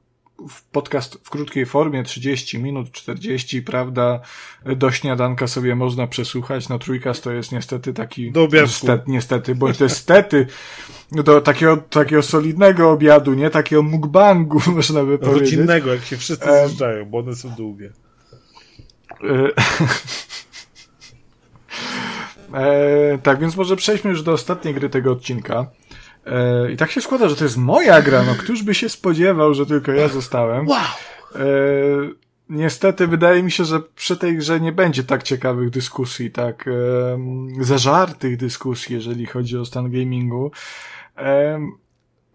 [0.72, 4.20] podcast w krótkiej formie, 30 minut, 40, prawda,
[4.64, 9.54] E, do śniadanka sobie można przesłuchać, no trójkast to jest niestety taki, Do niestety, niestety,
[9.54, 10.46] bądź też stety,
[11.12, 15.40] do takiego, takiego solidnego obiadu, nie takiego mukbangu, można by powiedzieć.
[15.40, 16.66] Rodzinnego, jak się wszyscy Em.
[16.66, 17.92] zjeżdżają, bo one są długie.
[19.24, 19.50] E,
[22.58, 25.66] e, tak, więc może przejdźmy już do ostatniej gry tego odcinka.
[26.32, 29.54] E, I tak się składa, że to jest moja gra, no któż by się spodziewał,
[29.54, 30.68] że tylko ja zostałem.
[30.68, 30.78] Wow!
[31.34, 31.40] E,
[32.48, 36.74] niestety wydaje mi się, że przy tej grze nie będzie tak ciekawych dyskusji, tak e,
[37.64, 40.50] zażartych dyskusji, jeżeli chodzi o stan gamingu.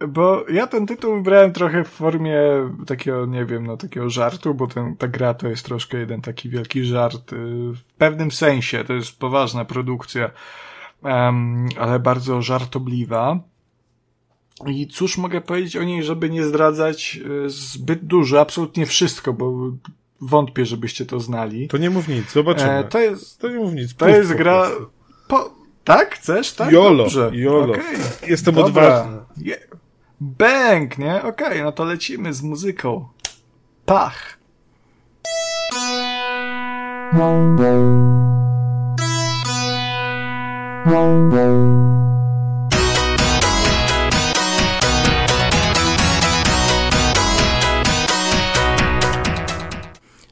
[0.08, 2.40] Bo ja ten tytuł wybrałem trochę w formie
[2.88, 6.50] takiego, nie wiem, no takiego żartu, bo ten, ta gra to jest troszkę jeden taki
[6.50, 7.32] wielki żart.
[7.76, 10.30] W pewnym sensie to jest poważna produkcja,
[11.80, 13.40] ale bardzo żartobliwa.
[14.68, 19.72] I cóż mogę powiedzieć o niej, żeby nie zdradzać y, zbyt dużo, absolutnie wszystko, bo
[20.22, 21.68] wątpię, żebyście to znali.
[21.68, 22.72] To nie mów nic, zobaczymy.
[22.72, 23.96] E, to jest, To nie mów nic.
[23.96, 24.70] to jest po gra...
[25.28, 25.54] Po,
[25.84, 26.16] tak?
[26.16, 26.54] Chcesz?
[26.54, 26.72] Tak?
[26.72, 27.32] Jolo, Dobrze.
[27.34, 27.74] jolo.
[27.74, 27.84] Okej.
[28.28, 28.68] Jestem Dobra.
[28.70, 29.18] odważny.
[29.38, 29.58] Je...
[30.22, 31.24] Bęk, nie?
[31.24, 33.08] Okej, no to lecimy z muzyką.
[33.86, 34.38] Pach.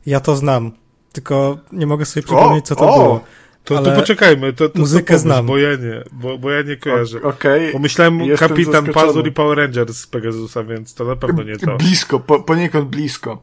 [0.05, 0.71] Ja to znam,
[1.13, 3.03] tylko nie mogę sobie przypomnieć, co to o!
[3.03, 3.23] było.
[3.63, 5.45] To, to poczekajmy, to, to muzykę to pomyśl, znam.
[5.45, 7.21] bo ja nie, bo, bo ja nie kojarzę.
[7.21, 7.71] O- Okej.
[7.71, 9.07] Pomyślałem Jestem Kapitan zaskoczony.
[9.07, 11.77] Pazur i Power Rangers z Pegasusa, więc to na pewno nie to.
[11.77, 13.41] Blisko, po, poniekąd blisko.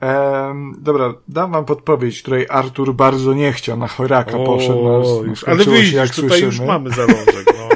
[0.00, 4.82] Em, dobra, dam wam podpowiedź, której Artur bardzo nie chciał, na choraka poszedł.
[4.84, 6.46] no, O, no, już, ale widzisz, jak tutaj słyszymy.
[6.46, 7.68] już mamy zalążek, no.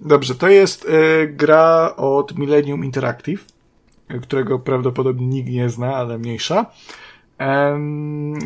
[0.00, 3.44] Dobrze, to jest e, gra od Millennium Interactive,
[4.22, 6.66] którego prawdopodobnie nikt nie zna, ale mniejsza.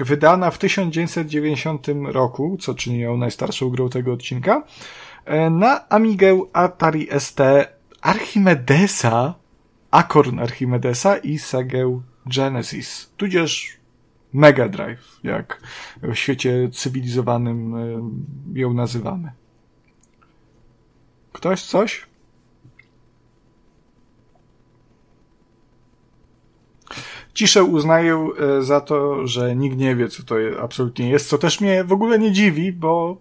[0.04, 4.62] Wydana w 1990 roku, co czyni ją najstarszą grą tego odcinka,
[5.24, 7.40] e, na Amigę Atari ST
[8.00, 9.34] Archimedesa,
[9.90, 13.76] Acorn Archimedesa i Segę Genesis, tudzież
[14.32, 15.60] Mega Drive, jak
[16.02, 17.74] w świecie cywilizowanym
[18.54, 19.32] ją nazywamy.
[21.32, 22.09] Ktoś coś?
[27.40, 31.60] Ciszę uznaję e, za to, że nikt nie wie, co to absolutnie jest, co też
[31.60, 33.16] mnie w ogóle nie dziwi, bo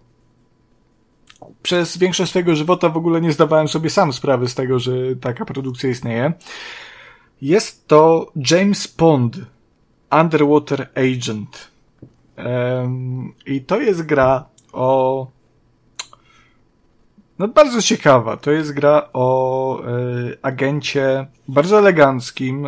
[1.62, 5.44] przez większość swojego żywota w ogóle nie zdawałem sobie sam sprawy z tego, że taka
[5.44, 6.32] produkcja istnieje.
[7.42, 9.36] Jest to James Pond,
[10.20, 11.70] Underwater Agent.
[13.46, 15.26] I to jest gra o
[17.38, 18.36] no bardzo ciekawa.
[18.36, 19.86] To jest gra o e,
[20.42, 22.66] agencie bardzo eleganckim.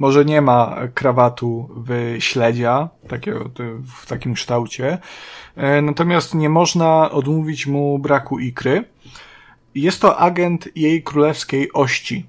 [0.00, 3.50] Może nie ma krawatu w śledzia, takiego,
[4.00, 4.98] w takim kształcie.
[5.56, 8.84] E, natomiast nie można odmówić mu braku ikry.
[9.74, 12.26] Jest to agent jej królewskiej ości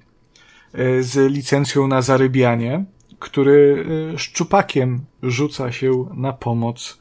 [0.74, 2.84] e, z licencją na zarybianie,
[3.18, 6.98] który e, szczupakiem rzuca się na pomoc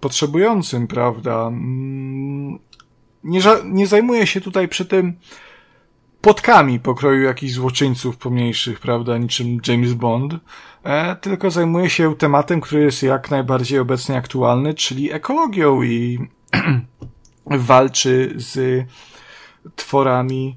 [0.00, 1.46] potrzebującym, prawda?
[1.46, 2.58] Mm,
[3.24, 5.16] Nie, nie zajmuje się tutaj przy tym
[6.20, 10.34] płotkami pokroju jakichś złoczyńców pomniejszych, prawda, niczym James Bond,
[10.84, 16.28] e, tylko zajmuje się tematem, który jest jak najbardziej obecnie aktualny, czyli ekologią i
[17.46, 18.84] walczy z
[19.76, 20.56] tworami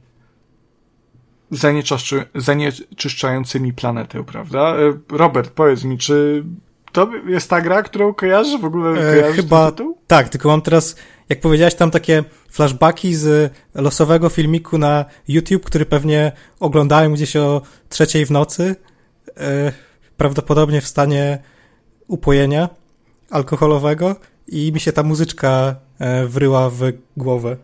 [2.36, 4.76] zanieczyszczającymi planetę, prawda?
[4.76, 6.44] E, Robert, powiedz mi, czy
[6.92, 8.62] to jest ta gra, którą kojarzysz?
[8.62, 9.72] W ogóle E, kojarzysz chyba
[10.08, 10.96] tak, tylko mam teraz,
[11.34, 17.62] jak powiedziałeś, tam takie flashbacki z losowego filmiku na YouTube, który pewnie oglądałem gdzieś o
[17.90, 18.76] trzeciej w nocy,
[19.38, 19.72] e,
[20.18, 21.40] prawdopodobnie w stanie
[22.08, 22.70] upojenia
[23.30, 24.16] alkoholowego
[24.48, 26.82] i mi się ta muzyczka e, wryła w
[27.18, 27.58] głowę.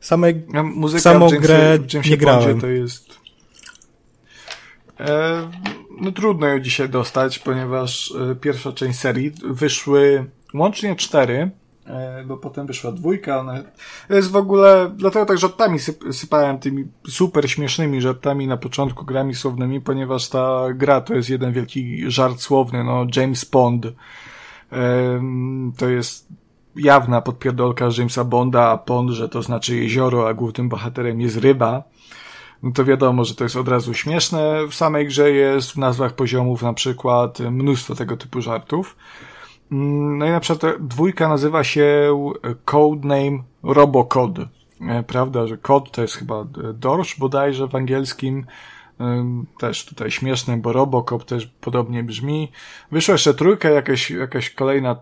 [0.00, 2.60] Samej Ja, muzyka samą Jamesie, grę Jamesie nie grałem.
[2.60, 3.18] To jest...
[5.00, 5.50] E,
[6.00, 10.24] no trudno ją dzisiaj dostać, ponieważ pierwsza część serii wyszły
[10.54, 11.50] łącznie cztery,
[12.26, 13.40] bo potem wyszła dwójka.
[13.40, 13.64] One,
[14.10, 19.34] jest w ogóle, dlatego tak żartami syp, sypałem tymi super śmiesznymi żartami na początku, grami
[19.34, 23.86] słownymi, ponieważ ta gra to jest jeden wielki żart słowny, no James Pond.
[24.70, 26.28] Em, to jest
[26.76, 31.82] jawna podpierdolka Jamesa Bonda, a Pond, że to znaczy jezioro, a głównym bohaterem jest ryba.
[32.62, 34.66] No to wiadomo, że to jest od razu śmieszne.
[34.68, 38.96] W samej grze jest w nazwach poziomów na przykład mnóstwo tego typu żartów.
[39.72, 42.18] Mm, No i na przykład dwójka nazywa się
[42.64, 44.38] Codename Robocod.
[44.80, 48.46] E, Prawda, że kod to jest chyba dorsz bodajże w angielskim.
[49.58, 52.52] Też tutaj śmieszne, bo Robocop też podobnie brzmi.
[52.92, 54.96] Wyszła jeszcze trójka, jakaś, jakaś kolejna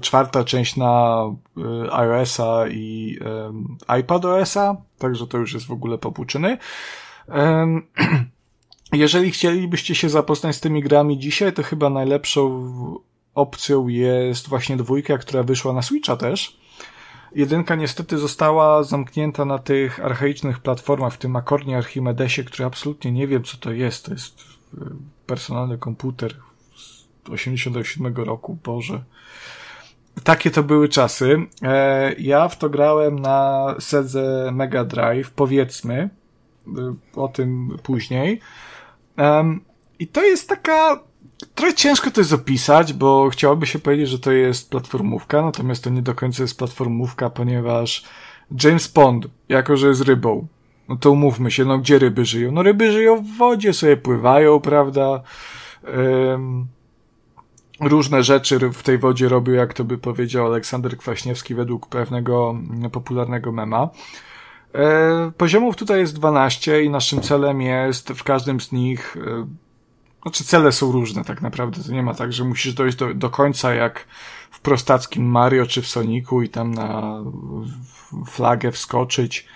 [0.00, 1.22] czwarta część na
[1.92, 3.18] iOS-a i
[4.00, 6.58] iPadOS-a, także to już jest w ogóle popłuczyny.
[8.92, 12.70] Jeżeli chcielibyście się zapoznać z tymi grami dzisiaj, to chyba najlepszą
[13.38, 16.58] opcją jest właśnie dwójka, która wyszła na Switcha też.
[17.34, 23.26] Jedynka niestety została zamknięta na tych archaicznych platformach, w tym Akornie Archimedesie, który absolutnie nie
[23.26, 24.04] wiem co to jest.
[24.04, 24.78] To jest y,
[25.26, 26.34] personalny komputer
[26.76, 29.04] z 87 roku, Boże.
[30.24, 31.46] Takie to były czasy.
[31.62, 36.10] E, ja w to grałem na Sedze Mega Drive, powiedzmy,
[36.66, 36.70] y,
[37.20, 38.40] o tym później.
[39.98, 41.00] I to jest taka,
[41.54, 45.90] trochę ciężko to jest opisać, bo chciałoby się powiedzieć, że to jest platformówka, natomiast to
[45.90, 48.04] nie do końca jest platformówka, ponieważ
[48.64, 50.46] James Pond, jako że jest rybą,
[50.88, 52.52] no to umówmy się, no gdzie ryby żyją?
[52.52, 55.22] No ryby żyją w wodzie, sobie pływają, prawda?
[55.84, 56.66] Em,
[57.80, 62.56] różne rzeczy w tej wodzie robił, jak to by powiedział Aleksander Kwaśniewski według pewnego
[62.92, 63.88] popularnego mema.
[64.74, 69.46] E, Poziomów tutaj jest 12 i naszym celem jest w każdym z nich, e,
[70.22, 73.30] znaczy cele są różne tak naprawdę, to nie ma tak, że musisz dojść do, do
[73.30, 74.06] końca jak
[74.50, 77.22] w prostackim Mario czy w Sonicu i tam na
[78.26, 79.46] flagę wskoczyć,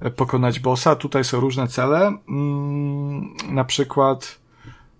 [0.00, 0.96] e, pokonać bossa.
[0.96, 4.38] Tutaj są różne cele, mm, na przykład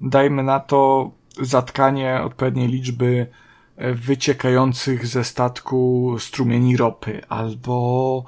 [0.00, 3.26] dajmy na to zatkanie odpowiedniej liczby
[3.76, 8.24] e, wyciekających ze statku strumieni ropy, albo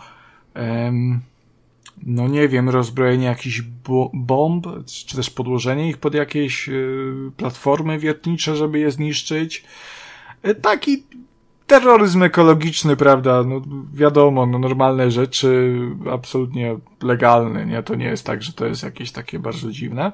[0.55, 1.21] em,
[2.07, 3.63] no nie wiem, rozbrojenie jakichś
[4.15, 4.67] bomb,
[5.07, 9.65] czy też podłożenie ich pod jakieś y, platformy wiertnicze, żeby je zniszczyć.
[10.49, 11.03] Y, taki
[11.67, 13.61] terroryzm ekologiczny, prawda, no
[13.95, 15.79] wiadomo, no normalne rzeczy,
[16.13, 17.83] absolutnie legalne, nie?
[17.83, 20.13] To nie jest tak, że to jest jakieś takie bardzo dziwne.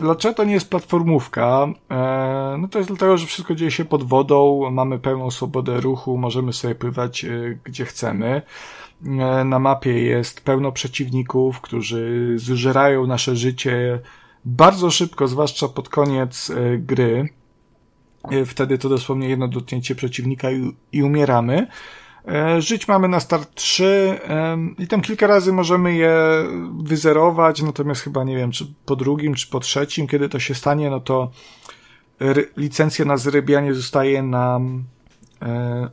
[0.00, 1.66] Dlaczego to nie jest platformówka?
[1.90, 6.18] E, no to jest dlatego, że wszystko dzieje się pod wodą, mamy pełną swobodę ruchu,
[6.18, 7.30] możemy sobie pływać e,
[7.64, 8.42] gdzie chcemy.
[9.06, 14.00] E, na mapie jest pełno przeciwników, którzy zżerają nasze życie
[14.44, 17.28] bardzo szybko, zwłaszcza pod koniec gry.
[18.46, 20.48] Wtedy to dosłownie jedno dotknięcie przeciwnika
[20.92, 21.66] i, umieramy.
[22.28, 24.18] E, żyć mamy na start 3
[24.78, 26.14] i tam kilka razy możemy je
[26.82, 30.90] wyzerować, natomiast chyba nie wiem, czy po drugim, czy po trzecim, kiedy to się stanie,
[30.90, 31.30] no to
[32.56, 34.99] licencja na zrybianie zostaje nam e,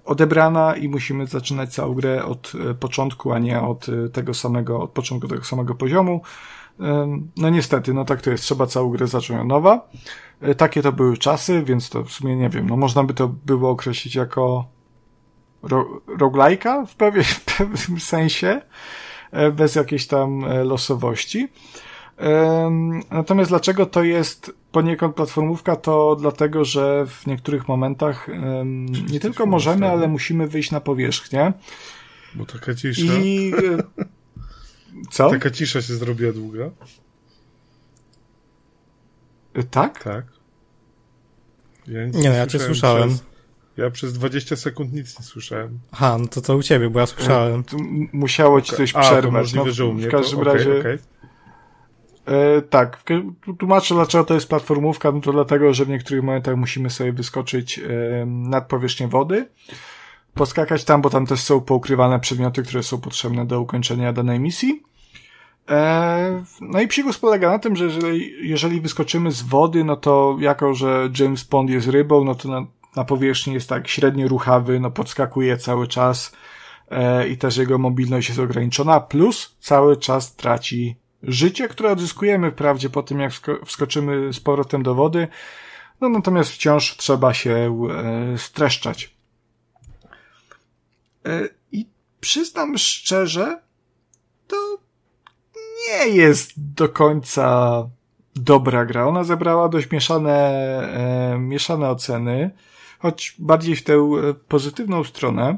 [0.05, 4.91] odebrana i musimy zaczynać całą grę od e, początku, a nie od tego samego, od
[4.91, 6.21] początku tego samego poziomu.
[7.37, 9.87] No niestety, no tak to jest, trzeba całą grę zacząć od nowa.
[10.57, 13.69] Takie to były czasy, więc to w sumie nie wiem, no można by to było
[13.69, 14.65] określić jako
[15.63, 18.61] ro, roguelike'a w, pewien, w pewnym sensie,
[19.31, 21.47] e, bez jakiejś tam e, losowości.
[23.11, 28.27] Natomiast dlaczego to jest poniekąd platformówka, to dlatego, że w niektórych momentach
[29.09, 31.53] nie tylko możemy, ale musimy wyjść na powierzchnię.
[32.35, 33.13] Bo taka cisza.
[33.13, 34.03] I e,
[35.11, 35.29] co?
[35.29, 36.69] Taka cisza się zrobiła długa.
[39.71, 40.03] Tak?
[40.03, 40.25] Tak.
[41.87, 43.09] Ja nie, no, ja cię słyszałem.
[43.09, 43.23] Przez...
[43.77, 45.79] Ja przez 20 sekund nic nie słyszałem.
[45.91, 47.63] Aha, no to to u ciebie, bo ja słyszałem.
[48.13, 49.35] musiało ci coś przerwać.
[49.35, 50.79] A, możliwe, no, że u mnie w każdym to, razie.
[50.79, 50.99] Okay,
[52.27, 53.03] E, tak,
[53.59, 57.79] tłumaczę dlaczego to jest platformówka, no to dlatego, że w niektórych momentach musimy sobie wyskoczyć
[57.79, 59.49] e, nad powierzchnię wody,
[60.33, 64.83] poskakać tam, bo tam też są poukrywane przedmioty, które są potrzebne do ukończenia danej misji.
[65.69, 70.37] E, no i psikus polega na tym, że jeżeli, jeżeli wyskoczymy z wody, no to
[70.39, 74.79] jako, że James Bond jest rybą, no to na, na powierzchni jest tak średnio ruchawy,
[74.79, 76.35] no podskakuje cały czas
[76.91, 82.89] e, i też jego mobilność jest ograniczona, plus cały czas traci życie, które odzyskujemy wprawdzie
[82.89, 85.27] po tym, jak wsko wskoczymy z powrotem do wody,
[86.01, 87.79] no natomiast wciąż trzeba się
[88.33, 89.15] e, streszczać.
[91.25, 91.85] E, I
[92.19, 93.61] przyznam szczerze,
[94.47, 94.77] to
[95.89, 97.89] nie jest do końca
[98.35, 99.07] dobra gra.
[99.07, 100.39] Ona zebrała dość mieszane,
[101.33, 102.51] e, mieszane oceny
[102.99, 105.57] choć bardziej w tę e, pozytywną stronę.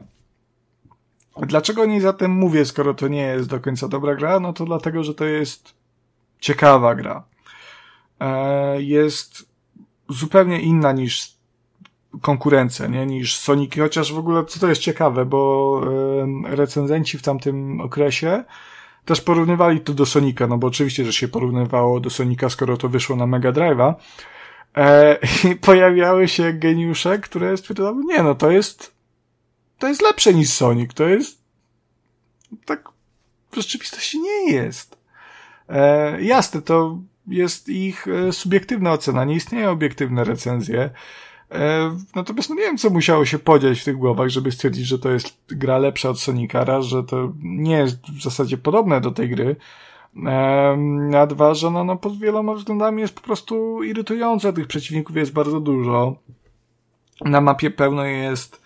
[1.47, 4.39] Dlaczego nie zatem mówię, skoro to nie jest do końca dobra gra?
[4.39, 5.73] No to dlatego, że to jest
[6.39, 7.23] ciekawa gra.
[8.19, 9.45] E, jest
[10.09, 11.39] zupełnie inna niż
[12.21, 13.05] konkurencja, nie?
[13.05, 15.81] Niż Sonic, chociaż w ogóle co to jest ciekawe, bo
[16.45, 18.43] recenzenci w tamtym okresie
[19.05, 22.89] też porównywali to do Sonika, no bo oczywiście, że się porównywało do Sonika, skoro to
[22.89, 23.93] wyszło na Mega Drive'a,
[24.77, 25.17] E,
[25.51, 28.91] I pojawiały się geniusze, które stwierdzały, nie no, to jest,
[29.79, 31.41] to jest lepsze niż Sonic, to jest,
[32.65, 32.89] tak
[33.51, 34.97] w rzeczywistości nie jest.
[35.69, 40.89] E, jasne, to jest ich e, subiektywna ocena, nie istnieją obiektywne recenzje.
[41.51, 44.99] E, natomiast no nie wiem, co musiało się podziać w tych głowach, żeby stwierdzić, że
[44.99, 49.11] to jest gra lepsza od Sonika, raz, że to nie jest w zasadzie podobne do
[49.11, 49.55] tej gry,
[51.17, 54.53] a dwa, że no, no pod wieloma względami jest po prostu irytująca.
[54.53, 56.15] Tych przeciwników jest bardzo dużo.
[57.21, 58.61] Na mapie pełno jest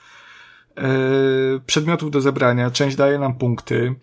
[1.66, 2.72] przedmiotów do zebrania.
[2.72, 3.96] Część daje nam punkty.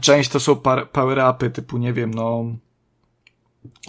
[0.00, 0.54] Część to są
[0.92, 2.44] power-upy typu, nie wiem, no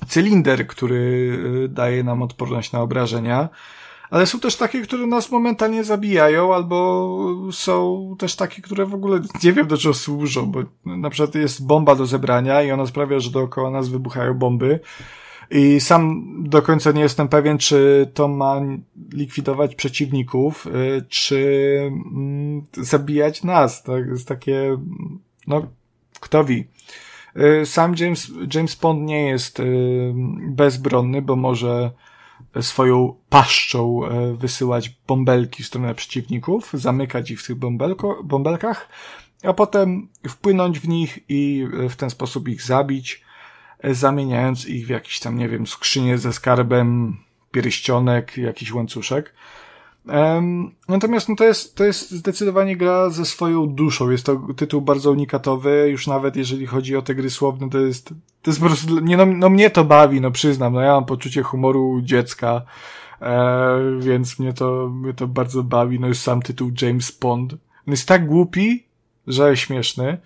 [0.07, 1.33] cylinder, który
[1.65, 3.49] e, daje nam odporność na obrażenia
[4.13, 7.09] ale są też takie, które nas momentalnie zabijają, albo
[7.51, 11.65] są też takie, które w ogóle nie wiem do czego służą, bo na przykład jest
[11.65, 14.79] bomba do zebrania i ona sprawia, że dookoła nas wybuchają bomby.
[15.55, 18.61] I sam do końca nie jestem pewien, czy to ma
[19.13, 23.83] likwidować przeciwników, y, czy mm, zabijać nas.
[23.83, 24.77] To jest takie,
[25.47, 25.67] no,
[26.19, 26.63] kto wie.
[27.61, 30.13] Y, sam James, James Bond nie jest y,
[30.47, 31.91] bezbronny, bo może
[32.61, 34.01] swoją paszczą
[34.37, 38.89] wysyłać bąbelki w stronę przeciwników, zamykać ich w tych bąbelko, bąbelkach,
[39.43, 43.23] a potem wpłynąć w nich i w ten sposób ich zabić,
[43.91, 47.17] zamieniając ich w jakiś tam, nie wiem, skrzynię ze skarbem,
[47.51, 49.33] pierścionek, jakiś łańcuszek.
[50.87, 54.09] Natomiast no to, jest, to jest zdecydowanie gra ze swoją duszą.
[54.09, 58.13] Jest to tytuł bardzo unikatowy, już nawet jeżeli chodzi o te gry słowne, to jest,
[58.41, 61.05] to jest po prostu, nie, no, no mnie to bawi, no przyznam, no ja mam
[61.05, 62.61] poczucie humoru dziecka,
[63.21, 67.53] e, więc mnie to, mnie to bardzo bawi, no już sam tytuł James Bond.
[67.87, 68.83] On jest tak głupi,
[69.27, 70.17] że śmieszny.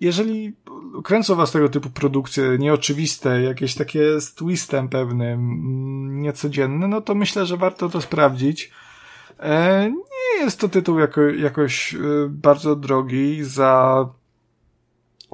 [0.00, 0.52] Jeżeli
[1.04, 7.14] kręcą was tego typu produkcje nieoczywiste, jakieś takie z twistem pewnym, mm, niecodzienne, no to
[7.14, 8.70] myślę, że warto to sprawdzić.
[9.40, 11.98] E, nie jest to tytuł jako, jakoś e,
[12.28, 13.44] bardzo drogi.
[13.44, 14.08] Za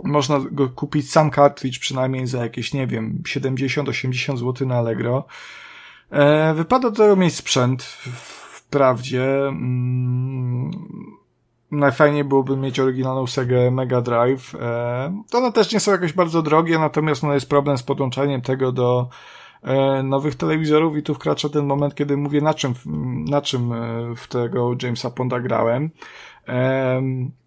[0.04, 5.26] można go kupić sam cartridge przynajmniej za jakieś, nie wiem, 70-80 zł na Allegro.
[6.10, 9.52] E, wypada do tego mieć sprzęt, wprawdzie.
[11.72, 14.54] Najfajniej byłoby mieć oryginalną Sega Mega Drive.
[14.54, 18.72] E, one też nie są jakoś bardzo drogie, natomiast no jest problem z podłączaniem tego
[18.72, 19.08] do
[19.62, 22.74] e, nowych telewizorów i tu wkracza ten moment, kiedy mówię na czym,
[23.28, 25.90] na czym e, w tego Jamesa Ponda grałem.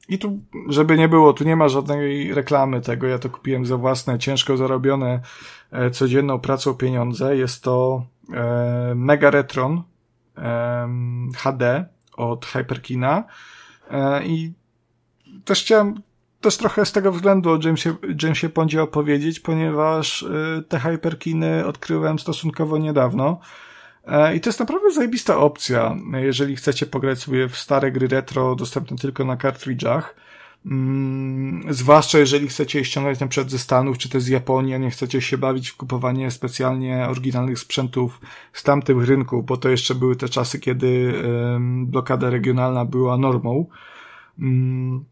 [0.09, 0.39] I tu,
[0.69, 4.57] żeby nie było, tu nie ma żadnej reklamy tego, ja to kupiłem za własne, ciężko
[4.57, 5.19] zarobione,
[5.91, 7.37] codzienną pracą pieniądze.
[7.37, 8.05] Jest to
[8.95, 9.83] Mega Retron
[11.35, 11.85] HD
[12.17, 13.23] od Hyperkina.
[13.91, 14.53] E, I
[15.45, 16.01] też chciałem
[16.41, 22.19] też trochę z tego względu o Jamesie, Jamesie Pondzie opowiedzieć, ponieważ e, te hyperkiny odkryłem
[22.19, 23.39] stosunkowo niedawno.
[24.07, 28.55] E, I to jest naprawdę zajebista opcja, jeżeli chcecie pograć sobie w stare gry retro
[28.55, 30.15] dostępne tylko na kartridżach.
[30.65, 34.89] Mm, zwłaszcza jeżeli chcecie ściągać na przykład ze Stanów czy też z Japonii, a nie
[34.89, 38.21] chcecie się bawić w kupowanie specjalnie oryginalnych sprzętów
[38.53, 41.13] z tamtych rynków, bo to jeszcze były te czasy, kiedy
[41.85, 43.65] blokada regionalna była normą.
[44.39, 45.05] Mm,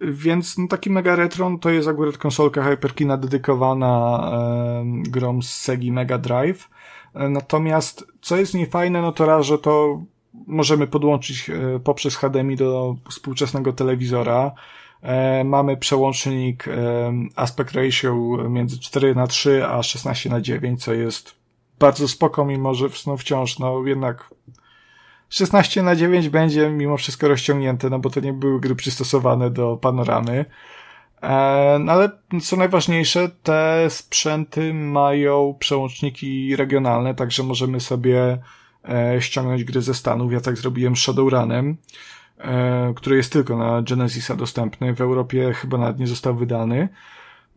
[0.00, 4.32] więc no, taki Mega Retron to jest akurat konsolka Hyperkina dedykowana
[4.84, 6.68] grom z Segi Mega Drive.
[7.14, 10.02] Natomiast co jest niefajne, no to raz, że to
[10.46, 14.52] możemy podłączyć e, poprzez HDMI do współczesnego telewizora.
[15.02, 18.14] E, mamy przełącznik e, aspect ratio
[18.48, 21.34] między 4 na 3 a 16 na 9, co jest
[21.78, 22.88] bardzo spoko, mimo że
[23.18, 24.30] wciąż, no jednak
[25.28, 29.76] 16 na 9 będzie mimo wszystko rozciągnięte, no bo to nie były gry przystosowane do
[29.76, 30.44] panoramy.
[31.22, 32.10] E, no ale
[32.42, 38.38] co najważniejsze, te sprzęty mają przełączniki regionalne, także możemy sobie
[39.20, 40.32] ściągnąć gry ze Stanów.
[40.32, 41.76] Ja tak zrobiłem Shadowrunem.
[42.38, 44.94] E, który jest tylko na Genesisa dostępny.
[44.94, 46.88] W Europie chyba nawet nie został wydany.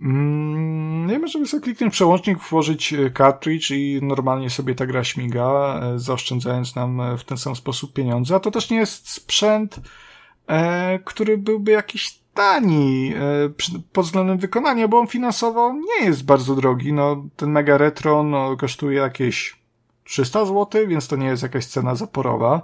[0.01, 5.79] Mm, nie możemy sobie kliknąć przełącznik, włożyć e, cartridge i normalnie sobie ta gra śmiga,
[5.83, 8.35] e, zaoszczędzając nam w ten sam sposób pieniądze.
[8.35, 9.79] A to też nie jest sprzęt,
[11.05, 13.13] który byłby jakiś tani
[13.93, 16.93] pod względem wykonania, bo on finansowo nie jest bardzo drogi.
[16.93, 19.59] No, ten Mega Retro no, kosztuje jakieś
[20.03, 22.61] 300 zł, więc to nie jest jakaś cena zaporowa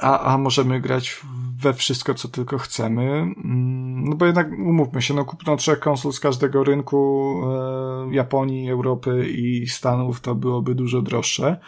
[0.00, 1.20] a, a możemy grać
[1.58, 3.02] we wszystko, co tylko chcemy.
[3.02, 8.70] Mm, no bo jednak umówmy się, no kupno trzech konsol z każdego rynku e, Japonii,
[8.70, 11.60] Europy i Stanów to byłoby dużo droższe.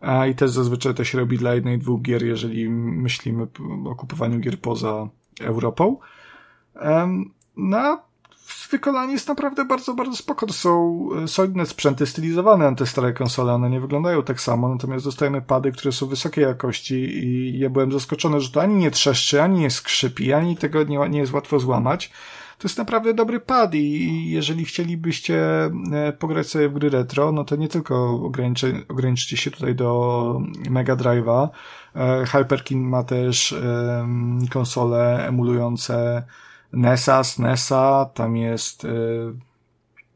[0.00, 3.46] A i też zazwyczaj to się robi dla jednej, dwóch gier, jeżeli myślimy
[3.84, 5.08] o kupowaniu gier poza
[5.40, 5.96] Europą.
[7.56, 8.02] No,
[8.70, 10.46] wykonanie jest naprawdę bardzo, bardzo spoko.
[10.46, 13.52] To są e, solidne sprzęty stylizowane na te stare konsole.
[13.52, 17.92] One nie wyglądają tak samo, natomiast dostajemy pady, które są wysokiej jakości i ja byłem
[17.92, 21.58] zaskoczony, że to ani nie trzeszczy, ani nie skrzypi, ani tego nie, nie jest łatwo
[21.58, 22.10] złamać.
[22.58, 27.44] To jest naprawdę dobry pad i jeżeli chcielibyście e, pograć sobie w gry retro, no
[27.44, 30.40] to nie tylko ograniczy, ograniczycie się tutaj do
[30.70, 31.48] Mega Drive'a.
[31.96, 33.54] E, Hyperkin ma też
[34.50, 36.22] konsole emulujące
[36.72, 38.88] NESa, SNESa, tam jest y,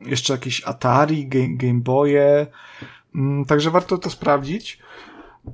[0.01, 2.47] jeszcze jakieś Atari, Game, Boye,
[3.14, 4.78] mm, także warto to sprawdzić.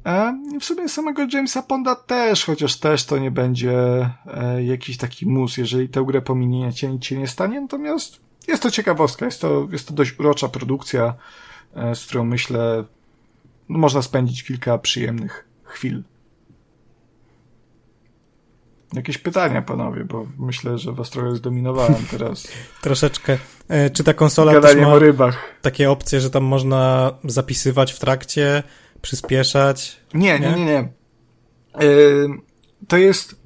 [0.06, 5.26] E, w sumie samego Jamesa Ponda też, chociaż też to nie będzie e, jakiś taki
[5.26, 9.68] mus, jeżeli tę grę pominiecie, nic się nie stanie, natomiast jest to ciekawostka, jest to,
[9.72, 11.14] jest to dość urocza produkcja,
[11.74, 12.84] e, z którą myślę
[13.68, 16.02] można spędzić kilka przyjemnych chwil.
[18.92, 22.48] Jakieś pytania, panowie, bo myślę, że was trochę zdominowałem teraz.
[22.80, 23.38] Troszeczkę.
[23.68, 25.38] E, czy ta konsola też ma rybach.
[25.62, 28.62] takie opcje, że tam można zapisywać w trakcie,
[29.02, 30.00] przyspieszać?
[30.14, 30.88] Nie, nie, nie, nie.
[31.80, 32.28] Yy,
[32.88, 33.40] to jest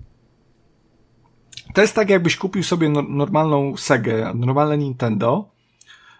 [1.75, 5.51] to jest tak, jakbyś kupił sobie no, normalną Segę, normalne Nintendo.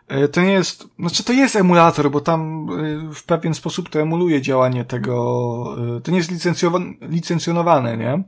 [0.09, 2.67] E, to nie jest, znaczy to jest emulator, bo tam
[3.15, 6.31] w pewien sposób to emuluje działanie tego, to nie jest
[7.01, 8.23] licencjonowane, nie?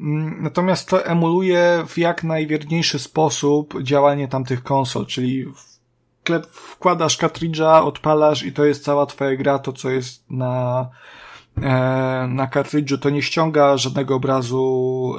[0.00, 5.44] Mm, natomiast to emuluje w jak najwierniejszy sposób działanie tamtych konsol, czyli
[6.50, 10.88] wkładasz kartridża, odpalasz i to jest cała twoja gra, to co jest na,
[11.62, 15.14] e, na kartridżu, to nie ściąga żadnego obrazu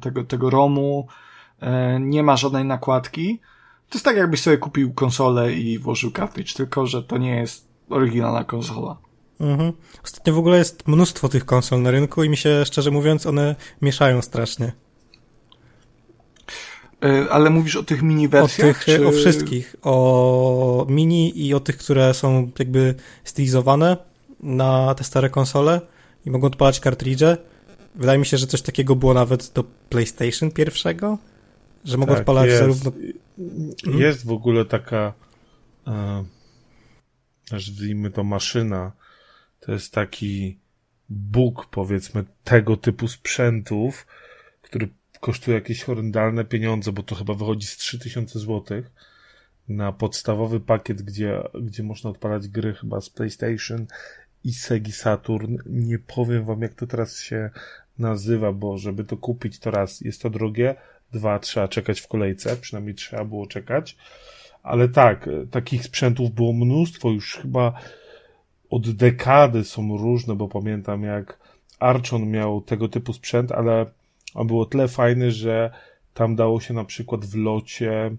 [0.00, 1.06] tego, tego ROMu,
[1.60, 3.40] e, nie ma żadnej nakładki.
[3.88, 7.68] To jest tak, jakbyś sobie kupił konsolę i włożył kartridż, tylko że to nie jest
[7.90, 8.96] oryginalna konsola.
[9.40, 9.72] Mhm.
[10.04, 13.56] Ostatnio w ogóle jest mnóstwo tych konsol na rynku i mi się, szczerze mówiąc, one
[13.82, 14.72] mieszają strasznie.
[17.04, 18.70] E, ale mówisz o tych mini wersjach?
[18.70, 19.06] O, tych, czy...
[19.06, 19.76] o wszystkich.
[19.82, 22.94] O mini i o tych, które są jakby
[23.24, 23.96] stylizowane
[24.40, 25.80] na te stare konsole
[26.26, 27.36] i mogą odpalać kartridże.
[27.94, 31.18] Wydaje mi się, że coś takiego było nawet do PlayStation pierwszego,
[31.84, 32.58] że mogą tak, odpalać jest.
[32.58, 32.92] zarówno...
[33.98, 35.12] Jest w ogóle taka
[35.86, 36.24] e,
[37.52, 38.92] nazwijmy to maszyna,
[39.66, 40.58] to jest taki
[41.08, 44.06] Bóg, powiedzmy, tego typu sprzętów,
[44.62, 44.88] który
[45.20, 48.82] kosztuje jakieś horrendalne pieniądze, bo to chyba wychodzi z 3000 zł
[49.68, 53.86] na podstawowy pakiet, gdzie, gdzie można odpalać gry chyba z PlayStation
[54.44, 55.56] i Segi Saturn.
[55.66, 57.50] Nie powiem wam, jak to teraz się
[57.98, 60.74] nazywa, bo żeby to kupić, to raz jest to drogie,
[61.12, 63.96] dwa trzeba czekać w kolejce, przynajmniej trzeba było czekać.
[64.62, 67.80] Ale tak, takich sprzętów było mnóstwo, już chyba
[68.74, 71.38] od dekady są różne, bo pamiętam jak
[71.78, 73.86] Archon miał tego typu sprzęt, ale
[74.34, 75.70] on był o tyle fajny, że
[76.14, 78.16] tam dało się na przykład w locie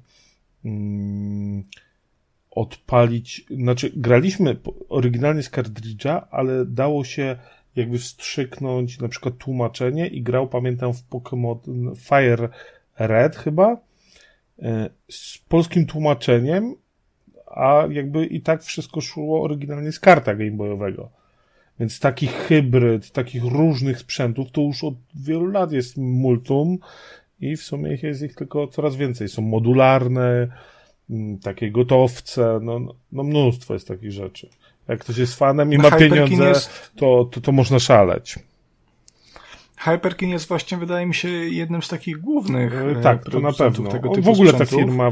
[0.65, 1.63] mm,
[2.51, 4.57] odpalić, znaczy graliśmy
[4.89, 7.35] oryginalnie z kartridża, ale dało się
[7.75, 11.57] jakby wstrzyknąć na przykład tłumaczenie i grał, pamiętam, w Pokémon
[11.95, 12.49] Fire
[12.99, 13.77] Red chyba,
[14.59, 16.75] e, z polskim tłumaczeniem,
[17.55, 21.09] a jakby i tak wszystko szło oryginalnie z karta gameboyowego.
[21.79, 26.77] Więc taki hybryd, takich różnych sprzętów to już od wielu lat jest multum
[27.39, 29.29] i w sumie jest ich tylko coraz więcej.
[29.29, 30.47] Są modularne,
[31.09, 32.79] mm, takie gotowce, no,
[33.11, 34.49] no mnóstwo jest takich rzeczy.
[34.87, 36.91] Jak ktoś jest fanem i ma pieniądze, jest...
[36.95, 38.39] to, to, to można szaleć.
[39.77, 42.73] Hyperkin jest właśnie, wydaje mi się, jednym z takich głównych.
[42.73, 43.91] E, tak, to na pewno.
[43.91, 44.77] Tego typu w ogóle sprzętów.
[44.77, 45.09] ta firma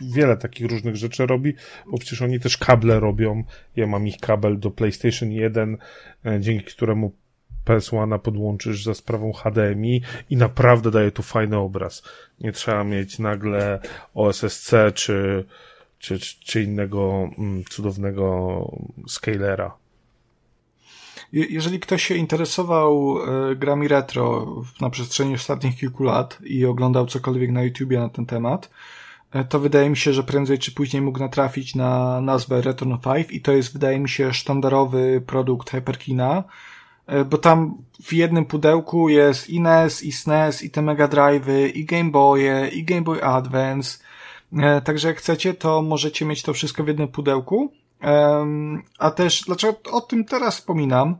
[0.00, 1.54] wiele takich różnych rzeczy robi,
[1.86, 3.44] bo przecież oni też kable robią.
[3.76, 5.76] Ja mam ich kabel do PlayStation 1,
[6.26, 7.12] e, dzięki któremu
[7.66, 12.02] PS1 podłączysz za sprawą HDMI i naprawdę daje tu fajny obraz.
[12.40, 13.80] Nie trzeba mieć nagle
[14.14, 15.44] OSSC czy,
[15.98, 18.60] czy, czy innego mm, cudownego
[19.08, 19.76] scalera.
[21.32, 27.50] Jeżeli ktoś się interesował e, grami retro na przestrzeni ostatnich kilku lat i oglądał cokolwiek
[27.50, 28.70] na YouTubie na ten temat,
[29.48, 33.40] to wydaje mi się, że prędzej czy później mógł natrafić na nazwę Return 5 i
[33.40, 36.44] to jest, wydaje mi się, sztandarowy produkt Hyperkina,
[37.06, 41.70] e, bo tam w jednym pudełku jest i NES, i SNES, i te Mega Drive'y,
[41.74, 43.98] i Game Boye, i Game Boy Advance,
[44.84, 47.72] także jak chcecie, to możecie mieć to wszystko w jednym pudełku.
[48.98, 51.16] A też, dlaczego o tym teraz wspominam?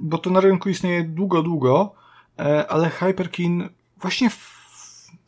[0.00, 1.94] Bo to na rynku istnieje długo, długo,
[2.38, 4.30] e, ale Hyperkin właśnie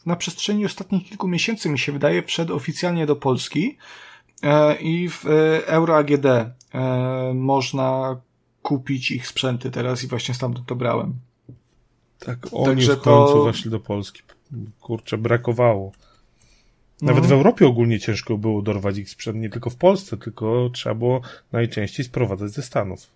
[0.07, 3.79] na przestrzeni ostatnich kilku miesięcy, mi się wydaje, wszedł oficjalnie do Polski
[4.43, 6.53] e, i w e, Euro AGD e,
[7.35, 8.17] można
[8.63, 11.15] kupić ich sprzęty teraz i właśnie stamtąd to brałem.
[12.19, 13.45] Tak, oni Także w końcu to...
[13.45, 14.23] weszli do Polski.
[14.81, 15.93] Kurczę, brakowało.
[17.03, 17.29] Nawet no.
[17.29, 21.21] w Europie ogólnie ciężko było dorwać ich sprzęt, nie tylko w Polsce, tylko trzeba było
[21.53, 23.07] najczęściej sprowadzać ze Stanów.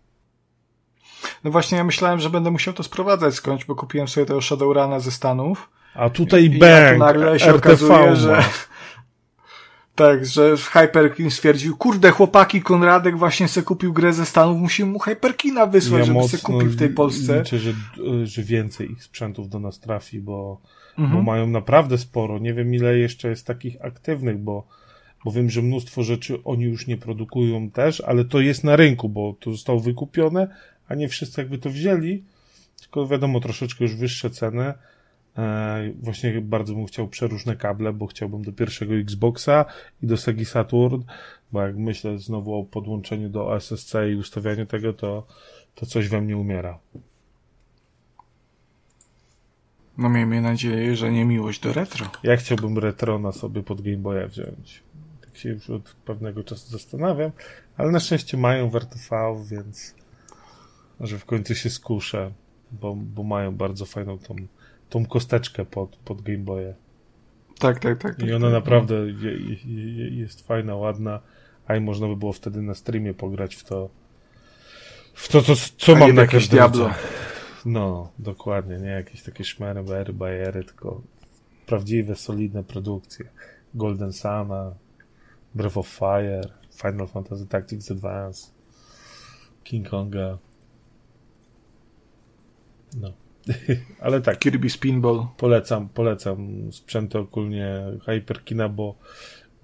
[1.45, 5.01] No właśnie, ja myślałem, że będę musiał to sprowadzać skądś, bo kupiłem sobie tego Shadowruna
[5.01, 5.71] ze Stanów.
[5.97, 8.43] A tutaj bang, nagle się RTV okazuje, że
[9.95, 14.99] tak, że Hyperkin stwierdził, kurde chłopaki, Konradek właśnie se kupił grę ze Stanów, musimy mu
[14.99, 17.39] Hyperkina wysłać, ja żeby se kupił w tej Polsce.
[17.39, 17.73] Liczę, że,
[18.25, 20.61] że więcej ich sprzętów do nas trafi, bo
[20.99, 21.17] mhm.
[21.17, 22.39] bo mają naprawdę sporo.
[22.39, 24.67] Nie wiem, ile jeszcze jest takich aktywnych, bo,
[25.25, 29.09] bo wiem, że mnóstwo rzeczy oni już nie produkują też, ale to jest na rynku,
[29.09, 30.49] bo to zostało wykupione,
[30.89, 32.25] a nie wszyscy jakby to wzięli,
[32.81, 34.75] tylko wiadomo, troszeczkę już wyższe ceny.
[35.39, 39.65] E, właśnie bardzo bym chciał przeróżne kable, bo chciałbym do pierwszego Xboxa
[40.03, 41.03] i do Segi Saturn,
[41.53, 45.27] bo jak myślę znowu o podłączeniu do SSC i ustawianiu tego, to,
[45.75, 46.79] to coś we mnie umiera.
[49.99, 52.07] No miejmy nadzieję, że nie miłość do retro.
[52.23, 54.83] Ja chciałbym retrona sobie pod Game Boya wziąć.
[55.21, 57.31] Tak się już od pewnego czasu zastanawiam,
[57.77, 59.95] ale na szczęście mają w RTV, więc
[61.01, 62.33] może w końcu się skuszę,
[62.73, 64.37] bo, bo mają bardzo fajną tą,
[64.91, 66.73] tą kosteczkę pod, pod Game Boya.
[67.59, 68.19] Tak, tak, tak.
[68.19, 71.21] I tak, ona tak, naprawdę je, je, jest fajna, ładna,
[71.67, 73.89] a i można by było wtedy na streamie pograć w to,
[75.15, 76.91] w to, co, co mam na każdym Diablo.
[77.67, 81.03] No, dokładnie, nie jakieś takie szmery, bajery, tylko
[81.67, 83.29] prawdziwe, solidne produkcje.
[83.75, 84.75] Golden Sana,
[85.55, 86.41] Breath of Fire,
[86.77, 88.51] Final Fantasy Tactics Advance,
[89.65, 90.39] King Konga.
[93.01, 93.13] No.
[94.01, 94.39] Ale tak.
[94.39, 95.27] Kirby Spinball.
[95.37, 98.95] Polecam, polecam sprzęty ogólnie Hyperkina, bo,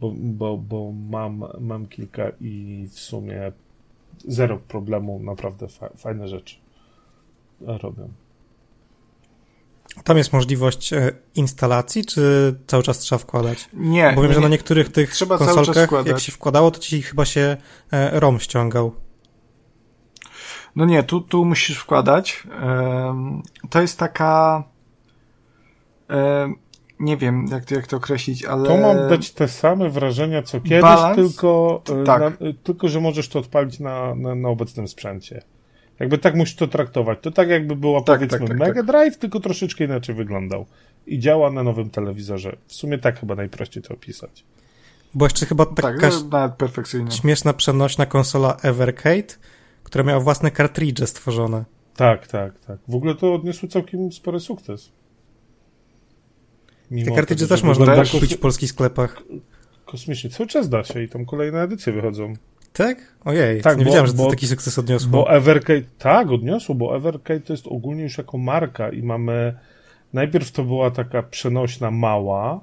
[0.00, 3.52] bo, bo, bo mam, mam kilka i w sumie
[4.28, 6.56] zero problemu, naprawdę fa fajne rzeczy
[7.60, 8.08] robią.
[10.04, 13.68] Tam jest możliwość e, instalacji, czy cały czas trzeba wkładać?
[13.74, 14.12] Nie.
[14.14, 17.24] Bo wiem, nie, że na niektórych tych trzeba konsolkach, jak się wkładało, to ci chyba
[17.24, 17.56] się
[17.92, 18.92] e, ROM ściągał.
[20.76, 22.42] No nie, tu, tu musisz wkładać.
[23.70, 24.64] To jest taka.
[27.00, 28.68] Nie wiem, jak to, jak to określić, ale.
[28.68, 31.16] To mam dać te same wrażenia co kiedyś, Balans?
[31.16, 32.20] tylko, e, tak.
[32.22, 35.42] na, tylko że możesz to odpalić na, na, na obecnym sprzęcie.
[36.00, 37.18] Jakby tak musisz to traktować.
[37.22, 38.86] To tak jakby była tak, powiedzmy tak, tak, Mega tak.
[38.86, 40.66] Drive, tylko troszeczkę inaczej wyglądał.
[41.06, 42.56] I działa na nowym telewizorze.
[42.66, 44.44] W sumie tak chyba najprościej to opisać.
[45.14, 49.34] Bo jeszcze chyba taka tak, no, śmieszna przenośna konsola Evercade,
[49.92, 51.64] która miała własne kartridże stworzone.
[51.96, 52.78] Tak, tak, tak.
[52.88, 54.92] W ogóle to odniosło całkiem spory sukces.
[56.90, 59.22] Mimo Te kartridże też można kupić w polskich sklepach.
[59.86, 60.30] Kosmicznie.
[60.30, 62.34] Cały czas da się i tam kolejne edycje wychodzą.
[62.72, 63.14] Tak?
[63.24, 65.10] Ojej, tak, nie bo, wiedziałem, że to bo, taki sukces odniosło.
[65.10, 69.58] Bo Evercade, tak, odniosło, bo Evercade to jest ogólnie już jako marka i mamy,
[70.12, 72.60] najpierw to była taka przenośna mała,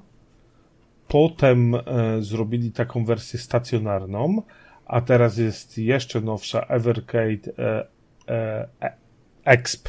[1.08, 1.80] potem e,
[2.20, 4.42] zrobili taką wersję stacjonarną,
[4.90, 7.86] a teraz jest jeszcze nowsza Evercade e,
[8.28, 8.92] e, e
[9.44, 9.88] Exp,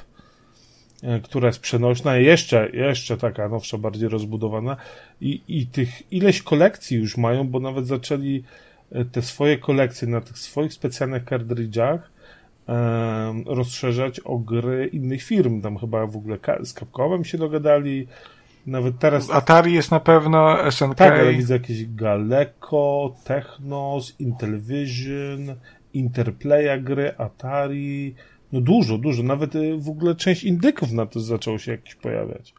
[1.03, 4.77] e, która jest przenośna, jeszcze, jeszcze taka nowsza, bardziej rozbudowana
[5.21, 8.43] i, i tych ileś kolekcji już mają, bo nawet zaczęli
[9.11, 12.11] te swoje kolekcje na tych swoich specjalnych kartridżach
[12.67, 15.61] um, rozszerzać o gry innych firm.
[15.61, 18.07] Tam chyba w ogóle z Capcomem się dogadali.
[18.67, 19.29] Nawet teraz.
[19.29, 20.95] Atari jest na pewno, SNK.
[20.95, 25.55] Tak, ale widzę jakieś Galeco, Technos, Intellivision,
[25.93, 28.15] Interplaya gry, Atari.
[28.51, 29.23] No dużo, dużo.
[29.23, 32.53] Nawet y, w ogóle część indyków na to zaczęło się jakieś pojawiać.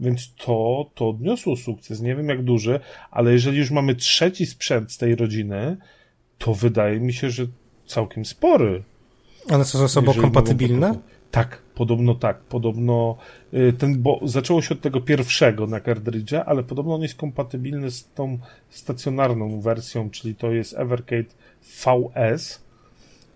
[0.00, 2.00] Więc to, to odniosło sukces.
[2.00, 5.76] Nie wiem jak duży, ale jeżeli już mamy trzeci sprzęt z tej rodziny,
[6.38, 7.46] to wydaje mi się, że
[7.86, 8.82] całkiem spory.
[9.50, 10.94] One są ze sobą kompatybilne?
[11.30, 12.40] Tak, podobno tak.
[12.40, 13.16] Podobno
[13.54, 17.90] y, ten, bo zaczęło się od tego pierwszego na kartridże, ale podobno on jest kompatybilny
[17.90, 18.38] z tą
[18.70, 22.64] stacjonarną wersją, czyli to jest Evercade VS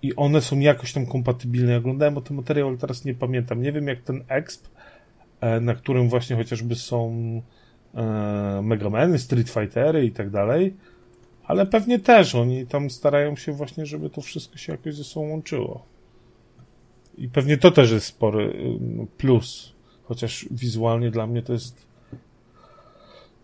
[0.03, 1.73] i one są jakoś tam kompatybilne.
[1.73, 3.63] Ja oglądałem o tym materiał, ale teraz nie pamiętam.
[3.63, 4.67] Nie wiem jak ten Exp,
[5.43, 7.13] E, na którym właśnie chociażby są
[7.95, 10.75] e, Megameny, Street Fightery i tak dalej,
[11.45, 15.29] ale pewnie też oni tam starają się właśnie, żeby to wszystko się jakoś ze sobą
[15.29, 15.85] łączyło.
[17.19, 19.73] I pewnie to też jest spory y, plus,
[20.05, 21.87] chociaż wizualnie dla mnie to jest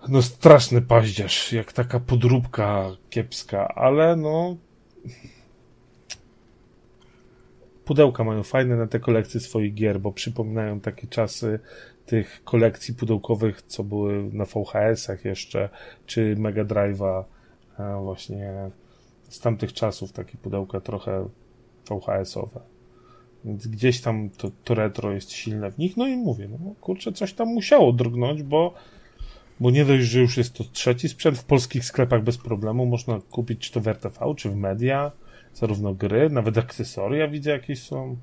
[0.08, 4.56] no straszny paździerz, jak taka podróbka kiepska, ale no
[7.84, 11.60] pudełka mają fajne na te kolekcje swoich gier, bo przypominają takie czasy
[12.06, 15.68] tych kolekcji pudełkowych, co były na VHS-ach jeszcze,
[16.06, 17.24] czy Mega Drive'a
[18.02, 18.70] właśnie
[19.28, 21.28] z tamtych czasów, takie pudełka trochę
[21.90, 22.60] VHS-owe.
[23.48, 27.12] Więc gdzieś tam to, to retro jest silne w nich, no i mówię, no kurczę,
[27.12, 28.74] coś tam musiało drgnąć, bo
[29.60, 33.20] bo nie dość, że już jest to trzeci sprzęt w polskich sklepach bez problemu, można
[33.30, 35.12] kupić czy to w RTV, czy w media,
[35.54, 38.16] zarówno gry, nawet akcesoria widzę jakieś są.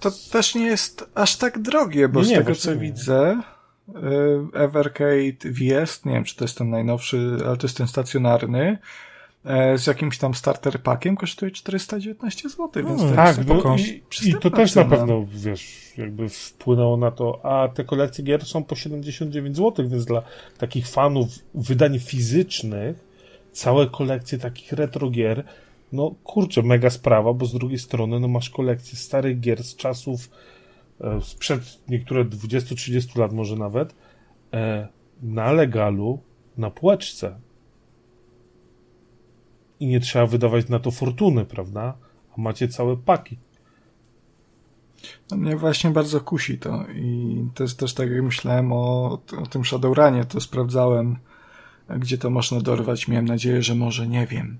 [0.00, 2.80] To też nie jest aż tak drogie, bo nie, z tego co nie.
[2.80, 3.42] widzę,
[3.88, 3.92] y,
[4.58, 8.78] Evercade VS, nie wiem czy to jest ten najnowszy, ale to jest ten stacjonarny,
[9.76, 14.34] z jakimś tam starter packiem kosztuje 419 zł, więc to tak, jest no, i, i
[14.34, 18.76] to też na pewno, wiesz, jakby wpłynęło na to, a te kolekcje gier są po
[18.76, 20.22] 79 zł, więc dla
[20.58, 23.08] takich fanów wydań fizycznych
[23.52, 25.44] całe kolekcje takich retro gier
[25.92, 30.30] no kurczę, mega sprawa, bo z drugiej strony no masz kolekcję starych gier z czasów
[31.00, 33.94] e, sprzed niektóre 20-30 lat może nawet
[34.52, 34.88] e,
[35.22, 36.18] na legalu,
[36.58, 37.36] na półeczce.
[39.80, 41.94] I nie trzeba wydawać na to fortuny, prawda?
[42.38, 43.38] A macie całe paki.
[45.30, 49.64] No mnie właśnie bardzo kusi to i też, też tak jak myślałem o, o tym
[49.64, 51.16] Shadowrunie, to sprawdzałem,
[51.98, 53.08] gdzie to można dorwać.
[53.08, 54.58] Miałem nadzieję, że może, nie wiem,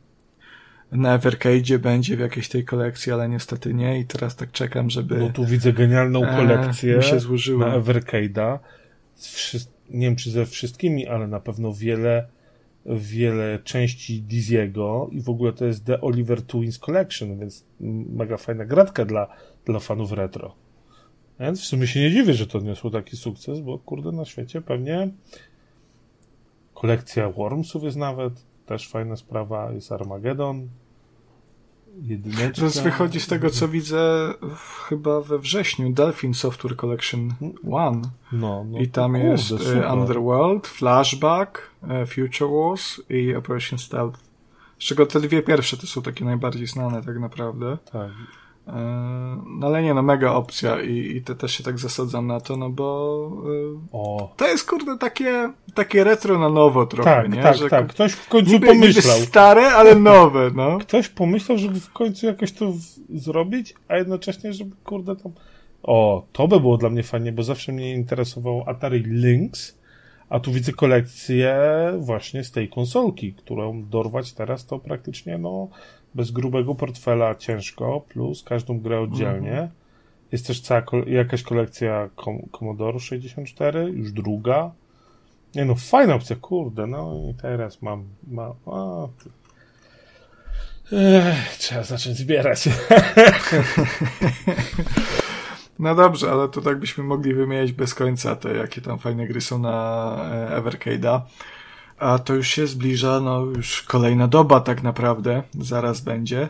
[0.92, 5.18] na Evercade będzie w jakiejś tej kolekcji, ale niestety nie i teraz tak czekam, żeby...
[5.18, 7.66] No tu widzę genialną e, kolekcję e, się złożyło.
[7.66, 8.58] na Evercade'a.
[9.90, 12.26] Nie wiem, czy ze wszystkimi, ale na pewno wiele
[12.88, 17.64] wiele części Diziego i w ogóle to jest The Oliver Twins Collection, więc
[18.10, 19.28] mega fajna gratka dla,
[19.64, 20.54] dla fanów retro.
[21.40, 24.60] Więc w sumie się nie dziwię, że to odniosło taki sukces, bo kurde na świecie
[24.60, 25.08] pewnie
[26.74, 28.32] kolekcja Wormsów jest nawet
[28.66, 30.68] też fajna sprawa, jest Armageddon.
[32.02, 32.54] Jedyneczka.
[32.54, 38.02] Teraz wychodzi z tego, co widzę w, chyba we wrześniu Delphin Software Collection 1.
[38.32, 39.90] No, no I tam kurde, jest e, super.
[39.92, 44.20] Underworld, Flashback, e, Future Wars i Operation Stealth.
[44.78, 47.78] Z czego te dwie pierwsze to są takie najbardziej znane tak naprawdę.
[47.92, 48.10] Tak.
[49.60, 52.56] No ale nie, no mega opcja i, i te też się tak zasadzam na to,
[52.56, 53.30] no bo
[53.74, 54.32] e, O.
[54.36, 57.42] to jest kurde takie, takie retro na nowo trochę, Tak, nie?
[57.42, 57.86] tak, Że tak.
[57.88, 59.14] Ktoś w końcu Niby, pomyślał.
[59.16, 60.78] niby stare, ale nowe, no.
[60.78, 62.72] Ktoś pomyślał, żeby w końcu jakoś to
[63.14, 65.32] zrobić, a jednocześnie, żeby kurde tam.
[65.82, 69.78] O, to by było dla mnie fajnie, bo zawsze mnie interesowało Atari Lynx,
[70.28, 71.56] a tu widzę kolekcję
[71.98, 75.68] właśnie z tej konsolki, którą dorwać teraz to praktycznie no
[76.14, 79.70] bez grubego portfela ciężko, plus każdą grę oddzielnie.
[80.32, 84.70] Jest też cała jakaś kolekcja Com- Commodore 64, już druga.
[85.54, 89.06] Nie no, fajna opcja, kurde, no i teraz mam, mam a,
[90.92, 92.68] Ech, trzeba zacząć zbierać.
[95.78, 99.40] No dobrze, ale to tak byśmy mogli wymieniać bez końca te, jakie tam fajne gry
[99.40, 100.16] są na
[100.50, 101.20] e, Evercade'a.
[101.98, 106.48] A to już się zbliża, no już kolejna doba tak naprawdę, zaraz będzie.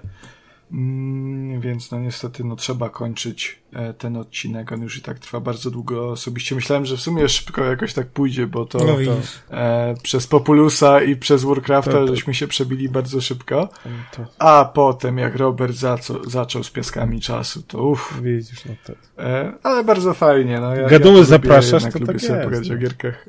[0.73, 5.41] Mm, więc no niestety no trzeba kończyć e, ten odcinek, on już i tak trwa
[5.41, 6.11] bardzo długo.
[6.11, 10.27] Osobiście myślałem, że w sumie szybko jakoś tak pójdzie, bo to, No to e, przez
[10.27, 12.17] Populusa i przez Warcrafta Tak, tak.
[12.17, 13.69] żeśmy się przebili bardzo szybko.
[14.13, 18.21] To A potem jak Robert zaco- zaczął z piaskami czasu, to uff.
[18.23, 19.23] widzisz, no to.
[19.23, 20.61] E, ale bardzo fajnie.
[20.61, 22.75] No, ja, Gaduły ja to zapraszasz, lubię, jednak to lubię tak sobie jest, pogadać no.
[22.75, 23.27] o gierkach.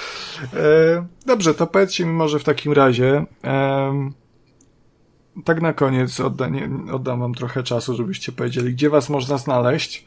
[0.54, 3.24] e, dobrze, to powiedzcie mi może w takim razie.
[5.44, 10.06] tak na koniec odda, nie, oddam wam trochę czasu, żebyście powiedzieli, gdzie was można znaleźć.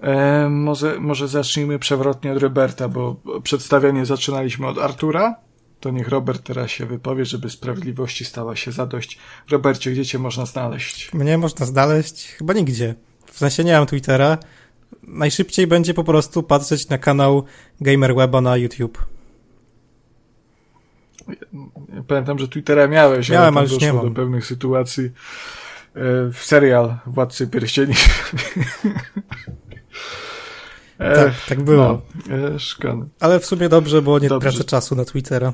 [0.00, 5.34] E, może, może zacznijmy przewrotnie od Roberta, bo przedstawianie zaczynaliśmy od Artura.
[5.80, 9.18] To niech Robert teraz się wypowie, żeby sprawiedliwości stała się zadość.
[9.50, 11.14] Robercie, gdzie cię można znaleźć?
[11.14, 12.94] Mnie można znaleźć chyba nigdzie.
[13.26, 14.38] W sensie nie mam Twittera.
[15.02, 17.44] Najszybciej będzie po prostu patrzeć na kanał
[17.80, 19.15] GamerWeba na YouTube.
[22.08, 24.14] Pamiętam, że Twittera miałeś, Miałem, ale ale już nie do mam.
[24.14, 25.04] pewnych sytuacji.
[25.04, 25.10] E,
[26.32, 27.94] W serial Władcy Pierścieni.
[30.98, 32.02] E, Tak, tak było.
[32.28, 33.06] No, e, szkoda.
[33.20, 34.50] Ale w sumie dobrze, bo nie Dobrze.
[34.50, 35.52] tracę czasu na Twittera.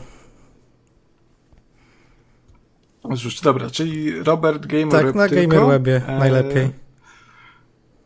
[3.17, 5.29] Cóż, dobra, czyli Robert Gamer Tak, na.
[5.29, 6.71] GamerWebie E, najlepiej.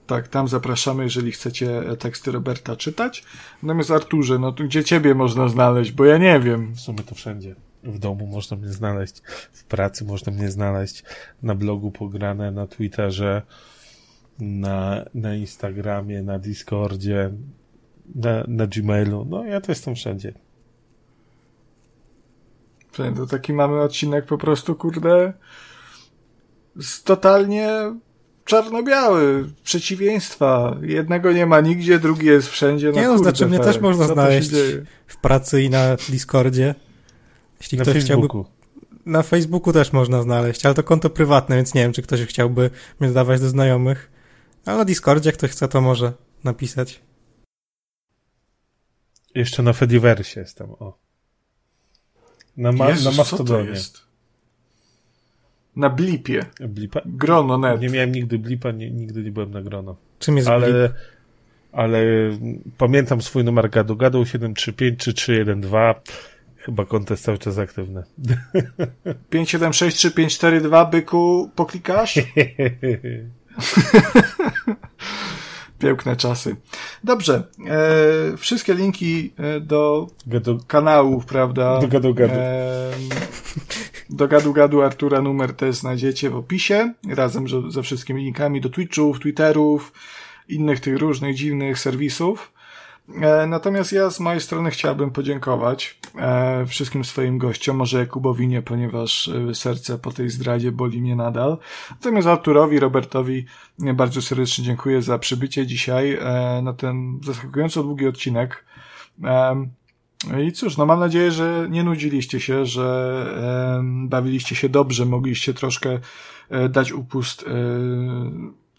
[0.07, 3.25] Tak, tam zapraszamy, jeżeli chcecie teksty Roberta czytać.
[3.63, 6.75] Natomiast Arturze, no to gdzie ciebie można znaleźć, bo ja nie wiem.
[6.75, 7.55] W sumie to wszędzie.
[7.83, 11.05] W domu można mnie znaleźć, w pracy można mnie znaleźć,
[11.43, 13.43] na blogu pograne, na Twitterze,
[14.39, 17.31] na, na Instagramie, na Discordzie,
[18.15, 19.27] na, na Gmailu.
[19.31, 20.33] No ja to jestem wszędzie.
[22.93, 25.33] To taki mamy odcinek po prostu, kurde,
[26.81, 27.95] z totalnie
[28.47, 30.77] czarno-biały, przeciwieństwa.
[30.83, 32.87] Jednego nie ma nigdzie, drugi jest wszędzie.
[32.91, 34.51] No Nie no, kurde, znaczy mnie też można znaleźć
[35.07, 36.75] w pracy i na Discordzie.
[37.61, 38.29] Jeśli Na ktoś chciałby.
[38.29, 38.45] Facebooku.
[39.07, 42.71] Na Facebooku też można znaleźć, ale to konto prywatne, więc nie wiem, czy ktoś chciałby
[43.01, 44.11] mnie dodawać do znajomych.
[44.65, 46.13] Ale na Discordzie, jak ktoś chce, to może
[46.45, 47.01] napisać.
[49.35, 50.99] Jeszcze na Fediverse jestem, o.
[52.57, 53.69] Na, ma, Jezus, na co to Mastodonie.
[53.71, 54.06] jest?
[55.77, 56.43] Na blipie.
[56.61, 57.01] Blipa?
[57.07, 57.81] Grono net.
[57.81, 59.97] Nie miałem nigdy blipa, nie, nigdy nie byłem na grono.
[60.19, 60.63] Czym jest blip?
[60.65, 60.93] Ale,
[61.73, 62.01] ale
[62.79, 66.03] pamiętam swój numer gadu gadu 735 czy 312.
[66.57, 68.05] Chyba konto jest cały czas aktywne.
[69.31, 72.15] 576342 byku poklikasz?
[75.79, 76.57] Piękne czasy.
[77.05, 77.43] Dobrze.
[77.67, 81.81] E, wszystkie linki e, do Gadu, kanałów, prawda?
[81.81, 82.35] Do gadu gadu.
[82.35, 83.09] Em,
[84.11, 88.69] do gadu gadu Artura numer też znajdziecie w opisie, razem ze, ze wszystkimi linkami do
[88.69, 89.93] Twitchów, Twitterów,
[90.49, 92.53] innych tych różnych dziwnych serwisów.
[93.15, 98.63] E, natomiast ja z mojej strony chciałbym podziękować e, wszystkim swoim gościom, może Jakubowi nie,
[98.63, 101.59] ponieważ e, serce po tej zdradzie boli mnie nadal.
[101.91, 103.47] Natomiast Arturowi, Robertowi
[103.79, 106.19] bardzo serdecznie dziękuję za przybycie dzisiaj
[106.63, 108.65] na ten zaskakująco długi odcinek.
[110.47, 113.27] I cóż, no mam nadzieję, że nie nudziliście się, że
[113.83, 115.99] bawiliście się dobrze, mogliście troszkę
[116.69, 117.45] dać upust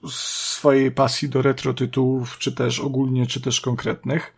[0.09, 4.33] swojej pasji do retro tytułów, czy też ogólnie, czy też konkretnych.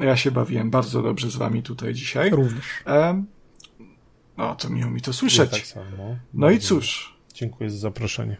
[0.00, 2.30] Ja się bawiłem bardzo dobrze z wami tutaj dzisiaj.
[2.30, 2.64] Również.
[2.84, 3.26] Em,
[4.36, 5.50] no, to miło mi to Ja słyszeć.
[5.50, 6.16] tak samo.
[6.34, 8.36] No i cóż, Dziękuję za zaproszenie.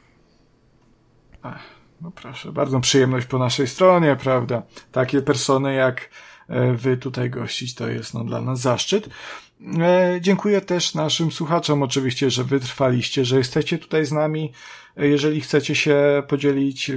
[2.00, 4.62] no proszę, bardzo przyjemność po naszej stronie, prawda?
[4.92, 6.10] Takie persony jak
[6.48, 7.74] e, wy tutaj gościć.
[7.74, 9.08] To jest no, dla nas zaszczyt.
[9.80, 14.52] E, dziękuję też naszym słuchaczom oczywiście, że wytrwaliście, że jesteście tutaj z nami.
[14.98, 16.96] Jeżeli chcecie się podzielić e,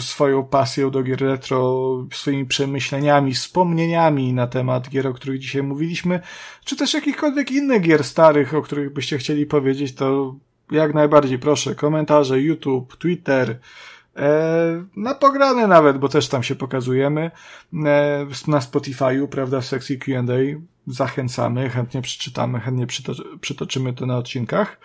[0.00, 6.20] swoją pasją do gier retro, swoimi przemyśleniami, wspomnieniami na temat gier, o których dzisiaj mówiliśmy,
[6.64, 10.34] czy też jakichkolwiek innych gier starych, o których byście chcieli powiedzieć, to
[10.70, 13.58] jak najbardziej proszę, komentarze, YouTube, Twitter,
[14.16, 17.30] e, na pograne nawet, bo też tam się pokazujemy,
[17.84, 24.18] e, na Spotify'u, prawda, w sekcji Q&A, zachęcamy, chętnie przeczytamy, chętnie przyto- przytoczymy to na
[24.18, 24.78] odcinkach.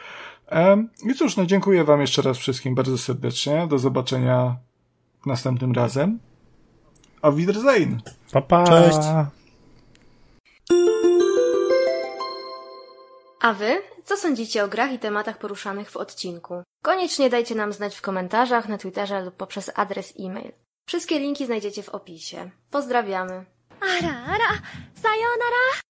[1.06, 3.68] I cóż, no dziękuję Wam jeszcze raz wszystkim bardzo serdecznie.
[3.68, 4.56] Do zobaczenia
[5.26, 6.20] następnym razem.
[7.22, 8.02] A Wiedersehen.
[8.32, 8.64] Pa, pa.
[8.64, 9.00] Cześć.
[13.42, 13.82] A Wy?
[14.06, 16.64] Co sądzicie o grach i tematach poruszanych w odcinku?
[16.84, 20.52] Koniecznie dajcie nam znać w komentarzach, na Twitterze lub poprzez adres e-mail.
[20.86, 22.50] Wszystkie linki znajdziecie w opisie.
[22.72, 23.46] Pozdrawiamy.
[23.82, 24.62] Ara, ara,
[24.96, 25.74] sayonara!